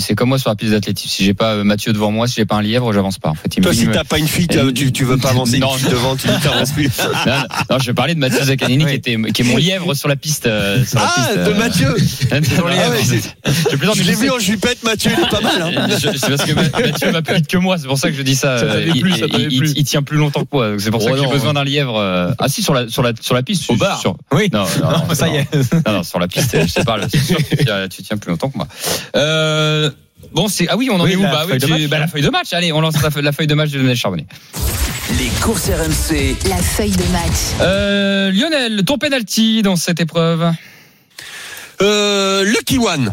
C'est 0.00 0.16
comme 0.16 0.30
moi 0.30 0.38
sur 0.40 0.50
la 0.50 0.56
piste 0.56 0.72
d'athlétisme. 0.72 1.08
Si 1.08 1.24
j'ai 1.24 1.32
pas 1.32 1.52
euh, 1.52 1.62
Mathieu 1.62 1.92
devant 1.92 2.10
moi, 2.10 2.26
si 2.26 2.34
j'ai 2.34 2.44
pas 2.44 2.56
un 2.56 2.62
lièvre, 2.62 2.92
j'avance 2.92 3.20
pas. 3.20 3.28
En 3.28 3.34
fait, 3.36 3.56
il 3.56 3.62
Toi, 3.62 3.72
si 3.72 3.86
me- 3.86 3.92
t'as 3.94 4.02
pas 4.02 4.18
une 4.18 4.26
fille, 4.26 4.48
t'as- 4.48 4.72
tu, 4.72 4.90
tu 4.90 5.04
veux 5.04 5.16
pas 5.16 5.30
avancer 5.30 5.58
Non, 5.60 5.74
une 5.74 5.78
fille 5.78 5.90
devant, 5.90 6.16
tu 6.16 6.26
t'avances 6.42 6.72
plus. 6.72 6.88
non, 6.98 7.32
non, 7.32 7.42
non, 7.70 7.78
je 7.78 7.86
vais 7.86 7.94
parler 7.94 8.16
de 8.16 8.18
Mathieu 8.18 8.42
Zaccanini 8.42 8.84
qui 8.84 8.94
était 8.94 9.16
qui 9.32 9.42
est 9.42 9.44
mon 9.44 9.56
lièvre 9.56 9.94
sur 9.94 10.08
la 10.08 10.16
piste. 10.16 10.46
euh, 10.48 10.84
sur 10.84 10.98
la 10.98 11.04
Ah, 11.06 11.14
piste, 11.20 11.34
de 11.38 11.50
euh, 11.52 11.54
Mathieu 11.54 11.94
Ah 12.32 12.40
Je 13.94 14.02
l'ai 14.02 14.14
vu 14.16 14.28
en 14.30 14.40
jupette, 14.40 14.82
Mathieu, 14.82 15.12
il 15.16 15.22
est 15.24 15.28
pas 15.28 15.40
mal. 15.40 15.62
Hein. 15.62 15.88
Je- 15.90 16.18
C'est 16.18 16.36
parce 16.36 16.44
que 16.44 16.52
Ma- 16.52 16.80
Mathieu 16.86 17.10
va 17.12 17.22
plus 17.22 17.34
vite 17.36 17.46
que 17.46 17.56
moi, 17.56 17.78
c'est 17.78 17.86
pour 17.86 17.96
ça 17.98 18.10
que 18.10 18.16
je 18.16 18.22
dis 18.22 18.34
ça. 18.34 18.58
Ça 18.58 18.80
il, 18.80 19.16
ça 19.18 19.82
tient 19.84 20.02
plus 20.02 20.18
longtemps 20.18 20.40
que 20.42 20.48
moi. 20.52 20.72
C'est 20.80 20.90
pour 20.90 21.00
ça 21.00 21.10
Oh 21.12 21.14
que 21.14 21.20
j'ai 21.20 21.28
besoin 21.28 21.52
d'un 21.52 21.62
lièvre. 21.64 21.96
euh, 21.96 22.32
Ah 22.40 22.48
si, 22.48 22.60
sur 22.64 22.74
la 22.74 22.88
sur 22.88 23.04
la 23.04 23.12
sur 23.20 23.34
la 23.36 23.44
piste. 23.44 23.70
Au 23.70 23.76
bar. 23.76 24.00
sur- 24.00 24.16
Oui. 24.32 24.50
Non, 24.52 24.64
ça 25.14 25.28
y 25.28 25.36
est. 25.36 25.46
Non, 25.86 26.02
sur 26.02 26.18
la 26.18 26.26
piste, 26.26 26.56
je 26.60 26.66
sais 26.66 26.82
pas. 26.82 26.98
tu 27.06 27.18
tiens- 27.64 27.86
tu 27.88 28.02
tiens 28.02 28.16
plus 28.16 28.30
longtemps 28.30 28.48
que 28.50 28.56
moi. 28.58 28.66
Euh, 29.14 29.59
Bon, 30.32 30.48
c'est 30.48 30.68
ah 30.68 30.76
oui, 30.76 30.88
on 30.92 31.00
en 31.00 31.04
Oui, 31.04 31.12
est 31.12 31.16
où 31.16 31.22
la 31.22 31.30
Bah 31.30 31.42
oui, 31.44 31.50
feuille 31.50 31.58
de 31.60 31.66
tu- 31.66 31.72
match, 31.72 31.82
bah, 31.88 31.98
la 31.98 32.04
hein. 32.04 32.08
feuille 32.08 32.22
de 32.22 32.28
match. 32.30 32.52
Allez, 32.52 32.72
on 32.72 32.80
lance 32.80 33.00
la, 33.02 33.10
feuille- 33.10 33.22
la 33.24 33.32
feuille 33.32 33.46
de 33.46 33.54
match 33.54 33.70
de 33.70 33.78
Lionel 33.78 33.96
Charbonnet. 33.96 34.26
Les 35.18 35.28
courses 35.42 35.68
RMC. 35.70 36.36
La 36.48 36.56
feuille 36.58 36.90
de 36.92 37.04
match. 37.12 37.60
Euh, 37.60 38.30
Lionel, 38.30 38.84
ton 38.84 38.98
penalty 38.98 39.62
dans 39.62 39.76
cette 39.76 39.98
épreuve. 40.00 40.52
Euh, 41.82 42.44
Lucky 42.44 42.78
One. 42.78 43.12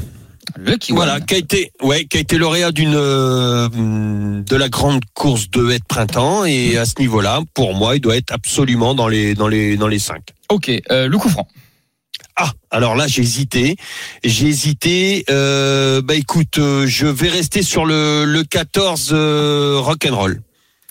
Lucky 0.60 0.92
Voilà, 0.92 1.16
One. 1.16 1.26
qui 1.26 1.36
a 1.36 1.38
été, 1.38 1.72
ouais, 1.82 2.06
qui 2.06 2.18
a 2.18 2.20
été 2.20 2.38
lauréat 2.38 2.72
d'une 2.72 2.96
euh, 2.96 3.68
de 3.70 4.56
la 4.56 4.70
grande 4.70 5.02
course 5.14 5.50
de 5.52 5.72
haie 5.72 5.80
de 5.80 5.84
printemps 5.88 6.46
et 6.46 6.78
à 6.78 6.86
ce 6.86 6.94
niveau-là, 7.00 7.42
pour 7.54 7.74
moi, 7.76 7.96
il 7.96 8.02
doit 8.02 8.16
être 8.18 8.32
absolument 8.32 8.96
dans 8.96 9.08
les 9.08 9.36
dans 9.36 9.48
les 9.48 9.78
dans 9.78 9.88
les 9.88 10.00
cinq. 10.00 10.22
Ok, 10.50 10.72
euh, 10.92 11.08
le 11.08 11.18
coup 11.18 11.30
franc. 11.30 11.48
Ah, 12.38 12.52
alors 12.70 12.96
là, 12.96 13.08
j'ai 13.08 13.24
hésité. 13.24 13.76
J'ai 14.24 14.48
hésité. 14.48 15.26
Euh, 15.30 16.02
bah 16.04 16.14
écoute, 16.14 16.60
euh, 16.60 16.86
je 16.86 17.08
vais 17.08 17.30
rester 17.30 17.64
sur 17.64 17.84
le 17.86 18.26
le 18.26 18.44
14 18.44 19.10
euh, 19.12 19.80
rock'n'roll. 19.80 20.42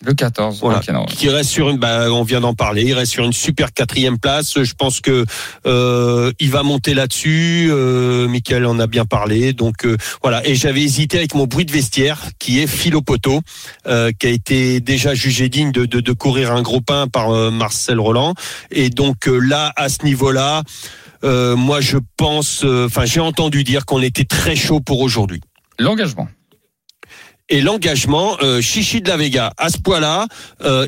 Le 0.04 0.12
14. 0.12 0.58
Voilà. 0.60 0.78
ok, 0.80 0.88
non. 0.90 1.06
Qui 1.06 1.30
reste 1.30 1.48
sur 1.48 1.70
une, 1.70 1.78
bah, 1.78 2.12
on 2.12 2.22
vient 2.22 2.40
d'en 2.40 2.52
parler, 2.52 2.82
il 2.82 2.92
reste 2.92 3.12
sur 3.12 3.24
une 3.24 3.32
super 3.32 3.72
quatrième 3.72 4.18
place. 4.18 4.62
Je 4.62 4.74
pense 4.74 5.00
que 5.00 5.24
euh, 5.66 6.32
il 6.38 6.50
va 6.50 6.62
monter 6.62 6.92
là-dessus. 6.92 7.68
Euh, 7.70 8.28
Michael 8.28 8.66
en 8.66 8.78
a 8.78 8.86
bien 8.86 9.06
parlé, 9.06 9.54
donc 9.54 9.86
euh, 9.86 9.96
voilà. 10.22 10.46
Et 10.46 10.54
j'avais 10.54 10.82
hésité 10.82 11.16
avec 11.16 11.34
mon 11.34 11.46
bruit 11.46 11.64
de 11.64 11.72
vestiaire, 11.72 12.20
qui 12.38 12.60
est 12.60 12.66
Philopoto, 12.66 13.40
euh, 13.86 14.12
qui 14.18 14.26
a 14.26 14.30
été 14.30 14.80
déjà 14.80 15.14
jugé 15.14 15.48
digne 15.48 15.72
de, 15.72 15.86
de, 15.86 16.00
de 16.00 16.12
courir 16.12 16.52
un 16.52 16.60
gros 16.60 16.82
pain 16.82 17.06
par 17.08 17.30
Marcel 17.50 17.98
Roland. 17.98 18.34
Et 18.70 18.90
donc 18.90 19.26
là, 19.26 19.72
à 19.76 19.88
ce 19.88 20.04
niveau-là, 20.04 20.62
euh, 21.24 21.56
moi 21.56 21.80
je 21.80 21.98
pense, 22.16 22.64
euh, 22.64 22.86
enfin 22.86 23.04
j'ai 23.04 23.20
entendu 23.20 23.64
dire 23.64 23.86
qu'on 23.86 24.02
était 24.02 24.24
très 24.24 24.56
chaud 24.56 24.80
pour 24.80 25.00
aujourd'hui. 25.00 25.40
L'engagement. 25.78 26.28
Et 27.48 27.60
l'engagement, 27.60 28.36
euh, 28.42 28.60
Chichi 28.60 29.00
de 29.00 29.08
la 29.08 29.16
Vega, 29.16 29.52
à 29.56 29.68
ce 29.68 29.78
point-là, 29.78 30.26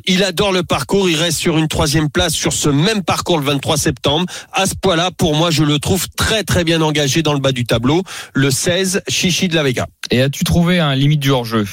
il 0.06 0.24
adore 0.24 0.50
le 0.50 0.64
parcours, 0.64 1.08
il 1.08 1.14
reste 1.14 1.38
sur 1.38 1.56
une 1.56 1.68
troisième 1.68 2.10
place 2.10 2.32
sur 2.32 2.52
ce 2.52 2.68
même 2.68 3.04
parcours 3.04 3.38
le 3.38 3.44
23 3.44 3.76
septembre. 3.76 4.26
À 4.52 4.66
ce 4.66 4.74
point-là, 4.74 5.12
pour 5.12 5.36
moi, 5.36 5.52
je 5.52 5.62
le 5.62 5.78
trouve 5.78 6.08
très 6.16 6.42
très 6.42 6.64
bien 6.64 6.82
engagé 6.82 7.22
dans 7.22 7.32
le 7.32 7.38
bas 7.38 7.52
du 7.52 7.64
tableau. 7.64 8.02
Le 8.34 8.50
16, 8.50 9.02
Chichi 9.06 9.46
de 9.46 9.54
la 9.54 9.62
Vega. 9.62 9.86
Et 10.10 10.20
as-tu 10.20 10.42
trouvé 10.42 10.80
un 10.80 10.96
limite 10.96 11.20
du 11.20 11.30
hors-jeu? 11.30 11.64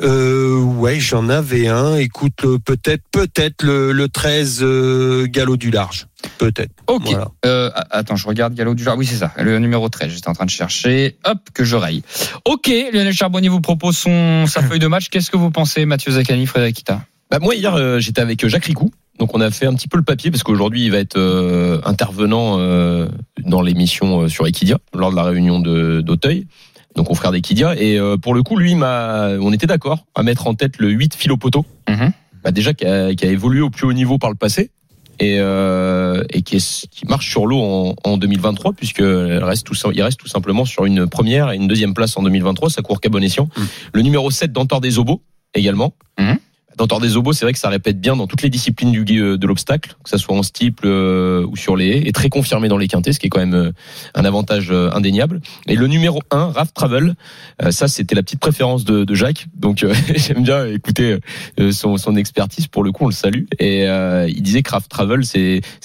Euh, 0.00 0.60
ouais, 0.60 0.98
j'en 0.98 1.28
avais 1.28 1.68
un. 1.68 1.96
Écoute, 1.96 2.44
euh, 2.44 2.58
peut-être 2.58 3.02
peut-être 3.12 3.62
le, 3.62 3.92
le 3.92 4.08
13, 4.08 4.60
euh, 4.62 5.26
Galop 5.26 5.56
du 5.56 5.70
Large. 5.70 6.06
Peut-être. 6.38 6.72
Ok. 6.86 7.02
Voilà. 7.04 7.28
Euh, 7.46 7.70
attends, 7.90 8.16
je 8.16 8.26
regarde 8.26 8.54
Galop 8.54 8.74
du 8.74 8.82
genre. 8.82 8.96
Oui, 8.96 9.06
c'est 9.06 9.16
ça. 9.16 9.32
Le 9.38 9.58
numéro 9.58 9.88
13. 9.88 10.10
J'étais 10.10 10.28
en 10.28 10.32
train 10.32 10.46
de 10.46 10.50
chercher. 10.50 11.16
Hop, 11.24 11.38
que 11.52 11.64
je 11.64 11.76
raye. 11.76 12.02
Ok. 12.44 12.66
Lionel 12.66 13.12
Charbonnier 13.12 13.48
vous 13.48 13.60
propose 13.60 13.96
son, 13.96 14.46
sa 14.46 14.62
feuille 14.68 14.78
de 14.80 14.88
match. 14.88 15.08
Qu'est-ce 15.10 15.30
que 15.30 15.36
vous 15.36 15.50
pensez, 15.50 15.84
Mathieu 15.86 16.12
Zaccani, 16.12 16.46
Frédéric 16.46 16.76
Kita? 16.76 17.02
Bah, 17.30 17.38
moi 17.40 17.54
hier 17.54 17.74
euh, 17.74 17.98
j'étais 17.98 18.20
avec 18.20 18.46
Jacques 18.46 18.66
Ricou. 18.66 18.90
Donc 19.18 19.34
on 19.34 19.40
a 19.40 19.50
fait 19.50 19.66
un 19.66 19.74
petit 19.74 19.88
peu 19.88 19.96
le 19.96 20.02
papier 20.02 20.30
parce 20.30 20.42
qu'aujourd'hui 20.42 20.84
il 20.84 20.90
va 20.90 20.98
être 20.98 21.16
euh, 21.16 21.80
intervenant 21.84 22.58
euh, 22.58 23.08
dans 23.44 23.62
l'émission 23.62 24.22
euh, 24.22 24.28
sur 24.28 24.46
Equidia 24.46 24.78
lors 24.92 25.10
de 25.10 25.16
la 25.16 25.22
réunion 25.22 25.60
de 25.60 26.00
d'Auteuil. 26.00 26.46
Donc 26.96 27.08
confrère 27.08 27.32
d'Equidia 27.32 27.74
et 27.76 27.98
euh, 27.98 28.16
pour 28.16 28.34
le 28.34 28.42
coup 28.42 28.56
lui 28.56 28.74
m'a 28.74 29.30
on 29.40 29.52
était 29.52 29.66
d'accord 29.66 30.06
à 30.14 30.22
mettre 30.22 30.46
en 30.46 30.54
tête 30.54 30.78
le 30.78 30.90
8 30.90 31.14
Philopoto. 31.14 31.64
Mhm. 31.88 32.12
Bah, 32.42 32.52
déjà 32.52 32.74
qui 32.74 32.86
a, 32.86 33.14
qui 33.14 33.24
a 33.26 33.30
évolué 33.30 33.60
au 33.60 33.70
plus 33.70 33.86
haut 33.86 33.92
niveau 33.92 34.18
par 34.18 34.30
le 34.30 34.36
passé 34.36 34.70
et 35.18 35.38
euh, 35.38 36.22
et 36.30 36.42
qui, 36.42 36.56
est, 36.56 36.88
qui 36.90 37.06
marche 37.06 37.28
sur 37.30 37.46
l'eau 37.46 37.60
en, 37.60 37.94
en 38.04 38.16
2023 38.16 38.74
puisque 38.74 39.02
reste 39.02 39.66
tout, 39.66 39.74
il 39.92 40.02
reste 40.02 40.18
tout 40.18 40.28
simplement 40.28 40.64
sur 40.64 40.84
une 40.84 41.08
première 41.08 41.50
et 41.52 41.56
une 41.56 41.68
deuxième 41.68 41.94
place 41.94 42.16
en 42.16 42.22
2023 42.22 42.70
ça 42.70 42.82
court 42.82 43.00
qu'à 43.00 43.08
bon 43.08 43.22
escient. 43.22 43.48
Mm. 43.56 43.62
Le 43.94 44.02
numéro 44.02 44.30
7 44.30 44.52
d'Antor 44.52 44.80
des 44.80 44.98
Obos 44.98 45.22
également. 45.54 45.94
Mhm. 46.18 46.38
Tor 46.76 47.00
des 47.00 47.16
Obos, 47.16 47.32
c'est 47.32 47.44
vrai 47.44 47.52
que 47.52 47.58
ça 47.58 47.68
répète 47.68 48.00
bien 48.00 48.16
dans 48.16 48.26
toutes 48.26 48.42
les 48.42 48.50
disciplines 48.50 48.92
du, 48.92 49.20
euh, 49.20 49.38
de 49.38 49.46
l'obstacle, 49.46 49.96
que 50.02 50.10
ça 50.10 50.18
soit 50.18 50.36
en 50.36 50.42
steeple 50.42 50.86
euh, 50.86 51.46
ou 51.46 51.56
sur 51.56 51.76
les 51.76 51.88
haies, 51.88 52.08
et 52.08 52.12
très 52.12 52.28
confirmé 52.28 52.68
dans 52.68 52.76
les 52.76 52.88
quintés, 52.88 53.12
ce 53.12 53.18
qui 53.18 53.26
est 53.26 53.30
quand 53.30 53.40
même 53.40 53.54
euh, 53.54 53.72
un 54.14 54.24
avantage 54.24 54.68
euh, 54.70 54.90
indéniable. 54.92 55.40
Et 55.66 55.76
le 55.76 55.86
numéro 55.86 56.20
1, 56.30 56.52
Raf 56.52 56.74
Travel, 56.74 57.14
euh, 57.62 57.70
ça 57.70 57.88
c'était 57.88 58.14
la 58.14 58.22
petite 58.22 58.40
préférence 58.40 58.84
de, 58.84 59.04
de 59.04 59.14
Jacques, 59.14 59.46
donc 59.56 59.82
euh, 59.82 59.94
j'aime 60.14 60.42
bien 60.42 60.66
écouter 60.66 61.18
son, 61.70 61.96
son 61.96 62.16
expertise, 62.16 62.66
pour 62.66 62.82
le 62.82 62.92
coup 62.92 63.04
on 63.04 63.08
le 63.08 63.14
salue. 63.14 63.44
Et 63.58 63.84
il 63.84 64.42
disait 64.42 64.62
que 64.62 64.70
Raf 64.70 64.88
Travel, 64.88 65.24
ça 65.24 65.38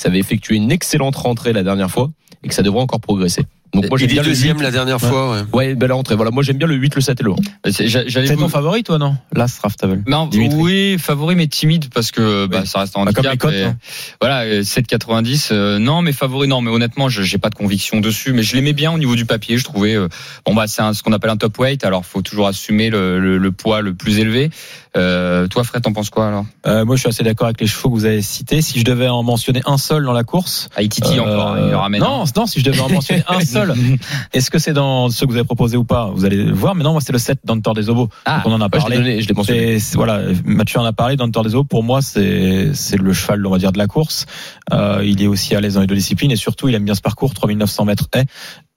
avait 0.05 0.19
effectué 0.19 0.55
une 0.55 0.71
excellente 0.71 1.15
rentrée 1.15 1.53
la 1.53 1.63
dernière 1.63 1.89
fois, 1.89 2.09
et 2.43 2.47
que 2.47 2.53
ça 2.53 2.61
devrait 2.61 2.81
encore 2.81 2.99
progresser. 2.99 3.45
Donc 3.73 3.87
moi 3.89 3.97
j'aime 3.99 4.09
est 4.09 4.13
bien 4.13 4.21
le 4.23 4.29
deuxième 4.29 4.57
8. 4.57 4.63
la 4.63 4.71
dernière 4.71 4.99
fois. 4.99 5.31
Ouais. 5.31 5.41
Ouais, 5.53 5.75
belle 5.75 5.91
rentrée. 5.91 6.15
Voilà, 6.15 6.31
moi 6.31 6.41
j'aime 6.43 6.57
bien 6.57 6.67
le 6.67 6.75
8, 6.75 6.95
le 6.95 7.01
7 7.01 7.19
et 7.19 7.23
le 7.23 7.31
1. 7.31 7.71
C'est- 7.71 7.87
j'a- 7.87 8.07
J'allais 8.07 8.33
vous- 8.33 8.41
ton 8.41 8.49
favori, 8.49 8.83
toi, 8.83 8.97
non? 8.97 9.15
L'As 9.35 9.59
Raftable. 9.61 10.03
Non, 10.07 10.25
Dimitri. 10.27 10.57
oui, 10.59 10.97
favori 10.99 11.35
mais 11.35 11.47
timide 11.47 11.85
parce 11.93 12.11
que 12.11 12.47
bah, 12.47 12.59
Oui. 12.61 12.67
ça 12.67 12.79
reste 12.79 12.97
en 12.97 13.05
Bah, 13.05 13.11
comme 13.13 13.25
handicap. 13.27 13.31
les 13.33 13.37
cotes, 13.37 13.53
et- 13.53 13.63
hein. 13.69 13.77
Voilà, 14.21 14.41
euh, 14.41 14.63
7,90. 14.63 15.49
euh, 15.51 15.77
non, 15.79 16.01
mais 16.01 16.13
favori, 16.13 16.47
non, 16.47 16.61
mais 16.61 16.71
honnêtement, 16.71 17.09
je- 17.09 17.21
j'ai 17.21 17.37
pas 17.37 17.49
de 17.49 17.55
conviction 17.55 17.99
dessus. 17.99 18.33
Mais 18.33 18.41
je 18.43 18.55
l'aimais 18.55 18.73
bien 18.73 18.91
au 18.91 18.97
niveau 18.97 19.15
du 19.15 19.25
papier. 19.25 19.57
Je 19.57 19.63
trouvais, 19.63 19.95
euh, 19.95 20.07
bon 20.45 20.53
bah 20.55 20.65
c'est 20.67 20.81
un- 20.81 20.93
ce 20.93 21.03
qu'on 21.03 21.13
appelle 21.13 21.29
un 21.29 21.37
top 21.37 21.57
weight. 21.59 21.83
Alors 21.83 22.05
faut 22.05 22.21
toujours 22.21 22.47
assumer 22.47 22.89
le, 22.89 23.19
le- 23.19 23.37
le 23.37 23.51
poids 23.51 23.81
le 23.81 23.93
plus 23.93 24.19
élevé. 24.19 24.49
Euh, 24.97 25.47
toi, 25.47 25.63
Fred, 25.63 25.83
t'en 25.83 25.93
penses 25.93 26.09
quoi 26.09 26.27
alors 26.27 26.45
Euh, 26.65 26.83
moi, 26.83 26.95
je 26.95 27.01
suis 27.01 27.09
assez 27.09 27.23
d'accord 27.23 27.45
avec 27.47 27.61
les 27.61 27.67
chevaux 27.67 27.89
que 27.89 27.93
vous 27.95 28.05
avez 28.05 28.21
cités. 28.21 28.61
Si 28.61 28.79
je 28.79 28.83
devais 28.83 29.07
en 29.07 29.21
mentionner 29.23 29.61
un 29.65 29.77
seul 29.77 30.03
dans 30.03 30.13
la 30.13 30.23
course, 30.23 30.67
Haïti 30.75 31.01
euh, 31.05 31.21
encore, 31.21 31.57
il 31.59 31.69
le 31.69 31.75
ramène. 31.75 32.01
hein. 32.01 32.07
Non, 32.09 32.23
non, 32.35 32.45
si 32.47 32.59
je 32.59 32.65
devais 32.65 32.79
en 32.79 32.89
mentionner 32.89 33.23
un 33.27 33.39
seul, 33.41 33.73
est-ce 34.33 34.49
que 34.49 34.57
c'est 34.57 34.73
dans 34.73 35.09
ceux 35.09 35.25
que 35.27 35.31
vous 35.31 35.37
avez 35.37 35.45
proposé 35.45 35.77
ou 35.77 35.83
pas? 35.83 36.09
Vous 36.13 36.25
allez 36.25 36.37
le 36.43 36.53
voir. 36.53 36.73
Mais 36.75 36.83
non, 36.83 36.91
moi, 36.93 37.01
c'est 37.01 37.11
le 37.13 37.19
7 37.19 37.39
d'Antor 37.43 37.75
des 37.75 37.89
Obos. 37.89 38.09
Ah, 38.25 38.41
on 38.45 38.51
en 38.51 38.61
a 38.61 38.65
Ouais, 38.65 38.69
je 38.73 38.79
parlé. 38.79 38.97
donné, 38.97 39.21
je 39.21 39.33
mentionné. 39.33 39.77
Voilà, 39.93 40.21
Mathieu 40.45 40.79
en 40.79 40.85
a 40.85 40.93
parlé. 40.93 41.15
D'Antor 41.17 41.43
des 41.43 41.53
Obos, 41.55 41.65
pour 41.65 41.83
moi, 41.83 42.01
c'est 42.01 42.71
c'est 42.73 42.97
le 42.97 43.13
cheval, 43.13 43.45
on 43.45 43.51
va 43.51 43.57
dire, 43.59 43.71
de 43.71 43.77
la 43.77 43.87
course. 43.87 44.25
Euh, 44.73 45.01
il 45.03 45.21
est 45.21 45.27
aussi 45.27 45.55
à 45.55 45.61
l'aise 45.61 45.75
dans 45.75 45.81
les 45.81 45.87
deux 45.87 45.95
disciplines 45.95 46.31
et 46.31 46.35
surtout, 46.35 46.67
il 46.67 46.75
aime 46.75 46.83
bien 46.85 46.95
ce 46.95 47.01
parcours, 47.01 47.33
3900 47.33 47.85
mètres 47.85 48.07
haies. 48.15 48.25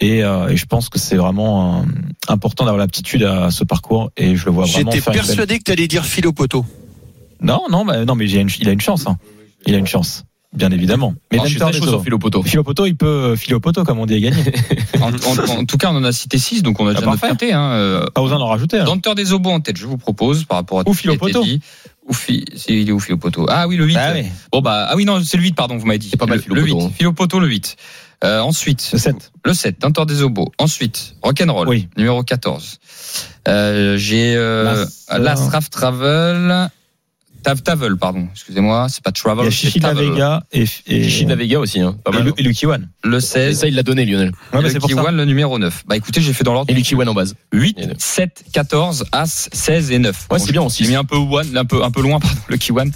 Et, 0.03 0.23
euh, 0.25 0.49
et 0.49 0.57
je 0.57 0.67
pense 0.67 0.89
que 0.89 0.99
c'est 0.99 1.17
vraiment 1.17 1.79
euh, 1.81 1.83
important 2.29 2.65
d'avoir 2.65 2.79
l'aptitude 2.79 3.23
à 3.23 3.51
ce 3.53 3.63
parcours. 3.65 4.11
Et 4.17 4.35
je 4.37 4.45
le 4.47 4.51
vois 4.51 4.65
vraiment 4.67 4.91
J'étais 4.91 5.01
faire 5.03 5.13
une 5.15 5.19
belle- 5.21 5.27
persuadé 5.29 5.59
que 5.59 5.63
tu 5.65 5.71
allais 5.73 5.87
dire 5.89 6.05
Philopoto. 6.05 6.65
Non, 7.41 7.63
non, 7.71 7.85
bah, 7.85 8.05
non, 8.05 8.15
mais 8.17 8.29
il 8.29 8.37
a 8.37 8.41
une, 8.41 8.51
il 8.61 8.69
a 8.69 8.73
une 8.73 8.81
chance. 8.81 9.07
Hein. 9.07 9.17
Il 9.67 9.75
a 9.75 9.79
une 9.79 9.87
chance, 9.87 10.25
bien 10.53 10.71
évidemment. 10.73 11.15
Mais 11.31 11.39
Alors, 11.39 11.47
je 11.47 11.51
suis 11.59 11.59
sur 11.83 11.95
Eaux. 11.95 12.03
Philopoto. 12.03 12.43
Philopoto, 12.43 12.87
il 12.87 12.97
peut 12.97 13.07
euh, 13.07 13.37
Philopoto, 13.37 13.85
comme 13.85 14.01
on 14.01 14.07
dit, 14.07 14.15
et 14.15 14.21
gagner. 14.21 14.43
En, 15.01 15.11
en- 15.13 15.59
en 15.61 15.65
tout 15.65 15.79
cas, 15.79 15.91
on 15.91 15.97
en 15.97 16.05
a 16.05 16.13
cité 16.13 16.39
6, 16.39 16.63
donc 16.63 16.79
on 16.79 16.87
a 16.87 16.91
Ah, 16.91 16.95
déjà 16.95 17.07
notre 17.07 17.21
parfait. 17.21 17.33
quintet. 17.37 17.53
Hein. 17.53 17.73
Euh, 17.73 18.07
Pas 18.15 18.23
besoin 18.23 18.39
d'en 18.39 18.47
rajouter. 18.47 18.79
hein. 18.79 18.85
Denteur 18.85 19.17
des 19.17 19.33
obos 19.33 19.51
en 19.51 19.59
tête, 19.61 19.77
je 19.77 19.87
vous 19.87 19.99
propose 19.99 20.45
par 20.45 20.59
rapport 20.59 20.79
à 20.79 20.83
Ou 20.83 20.85
tout 20.85 20.95
ce 20.95 21.03
qui 21.03 21.09
a 21.09 21.13
été 21.13 21.19
Philopoto. 21.27 21.45
dit. 21.45 21.61
Ou 22.09 22.15
c'est- 22.15 22.45
il 22.73 22.89
est 22.89 22.93
où 22.93 23.01
Philopoto 23.01 23.47
Ah 23.49 23.67
oui, 23.67 23.77
le 23.77 23.85
8. 23.85 23.97
Ah 23.97 24.13
oui. 24.15 24.25
Bon 24.53 24.61
bah 24.61 24.87
ah 24.89 24.95
oui 24.97 25.05
non, 25.05 25.21
c'est 25.25 25.37
le 25.37 25.43
8 25.43 25.55
pardon, 25.57 25.77
vous 25.77 25.87
m'avez 25.87 25.99
dit. 25.99 26.09
C'est 26.11 26.17
pas 26.17 26.27
mal, 26.27 26.37
le, 26.39 26.43
Philopoto, 26.43 26.67
Le 26.67 26.73
8. 26.81 26.85
hein. 26.87 26.91
Philopoto 26.97 27.41
le 27.41 27.49
8. 27.49 27.77
Euh, 28.25 28.41
ensuite, 28.41 28.89
Le 28.93 28.99
7. 28.99 29.33
le 29.45 29.53
7, 29.55 29.81
Denteur 29.81 30.07
des 30.07 30.23
obos. 30.23 30.53
Ensuite, 30.59 31.17
Rock'n'Roll, 31.23 31.69
Oui. 31.69 31.89
numéro 31.97 32.23
14. 32.23 32.79
Euh, 33.49 33.97
j'ai 33.97 34.37
euh, 34.37 34.85
Las- 35.09 35.19
Las 35.19 35.49
Raf 35.49 35.71
Travel 35.71 36.69
Tavel, 37.43 37.97
pardon, 37.97 38.29
excusez-moi, 38.33 38.87
c'est 38.89 39.03
pas 39.03 39.11
Il 39.15 39.19
y 39.19 39.23
Travel, 39.23 39.47
a 39.47 39.51
c'est 39.51 39.57
Chichi 39.57 39.79
de 39.81 39.85
la. 39.87 39.95
Vega 39.95 40.43
et, 40.53 40.63
et, 40.87 41.03
Chichi 41.05 41.25
de 41.25 41.31
la 41.31 41.37
Vega 41.37 41.59
aussi, 41.59 41.81
hein. 41.81 41.97
Pas 42.05 42.11
et, 42.13 42.15
mal. 42.15 42.25
Lu- 42.27 42.33
et 42.39 42.43
Lucky 42.43 42.67
One. 42.67 42.89
Le 43.05 43.19
Et 43.19 43.21
16, 43.21 43.59
ça, 43.61 43.67
il 43.69 43.75
l'a 43.75 43.83
donné, 43.83 44.05
Lionel. 44.05 44.29
Ouais, 44.53 44.61
et 44.61 44.63
mais 44.63 45.11
le 45.13 45.25
numéro 45.25 45.59
9. 45.59 45.85
Bah 45.87 45.97
écoutez, 45.97 46.21
j'ai 46.21 46.33
fait 46.33 46.45
dans 46.45 46.53
l'ordre. 46.53 46.71
Et 46.71 46.75
Lucky 46.75 46.95
One 46.95 47.09
en 47.09 47.15
base. 47.15 47.35
8, 47.53 47.79
Et 47.79 47.87
le- 47.87 47.95
7, 47.99 48.45
14, 48.53 49.07
As, 49.13 49.49
16 49.53 49.91
et 49.91 49.99
9. 49.99 50.27
Ouais, 50.31 50.39
c'est 50.39 50.53
bien 50.53 50.63
aussi. 50.63 50.85
J'ai 50.85 50.91
mis 50.91 50.97
un 50.97 51.05
peu 51.05 51.17
one, 51.17 51.57
un 51.57 51.65
peu, 51.65 51.83
un 51.85 51.91
peu 51.91 52.03
loin, 52.03 52.21
pardon, 52.21 52.37
le 52.49 52.57
Kiwan, 52.57 52.91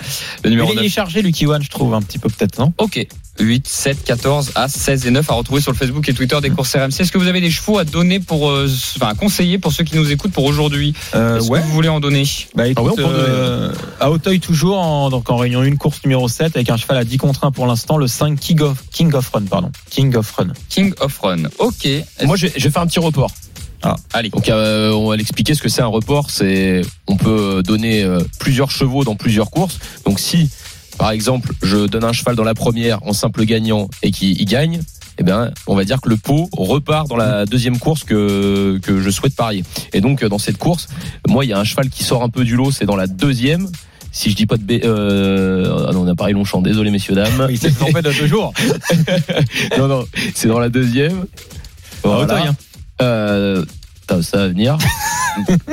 le 0.45 0.51
numéro 0.51 0.69
Mais 0.69 0.75
il 0.75 0.77
9. 0.79 0.87
est 0.87 0.89
chargé, 0.91 1.23
Lucky 1.23 1.47
One, 1.47 1.63
je 1.63 1.71
trouve, 1.71 1.95
un 1.95 2.03
petit 2.03 2.19
peu 2.19 2.29
peut-être, 2.29 2.59
non? 2.59 2.73
Ok. 2.79 3.07
8, 3.39 3.67
7, 3.69 4.03
14, 4.05 4.53
As, 4.55 4.69
16 4.73 5.07
et 5.07 5.11
9 5.11 5.29
à 5.31 5.35
retrouver 5.35 5.61
sur 5.61 5.71
le 5.71 5.77
Facebook 5.77 6.09
et 6.09 6.15
Twitter 6.15 6.39
des 6.41 6.49
courses 6.49 6.75
RMC. 6.75 7.01
Est-ce 7.01 7.13
que 7.13 7.19
vous 7.19 7.27
avez 7.27 7.43
des 7.43 7.51
chevaux 7.51 7.77
à 7.79 7.85
donner 7.85 8.19
pour, 8.19 8.49
euh, 8.49 8.67
enfin, 8.97 9.09
à 9.09 9.15
conseiller 9.15 9.59
pour 9.59 9.73
ceux 9.75 9.85
qui 9.85 9.95
nous 9.95 10.11
écoutent 10.11 10.33
pour 10.33 10.45
aujourd'hui? 10.45 10.95
Euh, 11.15 11.37
Est-ce 11.39 11.51
Ouais. 11.51 11.61
que 11.61 11.67
vous 11.67 11.73
voulez 11.73 11.91
en 11.91 12.01
donner? 12.01 12.23
Bah 12.55 12.67
écoute, 12.67 12.79
Ah 12.79 12.83
ouais, 12.87 12.93
on 12.93 12.97
peut 12.97 13.05
en 13.05 13.09
donner. 13.11 13.25
euh, 13.29 13.73
à 14.01 14.11
Auteuil 14.11 14.36
toujours, 14.39 14.79
en, 14.79 15.11
donc 15.11 15.31
en 15.31 15.37
réunion 15.37 15.61
1, 15.63 15.77
course 15.77 16.03
numéro 16.05 16.29
7, 16.29 16.57
avec 16.57 16.71
un 16.71 16.77
cheval 16.77 16.99
à 16.99 17.05
10 17.05 17.19
contre 17.19 17.45
1 17.45 17.51
pour 17.51 17.67
l'instant, 17.67 17.97
le 17.97 18.07
5 18.07 18.39
King 18.39 18.61
of, 18.61 18.83
King 18.91 19.13
of 19.15 19.29
Run, 19.29 19.45
pardon. 19.45 19.71
King 19.91 20.15
of 20.17 20.31
Run. 20.33 20.53
King 20.69 20.93
of 21.01 21.19
Run. 21.19 21.45
Ok. 21.59 21.89
Moi, 22.25 22.37
je 22.37 22.47
vais, 22.47 22.53
je 22.57 22.65
vais 22.65 22.71
faire 22.71 22.83
un 22.83 22.87
petit 22.87 23.01
report. 23.01 23.31
Allez. 24.13 24.31
Donc, 24.31 24.49
euh, 24.49 24.93
on 24.93 25.09
va 25.09 25.17
l'expliquer 25.17 25.55
ce 25.55 25.63
que 25.63 25.69
c'est 25.69 25.83
un 25.83 25.87
report. 25.87 26.31
C'est, 26.31 26.83
on 27.07 27.17
peut 27.17 27.63
donner 27.63 28.03
euh, 28.03 28.21
plusieurs 28.39 28.71
chevaux 28.71 29.05
dans 29.05 29.17
plusieurs 29.17 29.51
courses. 29.51 29.79
Donc, 30.05 30.19
si, 30.19 30.51
par 30.99 31.11
exemple, 31.11 31.53
je 31.63 31.87
donne 31.87 32.05
un 32.05 32.13
cheval 32.13 32.37
dans 32.37 32.45
la 32.45 32.55
première 32.55 33.05
en 33.07 33.13
simple 33.13 33.45
gagnant 33.45 33.89
et 34.03 34.11
qu'il 34.11 34.41
il 34.41 34.45
gagne, 34.45 34.81
eh 35.19 35.23
bien, 35.23 35.51
on 35.67 35.75
va 35.75 35.85
dire 35.85 36.01
que 36.01 36.09
le 36.09 36.17
pot 36.17 36.49
repart 36.53 37.09
dans 37.09 37.17
la 37.17 37.47
deuxième 37.47 37.79
course 37.79 38.05
que 38.05 38.79
que 38.83 39.01
je 39.01 39.11
souhaite 39.11 39.35
parier. 39.35 39.65
Et 39.93 40.01
donc, 40.01 40.23
euh, 40.23 40.29
dans 40.29 40.39
cette 40.39 40.59
course, 40.59 40.89
moi, 41.29 41.45
il 41.45 41.49
y 41.49 41.53
a 41.53 41.59
un 41.59 41.65
cheval 41.65 41.89
qui 41.89 42.05
sort 42.05 42.23
un 42.23 42.29
peu 42.29 42.45
du 42.45 42.57
lot. 42.57 42.71
C'est 42.71 42.87
dans 42.87 42.97
la 42.97 43.07
deuxième. 43.07 43.69
Si 44.17 44.31
je 44.31 44.35
dis 44.35 44.47
pas 44.47 44.57
de 44.57 44.63
b... 44.63 44.81
euh... 44.83 45.89
ah 45.91 45.93
non, 45.93 46.05
on 46.05 46.09
a 46.09 46.15
pareil 46.15 46.33
Longchamp. 46.33 46.63
Désolé, 46.63 46.91
messieurs 46.91 47.15
dames. 47.15 47.49
Il 47.51 47.59
s'est 47.59 47.71
trompé 47.71 48.01
de 48.01 48.11
deux 48.11 48.27
jours. 48.27 48.51
non, 49.79 49.89
non, 49.89 50.07
c'est 50.35 50.49
dans 50.49 50.59
la 50.59 50.71
deuxième. 50.71 51.27
À 52.03 52.21
Auteuil, 52.21 52.47
hein. 52.47 52.57
Euh, 53.03 53.63
ça 54.23 54.39
va 54.39 54.49
venir. 54.49 54.79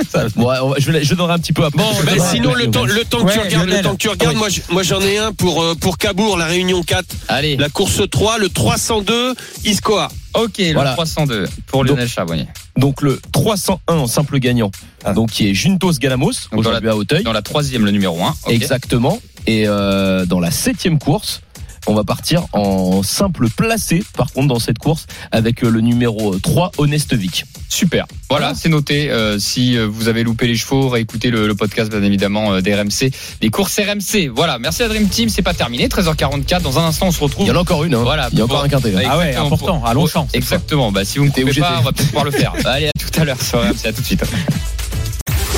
Ça- 0.10 0.26
bon, 0.36 0.50
ouais, 0.50 0.58
on 0.62 0.70
va- 0.70 0.76
je, 0.80 1.14
donnerai 1.16 1.34
un 1.34 1.40
petit 1.40 1.54
peu 1.54 1.64
après. 1.66 1.78
Bon, 1.82 1.90
bah, 2.04 2.12
donnerai- 2.12 2.30
sinon 2.32 2.54
le 2.54 2.70
temps, 2.72 2.86
le 2.86 3.04
temps 3.06 3.24
que 3.26 3.32
tu 3.34 3.40
regardes, 3.40 3.66
le 3.66 3.70
Lionel. 3.72 3.84
temps 3.84 3.92
que 3.94 3.98
tu 3.98 4.10
regardes, 4.10 4.34
Oui. 4.34 4.40
moi, 4.40 4.50
je- 4.50 4.62
moi 4.72 4.84
j'en 4.84 5.02
ai 5.02 5.18
un 5.18 5.32
pour 5.34 5.62
euh, 5.62 5.76
pour 5.76 5.98
Cabourg, 5.98 6.38
la 6.38 6.46
Réunion 6.46 6.84
4, 6.84 7.16
Allez. 7.28 7.58
la 7.58 7.70
course 7.70 8.02
3, 8.10 8.38
le 8.38 8.50
302, 8.50 9.36
Iscoa. 9.66 10.10
Ok, 10.36 10.58
le 10.58 10.74
Voilà. 10.74 10.94
302 10.94 11.48
pour 11.68 11.84
Lionel 11.84 12.08
Charbonnier. 12.10 12.48
Donc 12.78 13.02
le 13.02 13.20
301 13.32 13.96
en 13.96 14.08
simple 14.08 14.40
gagnant. 14.40 14.72
Donc 15.16 15.32
qui 15.32 15.50
est 15.50 15.54
Juntos 15.54 15.92
Galamos, 16.00 16.32
aujourd'hui 16.52 16.90
à 16.90 16.96
Auteuil. 16.96 17.24
Dans 17.24 17.34
la 17.34 17.42
troisième, 17.42 17.86
le 17.86 17.92
numéro 17.92 18.22
1. 18.24 18.34
Exactement. 18.48 19.20
Et 19.46 19.68
euh, 19.68 20.26
dans 20.26 20.40
la 20.40 20.50
septième 20.52 20.98
course, 21.00 21.42
on 21.86 21.94
va 21.94 22.04
partir 22.06 22.46
en 22.54 23.04
simple 23.04 23.50
placé, 23.50 24.02
par 24.16 24.32
contre, 24.32 24.48
dans 24.48 24.60
cette 24.60 24.78
course, 24.80 25.06
avec 25.32 25.64
euh, 25.64 25.70
le 25.70 25.82
numéro 25.82 26.40
3, 26.40 26.72
Honest 26.78 27.14
Vic. 27.14 27.46
Super. 27.74 28.06
Voilà, 28.30 28.54
c'est 28.56 28.70
noté. 28.70 29.10
Euh, 29.10 29.40
si 29.40 29.76
euh, 29.78 29.88
vous 29.88 30.08
avez 30.08 30.24
loupé 30.24 30.46
les 30.48 30.56
chevaux, 30.56 30.90
réécoutez 30.90 31.32
le, 31.32 31.48
le 31.48 31.56
podcast 31.56 31.90
bien 31.92 32.04
évidemment 32.04 32.54
euh, 32.54 32.62
des 32.62 32.74
RMC, 32.76 33.10
les 33.42 33.50
courses 33.50 33.80
RMC. 33.80 34.30
Voilà, 34.34 34.60
merci 34.60 34.84
à 34.84 34.88
Dream 34.88 35.08
Team, 35.08 35.30
c'est 35.30 35.42
pas 35.42 35.56
terminé. 35.56 35.88
13h44, 35.88 36.62
dans 36.62 36.78
un 36.78 36.86
instant 36.86 37.08
on 37.08 37.12
se 37.12 37.20
retrouve. 37.20 37.46
Il 37.46 37.50
y 37.50 37.52
en 37.52 37.56
a 37.56 37.60
encore 37.60 37.84
une, 37.84 37.96
hein. 37.96 38.04
Voilà, 38.04 38.30
il 38.32 38.38
y 38.38 38.42
a 38.42 38.46
encore 38.46 38.64
un 38.64 38.70
quintet. 38.70 38.94
Ah 39.10 39.18
ouais, 39.18 39.36
important, 39.36 39.80
pour- 39.80 39.88
à 39.88 39.94
Longchamp, 39.96 40.28
Exactement. 40.34 40.92
Bah, 40.92 41.04
si 41.04 41.18
vous 41.18 41.26
ne 41.26 41.32
obligé 41.32 41.62
pas, 41.62 41.72
de- 41.72 41.78
on 41.80 41.82
va 41.82 41.92
peut-être 41.92 42.08
pouvoir 42.08 42.26
le 42.26 42.32
faire. 42.32 42.54
Allez, 42.66 42.88
à 42.88 42.92
tout 43.00 43.20
à 43.20 43.26
l'heure 43.26 43.42
sur 43.42 43.60
RMC. 43.60 43.86
À 43.88 43.92
tout 43.94 44.02
de 44.02 44.06
suite. 44.06 44.24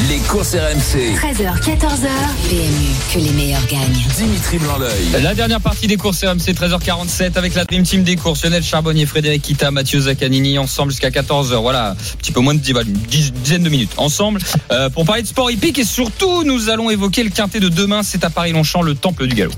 Les 0.10 0.18
courses 0.28 0.54
RMC. 0.54 1.15
13h, 1.15 1.62
14h. 1.62 2.08
PMU, 2.50 2.91
que 3.13 3.20
les 3.20 3.32
meilleurs 3.32 3.65
gagnent. 3.68 4.04
Dimitri 4.15 4.58
Blanc-L'œil. 4.60 5.24
La 5.24 5.34
dernière 5.34 5.62
partie 5.62 5.88
des 5.88 5.98
courses 5.98 6.24
RMC 6.24 6.54
13h47 6.54 7.38
avec 7.38 7.56
la 7.56 7.65
Dream 7.65 7.84
Team 7.84 8.04
des 8.04 8.15
courses 8.15 8.44
Lionel 8.44 8.62
Charbonnier, 8.63 9.06
Frédéric 9.06 9.41
Kita, 9.41 9.72
Mathieu 9.72 10.02
Zaccanini 10.02 10.60
ensemble 10.60 10.91
jusqu'à 10.91 11.10
14h. 11.10 11.56
Voilà, 11.62 11.91
un 11.91 11.96
petit 12.20 12.32
peu 12.32 12.39
moins 12.41 12.54
de 12.54 12.60
10, 12.60 12.72
voilà, 12.74 12.88
une 12.89 12.96
diz- 12.98 13.32
dizaine 13.32 13.63
de 13.63 13.70
minutes 13.70 13.94
ensemble 13.98 14.41
euh, 14.72 14.89
pour 14.89 15.06
parler 15.06 15.24
de 15.24 15.28
sport 15.28 15.50
hippique 15.50 15.80
et 15.80 15.86
surtout 15.86 16.44
nous 16.44 16.70
allons 16.70 16.89
évoquer 16.89 17.24
le 17.24 17.30
quintet 17.30 17.60
de 17.60 17.70
demain. 17.70 18.04
C'est 18.04 18.24
à 18.24 18.30
Paris-Longchamp, 18.30 18.82
le 18.84 18.94
temple 18.96 19.26
du 19.28 19.36
galop. 19.36 19.54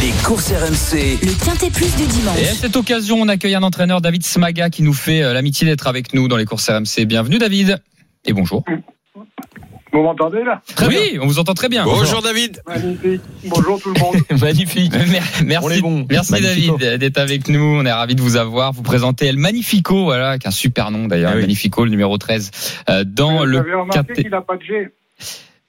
Les 0.00 0.10
courses 0.24 0.48
RMC. 0.50 1.18
Le 1.22 1.44
Quintet 1.44 1.70
Plus 1.70 1.94
du 1.96 2.06
dimanche. 2.06 2.38
Et 2.40 2.48
à 2.48 2.54
cette 2.54 2.74
occasion, 2.76 3.20
on 3.20 3.28
accueille 3.28 3.54
un 3.54 3.62
entraîneur, 3.62 4.00
David 4.00 4.24
Smaga, 4.24 4.70
qui 4.70 4.82
nous 4.82 4.92
fait 4.94 5.22
euh, 5.22 5.32
l'amitié 5.32 5.66
d'être 5.66 5.86
avec 5.86 6.14
nous 6.14 6.26
dans 6.26 6.36
les 6.36 6.44
courses 6.46 6.68
RMC. 6.68 7.04
Bienvenue 7.06 7.38
David. 7.38 7.80
Et 8.24 8.32
bonjour. 8.32 8.64
Vous 9.96 10.02
m'entendez 10.02 10.44
là? 10.44 10.60
Oui, 10.86 11.18
on 11.22 11.26
vous 11.26 11.38
entend 11.38 11.54
très 11.54 11.70
bien. 11.70 11.84
Bonjour 11.84 12.20
David. 12.20 12.60
Magnifique. 12.68 13.22
Bonjour 13.46 13.80
tout 13.80 13.94
le 13.94 13.98
monde. 14.00 14.16
Magnifique. 14.42 14.92
On 14.94 15.44
Merci, 15.46 15.80
bon. 15.80 16.06
merci 16.10 16.32
Magnifico. 16.32 16.76
David 16.76 17.00
d'être 17.00 17.16
avec 17.18 17.48
nous. 17.48 17.78
On 17.80 17.86
est 17.86 17.92
ravis 17.92 18.14
de 18.14 18.20
vous 18.20 18.36
avoir. 18.36 18.72
Vous 18.74 18.82
présentez 18.82 19.24
El 19.26 19.38
Magnifico, 19.38 20.04
voilà, 20.04 20.30
avec 20.30 20.46
un 20.46 20.50
super 20.50 20.90
nom 20.90 21.06
d'ailleurs, 21.06 21.30
Ah 21.30 21.34
El 21.34 21.38
oui. 21.38 21.42
Magnifico, 21.44 21.84
le 21.84 21.90
numéro 21.90 22.18
13, 22.18 22.50
euh, 22.90 23.04
dans 23.06 23.38
Vous 23.38 23.44
le 23.46 23.58
avez 23.58 23.72
remarqué 23.72 24.12
qu'il 24.12 24.30
n'a 24.30 24.42
pas 24.42 24.56
de 24.56 24.62
G. 24.62 24.88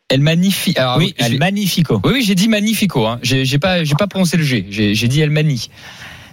El 0.09 0.19
Magnifico. 0.21 0.79
Alors, 0.81 0.97
Oui, 0.97 1.13
El 1.17 1.37
Magnifico. 1.37 2.01
oui, 2.03 2.11
oui, 2.15 2.21
j'ai 2.23 2.35
dit 2.35 2.49
Magnifico. 2.49 3.05
Hein. 3.05 3.19
J'ai 3.23 3.59
pas, 3.59 3.85
j'ai 3.85 3.95
pas 3.95 4.07
prononcé 4.07 4.35
le 4.35 4.43
G. 4.43 4.65
J'ai 4.69 4.93
j'ai 4.93 5.07
dit 5.07 5.21
El 5.21 5.29
Mani. 5.29 5.69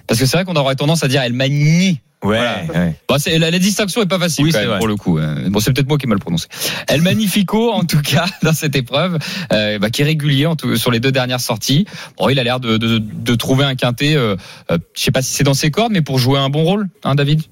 Parce 0.07 0.21
que 0.21 0.27
c'est 0.27 0.37
vrai 0.37 0.45
qu'on 0.45 0.57
aurait 0.57 0.75
tendance 0.77 1.03
à 1.05 1.09
dire 1.09 1.23
El 1.23 1.33
Mani. 1.33 2.01
Ouais, 2.23 2.39
Voilà. 2.39 2.63
ouais. 2.75 2.95
Bon, 3.07 3.19
c'est- 3.19 3.39
la, 3.39 3.51
la 3.51 3.59
distinction 3.59 4.01
est 4.01 4.09
pas 4.09 4.19
facile 4.19 4.47
Oui, 4.47 4.51
quand 4.51 4.57
c'est 4.59 4.63
même, 4.63 4.71
vrai. 4.71 4.79
pour 4.79 4.89
le 4.89 4.97
coup. 4.97 5.19
Euh, 5.19 5.51
Bon, 5.51 5.61
c'est 5.61 5.73
peut-être 5.75 5.89
moi 5.89 5.99
qui 5.99 6.07
ai 6.07 6.09
mal 6.09 6.19
prononcé. 6.19 6.49
El 6.89 7.03
Magnifico, 7.03 7.71
en 7.71 7.85
tout 7.85 8.01
cas, 8.01 8.25
dans 8.43 8.55
cette 8.55 8.77
épreuve, 8.77 9.19
euh, 9.53 9.79
bah, 9.79 9.91
qui 9.91 10.01
est 10.03 10.07
régulier 10.07 10.47
en 10.47 10.57
tout- 10.57 10.77
sur 10.77 10.91
les 10.91 11.01
deux 11.01 11.13
dernières 11.13 11.41
sorties. 11.41 11.87
Bon, 12.17 12.31
il 12.31 12.39
a 12.39 12.43
l'air 12.45 12.61
de, 12.61 12.79
de, 12.79 12.99
de 12.99 13.35
trouver 13.35 13.65
un 13.65 13.75
quintet. 13.75 14.15
Euh, 14.17 14.37
euh, 14.71 14.79
je 14.97 15.03
sais 15.03 15.11
pas 15.11 15.21
si 15.21 15.35
c'est 15.35 15.45
dans 15.45 15.53
ses 15.55 15.71
cordes, 15.71 15.93
mais 15.93 16.01
pour 16.01 16.19
jouer 16.19 16.39
un 16.39 16.49
bon 16.49 16.65
rôle, 16.65 16.89
hein, 17.03 17.15
David? 17.15 17.43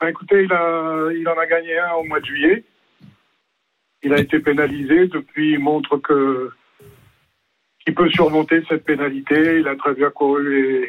Bah, 0.00 0.10
écoutez, 0.10 0.42
il, 0.42 0.52
a, 0.52 1.08
il 1.16 1.28
en 1.28 1.38
a 1.38 1.46
gagné 1.46 1.78
un 1.78 1.92
au 2.00 2.04
mois 2.04 2.18
de 2.20 2.26
juillet. 2.26 2.64
Il 4.02 4.12
a 4.12 4.18
été 4.18 4.40
pénalisé. 4.40 5.06
Depuis, 5.06 5.52
il 5.52 5.58
montre 5.60 5.98
que 5.98 6.50
qu'il 7.84 7.94
peut 7.94 8.10
surmonter 8.10 8.62
cette 8.68 8.84
pénalité. 8.84 9.60
Il 9.60 9.68
a 9.68 9.76
très 9.76 9.94
bien 9.94 10.10
couru 10.10 10.42
les, 10.50 10.88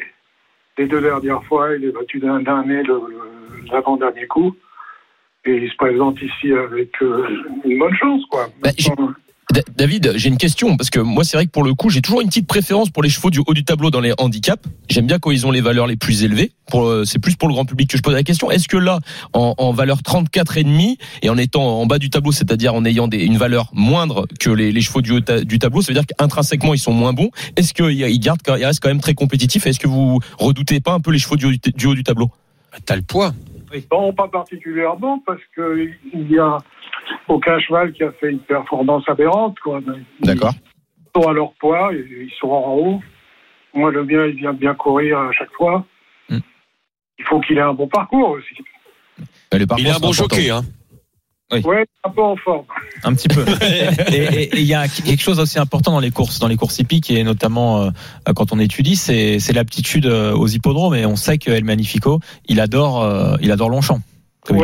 les 0.78 0.86
deux 0.86 1.00
dernières 1.00 1.44
fois. 1.44 1.74
Il 1.74 1.84
est 1.84 1.92
battu 1.92 2.18
d'un 2.18 2.40
dernier 2.40 2.82
l'avant-dernier 3.70 4.26
coup. 4.26 4.54
Et 5.44 5.56
il 5.56 5.70
se 5.70 5.76
présente 5.76 6.22
ici 6.22 6.52
avec 6.52 6.90
euh, 7.02 7.26
une 7.64 7.78
bonne 7.78 7.94
chance, 7.96 8.24
quoi. 8.30 8.46
Bah, 8.62 8.70
David, 9.76 10.12
j'ai 10.16 10.28
une 10.28 10.38
question 10.38 10.76
parce 10.76 10.88
que 10.88 10.98
moi 10.98 11.24
c'est 11.24 11.36
vrai 11.36 11.44
que 11.44 11.50
pour 11.50 11.64
le 11.64 11.74
coup 11.74 11.90
j'ai 11.90 12.00
toujours 12.00 12.22
une 12.22 12.28
petite 12.28 12.46
préférence 12.46 12.88
pour 12.88 13.02
les 13.02 13.10
chevaux 13.10 13.30
du 13.30 13.40
haut 13.46 13.52
du 13.52 13.64
tableau 13.64 13.90
dans 13.90 14.00
les 14.00 14.14
handicaps. 14.18 14.62
J'aime 14.88 15.06
bien 15.06 15.18
quand 15.18 15.30
ils 15.30 15.46
ont 15.46 15.50
les 15.50 15.60
valeurs 15.60 15.86
les 15.86 15.96
plus 15.96 16.24
élevées. 16.24 16.52
Euh, 16.74 17.04
c'est 17.04 17.18
plus 17.18 17.36
pour 17.36 17.48
le 17.48 17.54
grand 17.54 17.66
public 17.66 17.90
que 17.90 17.98
je 17.98 18.02
pose 18.02 18.14
la 18.14 18.22
question. 18.22 18.50
Est-ce 18.50 18.66
que 18.66 18.78
là 18.78 19.00
en, 19.34 19.54
en 19.58 19.72
valeur 19.72 20.02
34 20.02 20.56
et 20.56 20.64
demi 20.64 20.96
et 21.20 21.28
en 21.28 21.36
étant 21.36 21.80
en 21.80 21.86
bas 21.86 21.98
du 21.98 22.08
tableau, 22.08 22.32
c'est-à-dire 22.32 22.74
en 22.74 22.84
ayant 22.84 23.08
des, 23.08 23.18
une 23.18 23.36
valeur 23.36 23.70
moindre 23.74 24.26
que 24.40 24.48
les, 24.48 24.72
les 24.72 24.80
chevaux 24.80 25.02
du 25.02 25.12
haut 25.12 25.20
du 25.20 25.58
tableau, 25.58 25.82
ça 25.82 25.92
veut 25.92 25.98
dire 25.98 26.06
qu'intrinsèquement 26.06 26.72
ils 26.72 26.78
sont 26.80 26.94
moins 26.94 27.12
bons. 27.12 27.30
Est-ce 27.56 27.74
qu'ils 27.74 27.90
ils 27.90 28.20
gardent 28.20 28.40
ils 28.46 28.64
restent 28.64 28.80
quand 28.80 28.88
même 28.88 29.00
très 29.00 29.14
compétitifs? 29.14 29.66
Est-ce 29.66 29.80
que 29.80 29.88
vous 29.88 30.20
redoutez 30.38 30.80
pas 30.80 30.92
un 30.92 31.00
peu 31.00 31.10
les 31.10 31.18
chevaux 31.18 31.36
du 31.36 31.46
haut 31.46 31.50
du, 31.50 31.58
du 31.74 31.86
haut 31.86 31.94
du 31.94 32.04
tableau? 32.04 32.30
T'as 32.86 32.96
le 32.96 33.02
poids. 33.02 33.34
Non, 33.90 34.12
pas 34.12 34.28
particulièrement, 34.28 35.22
parce 35.24 35.40
que 35.54 35.90
il 36.12 36.30
y 36.30 36.38
a 36.38 36.58
aucun 37.28 37.58
cheval 37.60 37.92
qui 37.92 38.02
a 38.02 38.12
fait 38.12 38.30
une 38.30 38.40
performance 38.40 39.04
aberrante, 39.08 39.58
quoi. 39.60 39.80
D'accord. 40.20 40.52
Ils 40.54 41.20
sont 41.22 41.28
à 41.28 41.32
leur 41.32 41.52
poids, 41.54 41.92
et 41.94 42.04
ils 42.10 42.32
sont 42.38 42.48
en 42.48 42.74
haut. 42.74 43.02
Moi, 43.74 43.90
le 43.90 44.04
mien, 44.04 44.26
il 44.26 44.36
vient 44.36 44.52
bien 44.52 44.74
courir 44.74 45.18
à 45.18 45.32
chaque 45.32 45.52
fois. 45.52 45.84
Hmm. 46.28 46.38
Il 47.18 47.24
faut 47.24 47.40
qu'il 47.40 47.58
ait 47.58 47.62
un 47.62 47.74
bon 47.74 47.88
parcours 47.88 48.30
aussi. 48.30 48.54
Il 49.52 49.86
est 49.86 49.90
un 49.90 49.98
bon 49.98 50.12
jockey, 50.12 50.50
hein. 50.50 50.62
Ouais, 51.60 51.84
un 52.04 52.10
peu 52.10 52.22
en 52.22 52.36
forme. 52.36 52.64
Un 53.04 53.14
petit 53.14 53.28
peu. 53.28 53.44
et 54.12 54.50
il 54.58 54.64
y 54.66 54.74
a 54.74 54.88
quelque 54.88 55.20
chose 55.22 55.38
aussi 55.40 55.58
important 55.58 55.92
dans 55.92 56.00
les 56.00 56.10
courses, 56.10 56.38
dans 56.38 56.48
les 56.48 56.56
courses 56.56 56.78
hippiques 56.78 57.10
et 57.10 57.22
notamment 57.24 57.82
euh, 57.82 57.90
quand 58.34 58.52
on 58.52 58.58
étudie, 58.58 58.96
c'est 58.96 59.38
c'est 59.38 59.52
l'aptitude 59.52 60.06
euh, 60.06 60.32
aux 60.32 60.46
hippodromes. 60.48 60.94
Et 60.94 61.04
on 61.06 61.16
sait 61.16 61.38
que 61.38 61.50
El 61.50 61.64
Magnifico, 61.64 62.20
il 62.46 62.60
adore, 62.60 63.02
euh, 63.02 63.36
il 63.42 63.50
adore 63.52 63.68
Longchamp. 63.70 64.00
comme 64.44 64.58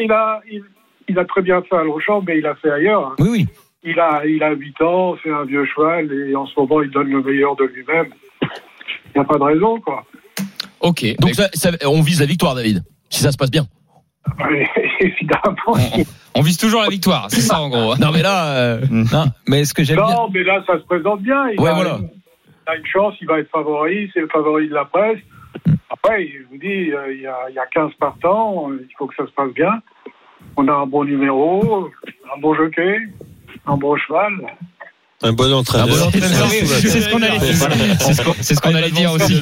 il 0.00 0.10
a, 0.12 0.40
il, 0.50 0.62
il 1.08 1.18
a 1.18 1.24
très 1.24 1.42
bien 1.42 1.60
fait 1.62 1.76
à 1.76 1.82
Longchamp, 1.84 2.22
mais 2.26 2.38
il 2.38 2.46
a 2.46 2.54
fait 2.54 2.70
ailleurs. 2.70 3.08
hein. 3.08 3.14
Oui, 3.18 3.28
oui. 3.30 3.46
Il 3.86 4.00
a, 4.00 4.22
il 4.26 4.42
a 4.42 4.52
8 4.52 4.80
ans, 4.80 5.14
c'est 5.22 5.30
un 5.30 5.44
vieux 5.44 5.66
cheval, 5.66 6.10
et 6.10 6.34
en 6.34 6.46
ce 6.46 6.52
moment, 6.58 6.80
il 6.80 6.90
donne 6.90 7.08
le 7.10 7.22
meilleur 7.22 7.54
de 7.56 7.64
lui-même. 7.64 8.06
Il 8.42 8.48
n'y 9.16 9.20
a 9.20 9.24
pas 9.24 9.36
de 9.36 9.42
raison, 9.42 9.78
quoi. 9.80 10.04
Ok. 10.80 11.04
Donc 11.18 11.34
ça- 11.34 11.50
ça- 11.52 11.70
on 11.84 12.00
vise 12.00 12.20
la 12.20 12.26
victoire, 12.26 12.54
David. 12.54 12.82
Si 13.10 13.20
ça 13.20 13.30
se 13.30 13.36
passe 13.36 13.50
bien. 13.50 13.66
Évidemment. 15.00 15.76
on, 16.34 16.42
vise 16.42 16.56
toujours 16.58 16.82
la 16.82 16.88
victoire, 16.88 17.26
c'est 17.28 17.40
ça 17.40 17.60
en 17.60 17.68
gros. 17.68 17.92
hein. 17.92 17.96
Non 18.00 18.10
mais 18.12 18.22
là. 18.22 18.56
euh, 18.56 18.80
Non, 18.90 19.26
mais 19.48 19.64
ce 19.64 19.74
que 19.74 19.84
j'aime 19.84 19.96
bien. 19.96 20.06
Non, 20.06 20.28
mais 20.32 20.42
là, 20.42 20.62
ça 20.66 20.74
se 20.78 20.84
présente 20.84 21.20
bien. 21.22 21.48
Il, 21.50 21.60
Ouais, 21.60 21.70
a, 21.70 21.74
voilà. 21.74 21.98
il 22.00 22.70
a 22.70 22.76
une 22.76 22.86
chance, 22.86 23.14
il 23.20 23.26
va 23.28 23.38
être 23.38 23.50
favori, 23.50 24.10
c'est 24.12 24.20
le 24.20 24.28
favori 24.28 24.68
de 24.68 24.74
la 24.74 24.84
presse. 24.86 25.18
Après, 25.90 26.26
je 26.26 26.38
vous 26.50 26.58
dis, 26.58 26.90
euh, 26.92 27.12
il 27.14 27.22
y 27.22 27.26
a, 27.26 27.36
il 27.50 27.54
y 27.54 27.58
a 27.58 27.66
15 27.72 27.92
partants, 28.00 28.70
euh, 28.70 28.78
il 28.88 28.94
faut 28.98 29.06
que 29.06 29.14
ça 29.16 29.24
se 29.26 29.30
passe 29.32 29.52
bien. 29.54 29.80
On 30.56 30.66
a 30.68 30.72
un 30.72 30.86
bon 30.86 31.04
numéro, 31.04 31.88
un 32.34 32.40
bon 32.40 32.54
jockey, 32.54 32.98
un 33.66 33.76
bon 33.76 33.96
cheval. 33.96 34.32
Un 35.22 35.32
bon 35.32 35.52
entraîneur. 35.54 35.86
Un 35.86 35.90
bon 35.90 36.02
entraîneur. 36.06 36.28
C'est 36.48 37.00
ce 37.00 37.08
qu'on 37.10 37.22
allait 37.22 37.38
ce 37.38 38.22
qu'on- 38.24 38.34
c'est 38.40 38.54
ce 38.54 38.60
qu'on 38.60 38.74
allait 38.74 38.90
dire 38.90 39.12
aussi. 39.12 39.40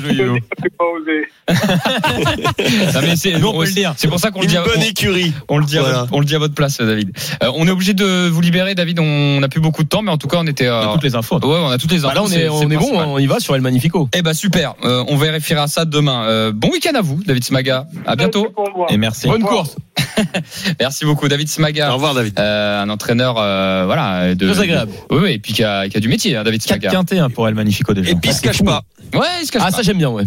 C'est 3.17 3.39
Nous, 3.39 3.49
on 3.49 3.59
peut 3.59 3.65
le 3.67 3.73
dire. 3.73 3.95
C'est 3.97 4.09
pour 4.09 4.19
ça 4.21 4.31
qu'on 4.31 4.41
le 4.43 4.47
dit. 4.47 4.57
à- 4.57 4.63
bonne 4.63 4.73
on- 4.79 4.83
écurie. 4.83 5.33
On 5.49 5.59
le 5.59 5.65
dit, 5.65 5.79
à 5.79 5.83
Voilà. 5.83 5.99
votre, 6.01 6.13
on 6.15 6.21
le 6.21 6.25
dit 6.27 6.35
à 6.35 6.39
votre 6.39 6.55
place, 6.55 6.79
David. 6.79 7.11
Euh, 7.43 7.51
on 7.57 7.67
est 7.67 7.71
obligé 7.71 7.95
de 7.95 8.29
vous 8.29 8.41
libérer, 8.41 8.75
David. 8.75 8.99
On 9.01 9.41
n'a 9.41 9.49
plus 9.49 9.61
beaucoup 9.61 9.83
de 9.83 9.89
temps, 9.89 10.03
mais 10.03 10.11
en 10.11 10.19
tout 10.19 10.29
cas, 10.29 10.39
on 10.41 10.47
était. 10.47 10.69
On 10.69 10.73
a 10.75 10.89
euh, 10.89 10.93
toutes 10.95 11.03
les 11.05 11.15
infos. 11.15 11.37
Ouais, 11.39 11.59
on 11.61 11.69
a 11.71 11.79
toutes 11.79 11.91
les 11.93 11.99
infos. 12.05 12.09
bah 12.09 12.15
là 12.15 12.23
on 12.23 12.27
c'est- 12.27 12.43
est, 12.43 12.49
on 12.49 12.61
bon, 12.63 12.69
principal. 12.77 13.07
on 13.09 13.19
y 13.19 13.27
va 13.27 13.41
sur 13.41 13.55
El 13.57 13.61
Magnifico. 13.63 14.09
Eh 14.15 14.23
ben 14.23 14.35
super. 14.35 14.75
Euh, 14.85 15.05
on 15.09 15.17
vérifiera 15.17 15.67
ça 15.67 15.85
demain. 15.85 16.25
Euh, 16.25 16.53
bon 16.55 16.71
week-end 16.71 16.95
à 16.97 17.01
vous, 17.03 17.21
David 17.27 17.45
Smaga. 17.45 17.87
À 18.07 18.17
bientôt. 18.17 18.49
Et 18.91 18.97
merci. 18.97 19.27
Bonne 19.29 19.43
course. 19.43 19.77
Merci 20.81 21.05
beaucoup, 21.05 21.29
David 21.29 21.49
Au 21.49 21.51
Smaga. 21.51 21.91
revoir, 21.93 22.15
David. 22.15 22.39
Euh, 22.39 22.83
un 22.83 22.89
entraîneur, 22.91 23.37
euh, 23.39 23.85
voilà, 23.87 24.35
de, 24.35 24.51
Très 24.51 24.61
agréable. 24.63 24.93
Oui, 25.11 25.19
oui, 25.23 25.31
et 25.33 25.39
puis 25.39 25.53
qui 25.53 25.63
a, 25.65 25.89
qui 25.89 25.97
a 25.97 26.01
du 26.01 26.09
métier, 26.09 26.37
hein, 26.37 26.45
David 26.45 26.61
4 26.63 26.81
Smaga. 26.81 26.91
quintés 26.91 27.19
hein, 27.19 27.31
pour 27.31 27.47
El 27.49 27.55
Magnifico 27.55 27.93
déjà. 27.95 28.11
Et 28.11 28.15
puis, 28.15 28.31
il 28.31 28.35
se 28.35 28.41
cache 28.43 28.63
pas. 28.63 28.83
Ouais, 29.15 29.21
il 29.43 29.47
se 29.47 29.53
cache 29.53 29.63
Ah 29.65 29.71
pas. 29.71 29.77
ça 29.77 29.83
j'aime 29.83 29.99
bien 29.99 30.09
ouais. 30.11 30.25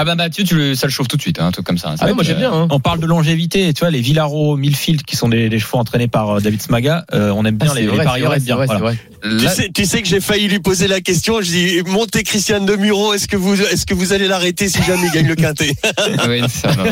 Ah 0.00 0.04
bah 0.04 0.14
Mathieu, 0.14 0.44
tu 0.44 0.54
le, 0.54 0.74
ça 0.76 0.86
le 0.86 0.92
chauffe 0.92 1.08
tout 1.08 1.16
de 1.16 1.22
suite, 1.22 1.40
hein, 1.40 1.46
un 1.46 1.50
truc 1.50 1.66
comme 1.66 1.76
ça. 1.76 1.92
Ah 1.98 2.06
ouais, 2.06 2.14
moi 2.14 2.22
j'aime 2.22 2.38
bien. 2.38 2.52
Hein. 2.52 2.68
On 2.70 2.78
parle 2.78 3.00
de 3.00 3.06
longévité, 3.06 3.74
tu 3.74 3.80
vois, 3.80 3.90
les 3.90 4.00
Villaro, 4.00 4.56
Millfield, 4.56 5.02
qui 5.02 5.16
sont 5.16 5.28
des, 5.28 5.48
des 5.48 5.58
chevaux 5.58 5.78
entraînés 5.78 6.06
par 6.06 6.36
euh, 6.36 6.40
David 6.40 6.62
Smaga, 6.62 7.04
euh, 7.14 7.32
on 7.34 7.44
aime 7.44 7.56
bien 7.56 7.68
Ah, 7.72 7.74
les, 7.74 7.80
les 7.82 7.86
vrai, 7.88 7.98
c'est 7.98 8.04
parieurs 8.04 8.30
vrai, 8.30 8.38
bien. 8.40 8.54
vrai, 8.54 8.66
c'est 8.68 8.78
Voilà. 8.78 8.96
vrai. 9.22 9.38
Tu 9.40 9.48
sais, 9.48 9.70
tu 9.74 9.84
sais 9.84 10.00
que 10.00 10.06
j'ai 10.06 10.20
failli 10.20 10.46
lui 10.46 10.60
poser 10.60 10.86
la 10.86 11.00
question. 11.00 11.40
Je 11.42 11.50
dis, 11.50 11.82
montez 11.86 12.22
Christiane 12.22 12.64
de 12.64 12.76
Muron. 12.76 13.12
Est-ce 13.12 13.26
que 13.26 13.36
vous, 13.36 13.60
est-ce 13.60 13.84
que 13.86 13.94
vous 13.94 14.12
allez 14.12 14.28
l'arrêter 14.28 14.68
si 14.68 14.80
jamais 14.84 15.08
il 15.08 15.10
gagne 15.12 15.26
le 15.26 15.34
quintet? 15.34 15.72
Oui, 16.28 16.42
ça, 16.48 16.68
non. 16.76 16.84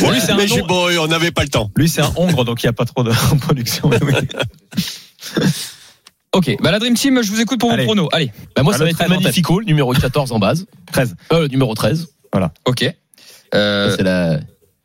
Bon, 0.00 0.10
lui, 0.10 0.20
c'est 0.20 0.32
un 0.32 0.36
Mais 0.36 0.46
bon, 0.68 0.88
on 1.00 1.06
n'avait 1.06 1.30
pas 1.30 1.44
le 1.44 1.48
temps. 1.48 1.70
Lui, 1.76 1.88
c'est 1.88 2.02
un 2.02 2.12
Hongre, 2.16 2.44
donc 2.44 2.62
il 2.62 2.66
n'y 2.66 2.70
a 2.70 2.74
pas 2.74 2.84
trop 2.84 3.02
de 3.04 3.10
production. 3.40 3.88
Ok, 6.34 6.54
bah 6.62 6.70
la 6.70 6.78
Dream 6.78 6.92
Team, 6.94 7.22
je 7.22 7.30
vous 7.30 7.40
écoute 7.40 7.58
pour 7.58 7.72
Allez. 7.72 7.84
vos 7.84 7.94
pronos. 7.94 8.08
Allez, 8.12 8.30
Bah 8.54 8.62
moi 8.62 8.74
Ah, 8.74 8.78
ça 8.78 8.84
va 8.84 8.90
être 8.90 8.96
13 8.98 9.08
en 9.10 9.14
tête. 9.14 9.22
Magnifico, 9.22 9.60
le 9.60 9.64
numéro 9.64 9.92
14 9.94 10.30
en 10.32 10.38
base. 10.38 10.66
13. 10.92 11.16
Euh, 11.32 11.48
numéro 11.48 11.74
13. 11.74 12.08
Ok. 12.64 12.94
Euh, 13.54 13.94
C'est 13.96 14.02
la. 14.02 14.40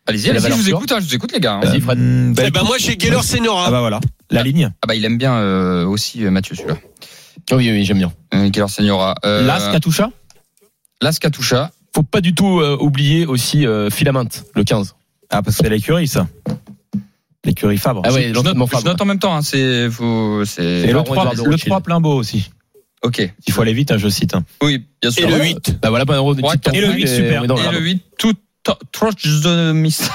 allez-y, 0.07 0.29
allez-y, 0.29 0.49
je 0.49 0.53
vous 0.53 0.69
écoute, 0.69 0.91
hein, 0.91 0.97
je 0.99 1.05
vous 1.07 1.15
écoute 1.15 1.31
les 1.33 1.39
gars. 1.39 1.55
hein. 1.55 1.59
Vas-y 1.61 1.81
Fred. 1.81 1.97
Hum, 1.99 2.33
bah, 2.33 2.43
Eh 2.47 2.51
ben, 2.51 2.63
moi, 2.63 2.77
j'ai 2.79 2.95
Gaylor 2.95 3.21
Ah 3.23 3.27
Senora. 3.27 3.71
bah 3.71 3.79
voilà, 3.81 3.99
la 4.31 4.43
ligne. 4.43 4.71
Ah 4.81 4.87
bah 4.87 4.95
il 4.95 5.03
aime 5.05 5.17
bien 5.17 5.33
euh, 5.35 5.85
aussi 5.85 6.25
euh, 6.25 6.31
Mathieu 6.31 6.55
celui-là. 6.55 6.77
Oh 7.51 7.55
oui 7.55 7.69
oui 7.71 7.83
j'aime 7.83 7.97
bien. 7.97 8.13
Euh, 8.33 8.49
Gaylor 8.49 8.69
Seniora. 8.69 9.15
Euh, 9.25 9.45
Las 9.45 9.67
Katusha 9.71 10.09
Las 11.01 11.19
Katusha. 11.19 11.71
Faut 11.93 12.03
pas 12.03 12.21
du 12.21 12.33
tout 12.33 12.59
euh, 12.61 12.77
oublier 12.79 13.25
aussi 13.25 13.67
euh, 13.67 13.89
Filament, 13.89 14.23
le 14.55 14.63
15. 14.63 14.95
Ah, 15.29 15.41
parce 15.41 15.57
que 15.57 15.63
c'est 15.63 15.69
l'écurie, 15.69 16.07
ça. 16.07 16.27
L'écurie 17.43 17.77
Fabre. 17.77 18.01
Ah 18.05 18.13
ouais, 18.13 18.31
je, 18.33 18.39
note, 18.39 18.55
je 18.79 18.85
note 18.85 19.01
en 19.01 19.05
même 19.05 19.19
temps. 19.19 19.35
Hein, 19.35 19.41
c'est, 19.41 19.89
c'est. 20.45 20.63
Et 20.63 20.87
le 20.87 20.93
Baron 20.93 21.03
3, 21.03 21.17
Edouard 21.17 21.31
de 21.35 21.37
le 21.43 21.49
Rothschild. 21.49 21.69
3 21.69 21.81
plein 21.81 21.99
beau 21.99 22.15
aussi. 22.15 22.49
Ok. 23.03 23.21
Il 23.47 23.53
faut 23.53 23.61
aller 23.61 23.73
vite, 23.73 23.91
hein, 23.91 23.97
je 23.97 24.07
cite. 24.09 24.33
hein. 24.33 24.43
Oui, 24.61 24.83
bien 25.01 25.11
sûr. 25.11 25.23
Et 25.23 25.25
le 25.25 25.31
Voilà. 25.37 25.45
8. 25.45 25.79
Bah 25.81 25.89
voilà, 25.89 26.05
pas 26.05 26.17
un 26.17 26.21
Ouais, 26.41 26.55
petite 26.57 26.73
et 26.73 26.79
le 26.81 26.87
tortue, 26.87 27.01
8, 27.01 27.07
super. 27.07 27.41
on 27.41 27.43
est 27.43 27.47
Et 27.69 27.71
le 27.71 27.79
8, 27.79 28.03
tout. 28.17 28.33
Troche 28.91 29.41
the 29.43 29.73
Miss. 29.73 30.01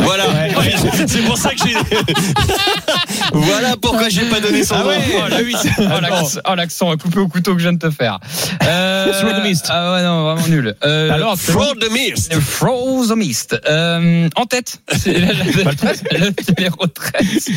Voilà. 0.00 0.28
Ouais, 0.28 0.74
c'est 1.06 1.22
pour 1.22 1.36
ça 1.36 1.50
que 1.50 1.60
j'ai. 1.66 1.74
voilà 3.32 3.76
pourquoi 3.80 4.08
j'ai 4.08 4.22
pas 4.22 4.40
donné 4.40 4.64
son 4.64 4.74
Ah 4.76 4.82
nom. 4.84 4.90
oh, 4.90 5.28
le 5.30 5.44
8. 5.44 5.56
Oh, 5.78 6.54
l'accent, 6.54 6.90
oh, 6.92 6.96
coupé 6.96 7.18
au 7.20 7.28
couteau 7.28 7.52
que 7.54 7.58
je 7.60 7.64
viens 7.64 7.72
de 7.72 7.78
te 7.78 7.90
faire. 7.90 8.18
Euh, 8.64 9.12
Through 9.20 9.40
the 9.40 9.42
mist. 9.44 9.66
Ah 9.70 9.92
ouais, 9.92 10.02
non, 10.02 10.22
vraiment 10.24 10.48
nul. 10.48 10.74
Euh, 10.84 11.12
Alors, 11.12 11.36
Fraud 11.38 11.78
the 11.80 11.90
Mist. 11.92 12.34
Froze 12.40 13.08
the 13.08 13.16
Mist. 13.16 13.56
Euh, 13.68 14.28
en 14.36 14.46
tête. 14.46 14.80
C'est 14.96 15.18
le, 15.18 16.54
numéro 16.58 16.86
13. 16.86 17.50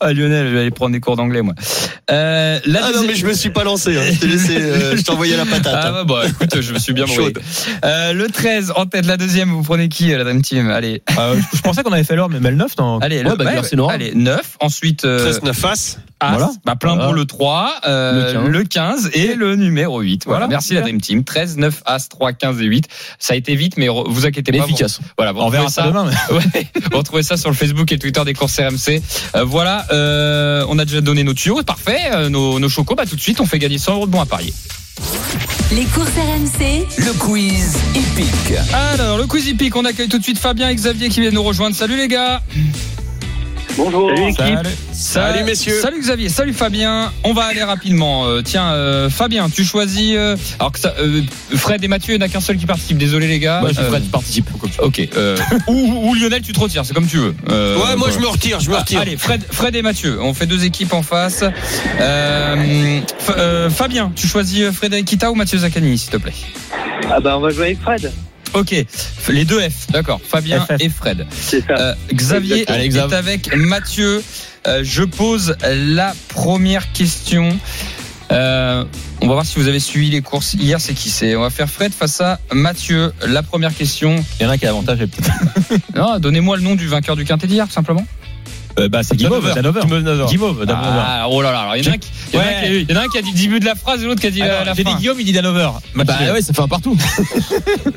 Ah, 0.00 0.12
Lionel, 0.12 0.48
je 0.48 0.52
vais 0.54 0.60
aller 0.60 0.70
prendre 0.70 0.92
des 0.92 1.00
cours 1.00 1.16
d'anglais, 1.16 1.42
moi. 1.42 1.54
Euh, 2.10 2.58
Ah 2.66 2.90
non, 2.94 3.02
mais 3.06 3.14
je 3.14 3.26
me 3.26 3.34
suis 3.34 3.50
pas 3.50 3.64
lancé. 3.64 3.96
Hein. 3.96 4.02
Je 4.12 4.18
t'ai 4.18 4.26
laissé, 4.26 4.56
euh, 4.56 4.96
je 4.96 5.02
t'ai 5.02 5.10
envoyé 5.10 5.36
la 5.36 5.44
patate. 5.46 5.74
Ah 5.74 5.92
bah, 5.92 6.04
bah, 6.04 6.22
écoute, 6.26 6.60
je 6.60 6.72
me 6.72 6.78
suis 6.78 6.92
bien. 6.92 7.04
Euh, 7.84 8.12
le 8.12 8.28
13, 8.28 8.72
en 8.76 8.86
tête, 8.86 9.06
la 9.06 9.16
deuxième, 9.16 9.57
vous 9.58 9.64
prenez 9.64 9.88
qui, 9.88 10.12
euh, 10.12 10.18
la 10.18 10.24
Dream 10.24 10.42
Team? 10.42 10.70
Allez, 10.70 11.02
Euh, 11.18 11.38
je- 11.54 11.60
pensais 11.60 11.82
qu'on 11.82 11.92
avait 11.92 12.04
fait 12.04 12.16
l'or, 12.16 12.28
mais 12.30 12.38
le 12.50 12.56
9, 12.56 12.72
non 12.78 12.98
allez, 13.00 13.18
Ouais, 13.18 13.30
le, 13.30 13.36
bah, 13.36 13.62
c'est 13.62 13.76
Nora. 13.76 13.92
allez, 13.92 14.12
9, 14.14 14.56
ensuite, 14.60 15.04
euh, 15.04 15.18
13 15.18 15.42
9 15.42 15.56
face. 15.56 15.98
As, 16.20 16.30
Voilà. 16.30 16.50
bah, 16.64 16.74
plein 16.74 16.94
Voilà. 16.94 17.08
pot 17.10 17.12
le 17.14 17.24
3, 17.26 17.74
euh, 17.86 18.42
Le 18.42 18.48
le, 18.48 18.64
15. 18.64 19.04
15. 19.04 19.10
et 19.14 19.34
le 19.34 19.54
numéro 19.54 20.00
8. 20.00 20.24
Voilà, 20.24 20.46
Voilà, 20.46 20.48
merci 20.48 20.74
la. 20.74 20.80
Dream 20.80 21.00
Team. 21.00 21.22
13, 21.22 21.56
9, 21.58 21.82
As, 21.86 22.08
3, 22.08 22.32
15 22.32 22.60
et 22.60 22.64
8. 22.64 22.88
Ça 23.20 23.34
a 23.34 23.36
été 23.36 23.54
vite, 23.54 23.74
mais 23.76 23.88
vous 23.88 24.26
inquiétez 24.26 24.50
Mais 24.50 24.58
pas. 24.58 24.64
vous- 24.64 24.70
efficace. 24.70 24.98
Voilà, 25.16 25.32
vous 25.32 25.40
On 25.40 25.48
verra 25.48 25.68
ça 25.70 25.82
demain. 25.86 26.10
mais- 26.10 26.34
Ouais, 26.36 26.66
vous 26.90 26.98
retrouvez 26.98 27.22
ça 27.22 27.36
sur 27.36 27.50
le 27.50 27.54
Facebook 27.56 27.90
et 27.92 27.98
Twitter 27.98 28.22
des 28.24 28.34
courses 28.34 28.58
RMC. 28.58 29.00
Euh, 29.36 29.44
voilà, 29.44 29.86
euh, 29.92 30.64
on 30.68 30.78
a 30.78 30.84
déjà 30.84 31.00
donné 31.00 31.22
nos 31.22 31.34
tuyaux, 31.34 31.62
parfait. 31.62 31.98
Euh, 32.12 32.28
nos, 32.28 32.58
nos 32.58 32.68
chocos, 32.68 32.94
bah, 32.96 33.04
tout 33.08 33.14
de 33.16 33.20
suite, 33.20 33.40
on 33.40 33.46
fait 33.46 33.58
gagner 33.60 33.78
100 33.78 33.94
euros 33.94 34.06
de 34.06 34.10
bons 34.10 34.20
à 34.20 34.26
parier. 34.26 34.52
Les 35.70 35.84
courses 35.84 36.08
RMC, 36.08 36.86
Le 36.98 37.12
quiz 37.18 37.76
hippique. 37.94 38.58
Alors, 38.72 39.18
le 39.18 39.26
quiz 39.26 39.46
hippique, 39.46 39.76
on 39.76 39.84
accueille 39.84 40.08
tout 40.08 40.18
de 40.18 40.22
suite 40.22 40.38
Fabien 40.38 40.68
et 40.70 40.74
Xavier 40.74 41.08
qui 41.08 41.20
viennent 41.20 41.34
nous 41.34 41.42
rejoindre. 41.42 41.76
Salut 41.76 41.96
les 41.96 42.08
gars 42.08 42.42
Bonjour. 43.78 44.10
Salut. 44.36 44.68
Salut, 44.92 45.44
messieurs. 45.44 45.80
Salut 45.80 46.00
Xavier, 46.00 46.28
salut 46.28 46.52
Fabien. 46.52 47.12
On 47.22 47.32
va 47.32 47.44
aller 47.44 47.62
rapidement. 47.62 48.26
Euh, 48.26 48.42
tiens, 48.42 48.72
euh, 48.72 49.08
Fabien, 49.08 49.48
tu 49.48 49.64
choisis. 49.64 50.14
euh, 50.16 50.36
alors 50.58 50.72
que 50.72 50.80
ça, 50.80 50.94
euh, 50.98 51.22
Fred 51.54 51.84
et 51.84 51.88
Mathieu, 51.88 52.14
il 52.14 52.18
n'y 52.18 52.24
en 52.24 52.26
a 52.26 52.28
qu'un 52.28 52.40
seul 52.40 52.56
qui 52.56 52.66
participe. 52.66 52.98
Désolé 52.98 53.28
les 53.28 53.38
gars. 53.38 53.60
Moi 53.60 53.70
je 53.72 53.80
Euh, 53.80 53.88
Fred 53.88 54.10
participe. 54.10 54.50
Ok. 54.80 55.08
euh, 55.16 55.36
ou, 55.68 56.08
ou 56.10 56.14
Lionel, 56.14 56.42
tu 56.42 56.52
te 56.52 56.58
retires, 56.58 56.84
c'est 56.84 56.92
comme 56.92 57.06
tu 57.06 57.18
veux. 57.18 57.34
Euh, 57.50 57.76
Ouais, 57.78 57.94
moi 57.96 58.08
je 58.12 58.18
me 58.18 58.26
retire, 58.26 58.58
je 58.58 58.68
me 58.68 58.74
Ah, 58.74 58.80
retire. 58.80 59.00
Allez, 59.00 59.16
Fred, 59.16 59.44
Fred 59.48 59.76
et 59.76 59.82
Mathieu, 59.82 60.18
on 60.20 60.34
fait 60.34 60.46
deux 60.46 60.64
équipes 60.64 60.92
en 60.92 61.02
face. 61.02 61.44
Euh, 62.00 63.00
euh, 63.36 63.70
Fabien, 63.70 64.10
tu 64.16 64.26
choisis 64.26 64.70
Frédéric 64.72 65.06
Kita 65.06 65.30
ou 65.30 65.36
Mathieu 65.36 65.58
Zaccani, 65.58 65.96
s'il 65.96 66.10
te 66.10 66.16
plaît? 66.16 66.32
Ah 67.10 67.20
bah 67.20 67.36
on 67.36 67.40
va 67.40 67.50
jouer 67.50 67.66
avec 67.66 67.80
Fred. 67.80 68.12
Ok, 68.54 68.74
les 69.28 69.44
deux 69.44 69.60
F, 69.60 69.90
d'accord. 69.90 70.20
Fabien 70.26 70.64
FF. 70.64 70.76
et 70.80 70.88
Fred. 70.88 71.26
C'est 71.30 71.60
ça. 71.66 71.74
Euh, 71.78 71.94
Xavier 72.12 72.64
Allez, 72.70 72.84
est 72.84 72.88
Xav. 72.88 73.12
avec 73.12 73.54
Mathieu. 73.54 74.22
Euh, 74.66 74.80
je 74.82 75.02
pose 75.04 75.56
la 75.64 76.14
première 76.28 76.92
question. 76.92 77.56
Euh, 78.30 78.84
on 79.22 79.26
va 79.26 79.32
voir 79.34 79.46
si 79.46 79.58
vous 79.58 79.68
avez 79.68 79.80
suivi 79.80 80.10
les 80.10 80.20
courses 80.20 80.54
hier. 80.54 80.80
C'est 80.80 80.94
qui 80.94 81.10
c'est 81.10 81.34
On 81.36 81.40
va 81.40 81.50
faire 81.50 81.68
Fred 81.68 81.92
face 81.92 82.20
à 82.20 82.40
Mathieu. 82.52 83.12
La 83.26 83.42
première 83.42 83.74
question. 83.74 84.22
Il 84.38 84.42
y 84.42 84.46
en 84.46 84.50
a 84.50 84.54
un 84.54 84.58
qui 84.58 84.64
a 84.64 84.68
l'avantage, 84.68 84.98
peut-être. 84.98 85.30
Non, 85.94 86.18
donnez-moi 86.18 86.56
le 86.56 86.62
nom 86.62 86.74
du 86.74 86.86
vainqueur 86.88 87.16
du 87.16 87.24
quintet 87.24 87.46
d'hier, 87.46 87.66
tout 87.66 87.72
simplement. 87.72 88.06
Euh, 88.78 88.88
bah, 88.88 89.02
c'est 89.02 89.16
Guimauve. 89.16 89.40
Guimauve, 90.28 90.64
Danover. 90.66 91.00
Ah, 91.04 91.26
oh 91.28 91.42
là 91.42 91.52
là. 91.52 91.60
Alors, 91.60 91.76
il 91.76 91.84
y 91.84 91.88
en 91.88 91.92
a 91.92 91.94
un 91.94 91.98
qui, 91.98 92.08
il 92.32 92.36
y 92.36 92.38
en 92.38 92.42
a 92.42 92.46
un 92.46 92.48
qui 92.60 92.66
a- 92.66 92.72
il 92.74 92.90
y 92.90 92.92
en 92.92 92.96
a 92.96 93.02
un 93.04 93.08
qui 93.08 93.18
a 93.18 93.22
dit 93.22 93.32
le 93.32 93.38
début 93.38 93.60
de 93.60 93.64
la 93.64 93.74
phrase 93.74 94.02
et 94.02 94.06
l'autre 94.06 94.20
qui 94.20 94.26
a 94.26 94.30
dit 94.30 94.38
la, 94.40 94.64
la 94.64 94.74
J'ai 94.74 94.84
dit 94.84 94.90
fin. 94.90 94.98
Guillaume, 94.98 95.18
il 95.20 95.24
dit 95.24 95.32
Danover. 95.32 95.70
Bah 95.94 96.04
ouais, 96.32 96.42
ça 96.42 96.52
fait 96.52 96.60
un 96.62 96.68
partout. 96.68 96.96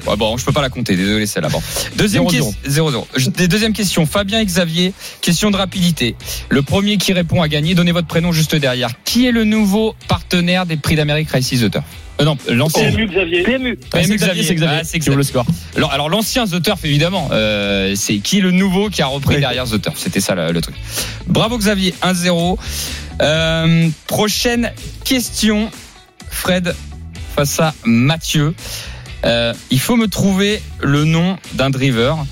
Ouais, 0.08 0.16
bon, 0.18 0.36
je 0.38 0.46
peux 0.46 0.52
pas 0.52 0.62
la 0.62 0.70
compter, 0.70 0.96
désolé, 0.96 1.26
celle-là. 1.26 1.50
Bon. 1.50 1.62
Deuxième 1.96 2.24
0-0. 2.24 2.30
question. 2.32 2.54
0-0. 2.68 3.06
Je- 3.16 3.30
des- 3.30 3.48
Deuxième 3.48 3.74
question. 3.74 4.06
Fabien 4.06 4.40
et 4.40 4.46
Xavier, 4.46 4.94
question 5.22 5.52
de 5.52 5.58
rapidité. 5.58 6.16
Le 6.50 6.62
premier 6.64 6.98
qui 6.98 7.14
répond 7.14 7.42
a 7.42 7.48
gagné. 7.48 7.76
Donnez 7.76 7.92
votre 7.92 8.08
prénom 8.08 8.32
juste 8.32 8.56
derrière. 8.56 8.90
Qui 9.06 9.28
est 9.28 9.32
le 9.32 9.44
nouveau 9.44 9.96
partenaire 10.08 10.66
des 10.66 10.78
prix 10.78 10.96
d'Amérique 10.96 11.30
Races 11.30 11.50
The 11.50 11.70
Turf 11.72 11.84
euh, 12.22 12.26
Non, 12.26 12.38
l'ancien. 12.50 12.92
PMU, 12.92 13.08
Xavier. 13.08 13.44
PMU. 13.44 13.78
PMU 13.78 14.16
Xavier, 14.16 14.44
c'est 14.44 14.56
Xavier. 14.56 14.78
Ah, 14.82 14.84
c'est 14.84 15.08
ouvre 15.08 15.18
le 15.18 15.24
score. 15.24 15.46
Alors, 15.76 15.92
alors 15.92 16.10
l'ancien 16.10 16.46
The 16.46 16.62
Turf, 16.62 16.84
évidemment, 16.86 17.30
euh, 17.32 17.94
c'est 17.96 18.18
qui 18.18 18.42
le 18.42 18.52
nouveau 18.52 18.90
qui 18.90 19.02
a 19.02 19.08
repris 19.08 19.40
derrière 19.40 19.66
The 19.66 19.82
Turf? 19.82 19.96
C'était 19.98 20.22
ça 20.22 20.36
le, 20.36 20.52
le 20.52 20.62
truc. 20.62 20.76
Bravo 21.28 21.58
Xavier, 21.58 21.94
1-0. 22.02 22.58
Euh, 23.22 23.90
prochaine 24.08 24.72
question, 25.04 25.70
Fred 26.30 26.76
face 27.36 27.60
à 27.60 27.74
Mathieu. 27.84 28.54
Euh, 29.26 29.54
il 29.70 29.80
faut 29.80 29.96
me 29.96 30.08
trouver 30.08 30.62
le 30.82 31.06
nom 31.06 31.38
d'un 31.54 31.70
driver. 31.70 32.26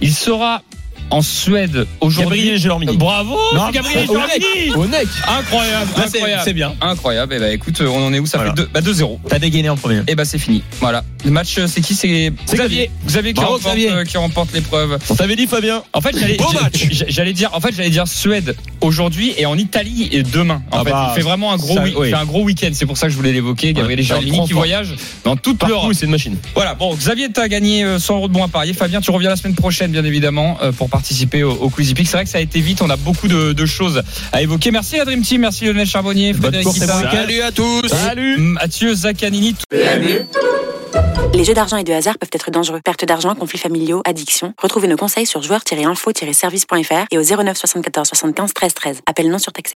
Il 0.00 0.12
sera 0.14 0.62
en 1.10 1.22
Suède 1.22 1.86
aujourd'hui. 2.00 2.38
Gabriel 2.38 2.58
Gelormini. 2.58 2.96
Bravo, 2.96 3.36
Non, 3.54 3.70
Gabriel 3.70 4.08
au 4.08 4.12
Gelormini. 4.14 4.70
Au 4.76 4.86
nec. 4.86 5.08
Incroyable, 5.28 5.90
incroyable. 5.96 6.42
C'est 6.44 6.52
bien. 6.52 6.74
Incroyable. 6.80 7.34
Et 7.34 7.38
bah 7.38 7.52
écoute, 7.52 7.80
on 7.82 8.06
en 8.06 8.12
est 8.12 8.18
où 8.18 8.26
Ça 8.26 8.38
Voilà. 8.38 8.52
fait 8.54 8.62
deux- 8.62 8.68
bah, 8.72 8.80
2-0. 8.80 9.18
T'as 9.28 9.38
dégainé 9.38 9.68
en 9.68 9.76
premier. 9.76 10.02
Et 10.08 10.14
bah 10.14 10.24
c'est 10.24 10.38
fini. 10.38 10.62
Voilà. 10.80 11.04
Le 11.24 11.30
match, 11.30 11.58
euh, 11.58 11.66
c'est 11.66 11.80
qui 11.80 11.94
C'est 11.94 12.32
Xavier. 12.52 12.90
Xavier 13.06 13.30
qui 13.32 13.40
Bravo, 13.40 13.54
remporte, 13.56 13.74
Xavier. 13.76 13.90
euh, 13.92 14.04
qui 14.04 14.16
remporte 14.16 14.52
l'épreuve. 14.52 14.98
On 15.10 15.14
t'avait 15.14 15.36
dit 15.36 15.46
Fabien. 15.46 15.82
En 15.92 16.00
fait, 16.00 16.14
j'allais 17.08 17.32
dire 17.32 17.50
en 17.52 17.60
fait, 17.60 17.74
j'allais 17.74 17.90
dire 17.90 18.06
Suède 18.08 18.56
aujourd'hui 18.80 19.34
et 19.36 19.46
en 19.46 19.56
Italie 19.58 20.08
et 20.12 20.22
demain. 20.22 20.62
En 20.70 20.78
Ah 20.80 20.84
fait, 20.84 20.90
bah, 20.90 21.08
il 21.12 21.14
fait 21.16 21.26
vraiment 21.28 21.52
un 21.52 21.56
gros 21.56 21.74
ça, 21.74 21.82
week- 21.82 21.94
oui. 21.98 22.08
il 22.08 22.10
fait 22.10 22.16
un 22.20 22.24
gros 22.24 22.42
week-end, 22.42 22.70
c'est 22.72 22.86
pour 22.86 22.96
ça 22.96 23.06
que 23.06 23.12
je 23.12 23.16
voulais 23.16 23.32
l'évoquer. 23.32 23.72
Gabriel 23.72 24.00
il 24.00 24.32
qui 24.46 24.52
voyage 24.52 24.94
dans 25.24 25.36
toute 25.36 25.62
l'Europe. 25.66 25.92
C'est 25.94 26.06
une 26.06 26.12
machine. 26.12 26.36
Voilà, 26.54 26.74
bon, 26.74 26.94
Xavier, 26.94 27.28
tu 27.32 27.40
as 27.40 27.48
gagné 27.48 27.84
euh, 27.84 27.98
100 27.98 28.16
euros 28.16 28.28
de 28.28 28.32
bons 28.32 28.44
à 28.44 28.48
parier. 28.48 28.72
Fabien, 28.72 29.00
tu 29.00 29.10
reviens 29.10 29.28
la 29.30 29.36
semaine 29.36 29.54
prochaine, 29.54 29.90
bien 29.90 30.04
évidemment, 30.04 30.58
euh, 30.62 30.72
pour 30.72 30.88
participer 31.00 31.42
au, 31.42 31.52
au. 31.52 31.72
C'est 31.78 32.12
vrai 32.12 32.24
que 32.24 32.30
ça 32.30 32.38
a 32.38 32.42
été 32.42 32.60
vite, 32.60 32.82
on 32.82 32.90
a 32.90 32.96
beaucoup 32.96 33.26
de, 33.26 33.54
de 33.54 33.66
choses 33.66 34.02
à 34.32 34.42
évoquer. 34.42 34.70
Merci 34.70 34.98
la 34.98 35.06
Dream 35.06 35.22
Team, 35.22 35.40
merci 35.40 35.64
Lionel 35.64 35.86
Charbonnier, 35.86 36.34
Frédéric. 36.34 36.68
Salut 36.68 37.40
à 37.40 37.52
tous. 37.52 37.88
Salut. 37.88 38.36
Mathieu 38.38 38.94
Zaccanini. 38.94 39.56
Les 41.32 41.44
jeux 41.44 41.54
d'argent 41.54 41.76
et 41.78 41.84
de 41.84 41.92
hasard 41.92 42.18
peuvent 42.18 42.30
être 42.32 42.50
dangereux. 42.50 42.80
Perte 42.84 43.04
d'argent, 43.04 43.34
conflits 43.34 43.58
familiaux, 43.58 44.02
addiction. 44.04 44.52
Retrouvez 44.60 44.88
nos 44.88 44.96
conseils 44.96 45.26
sur 45.26 45.40
joueurs-info-service.fr 45.42 47.06
et 47.10 47.18
au 47.18 47.22
09 47.22 47.56
74 47.56 48.08
75 48.08 48.52
13 48.52 48.74
13. 48.74 49.00
Appel 49.06 49.30
non 49.30 49.38
surtaxé. 49.38 49.68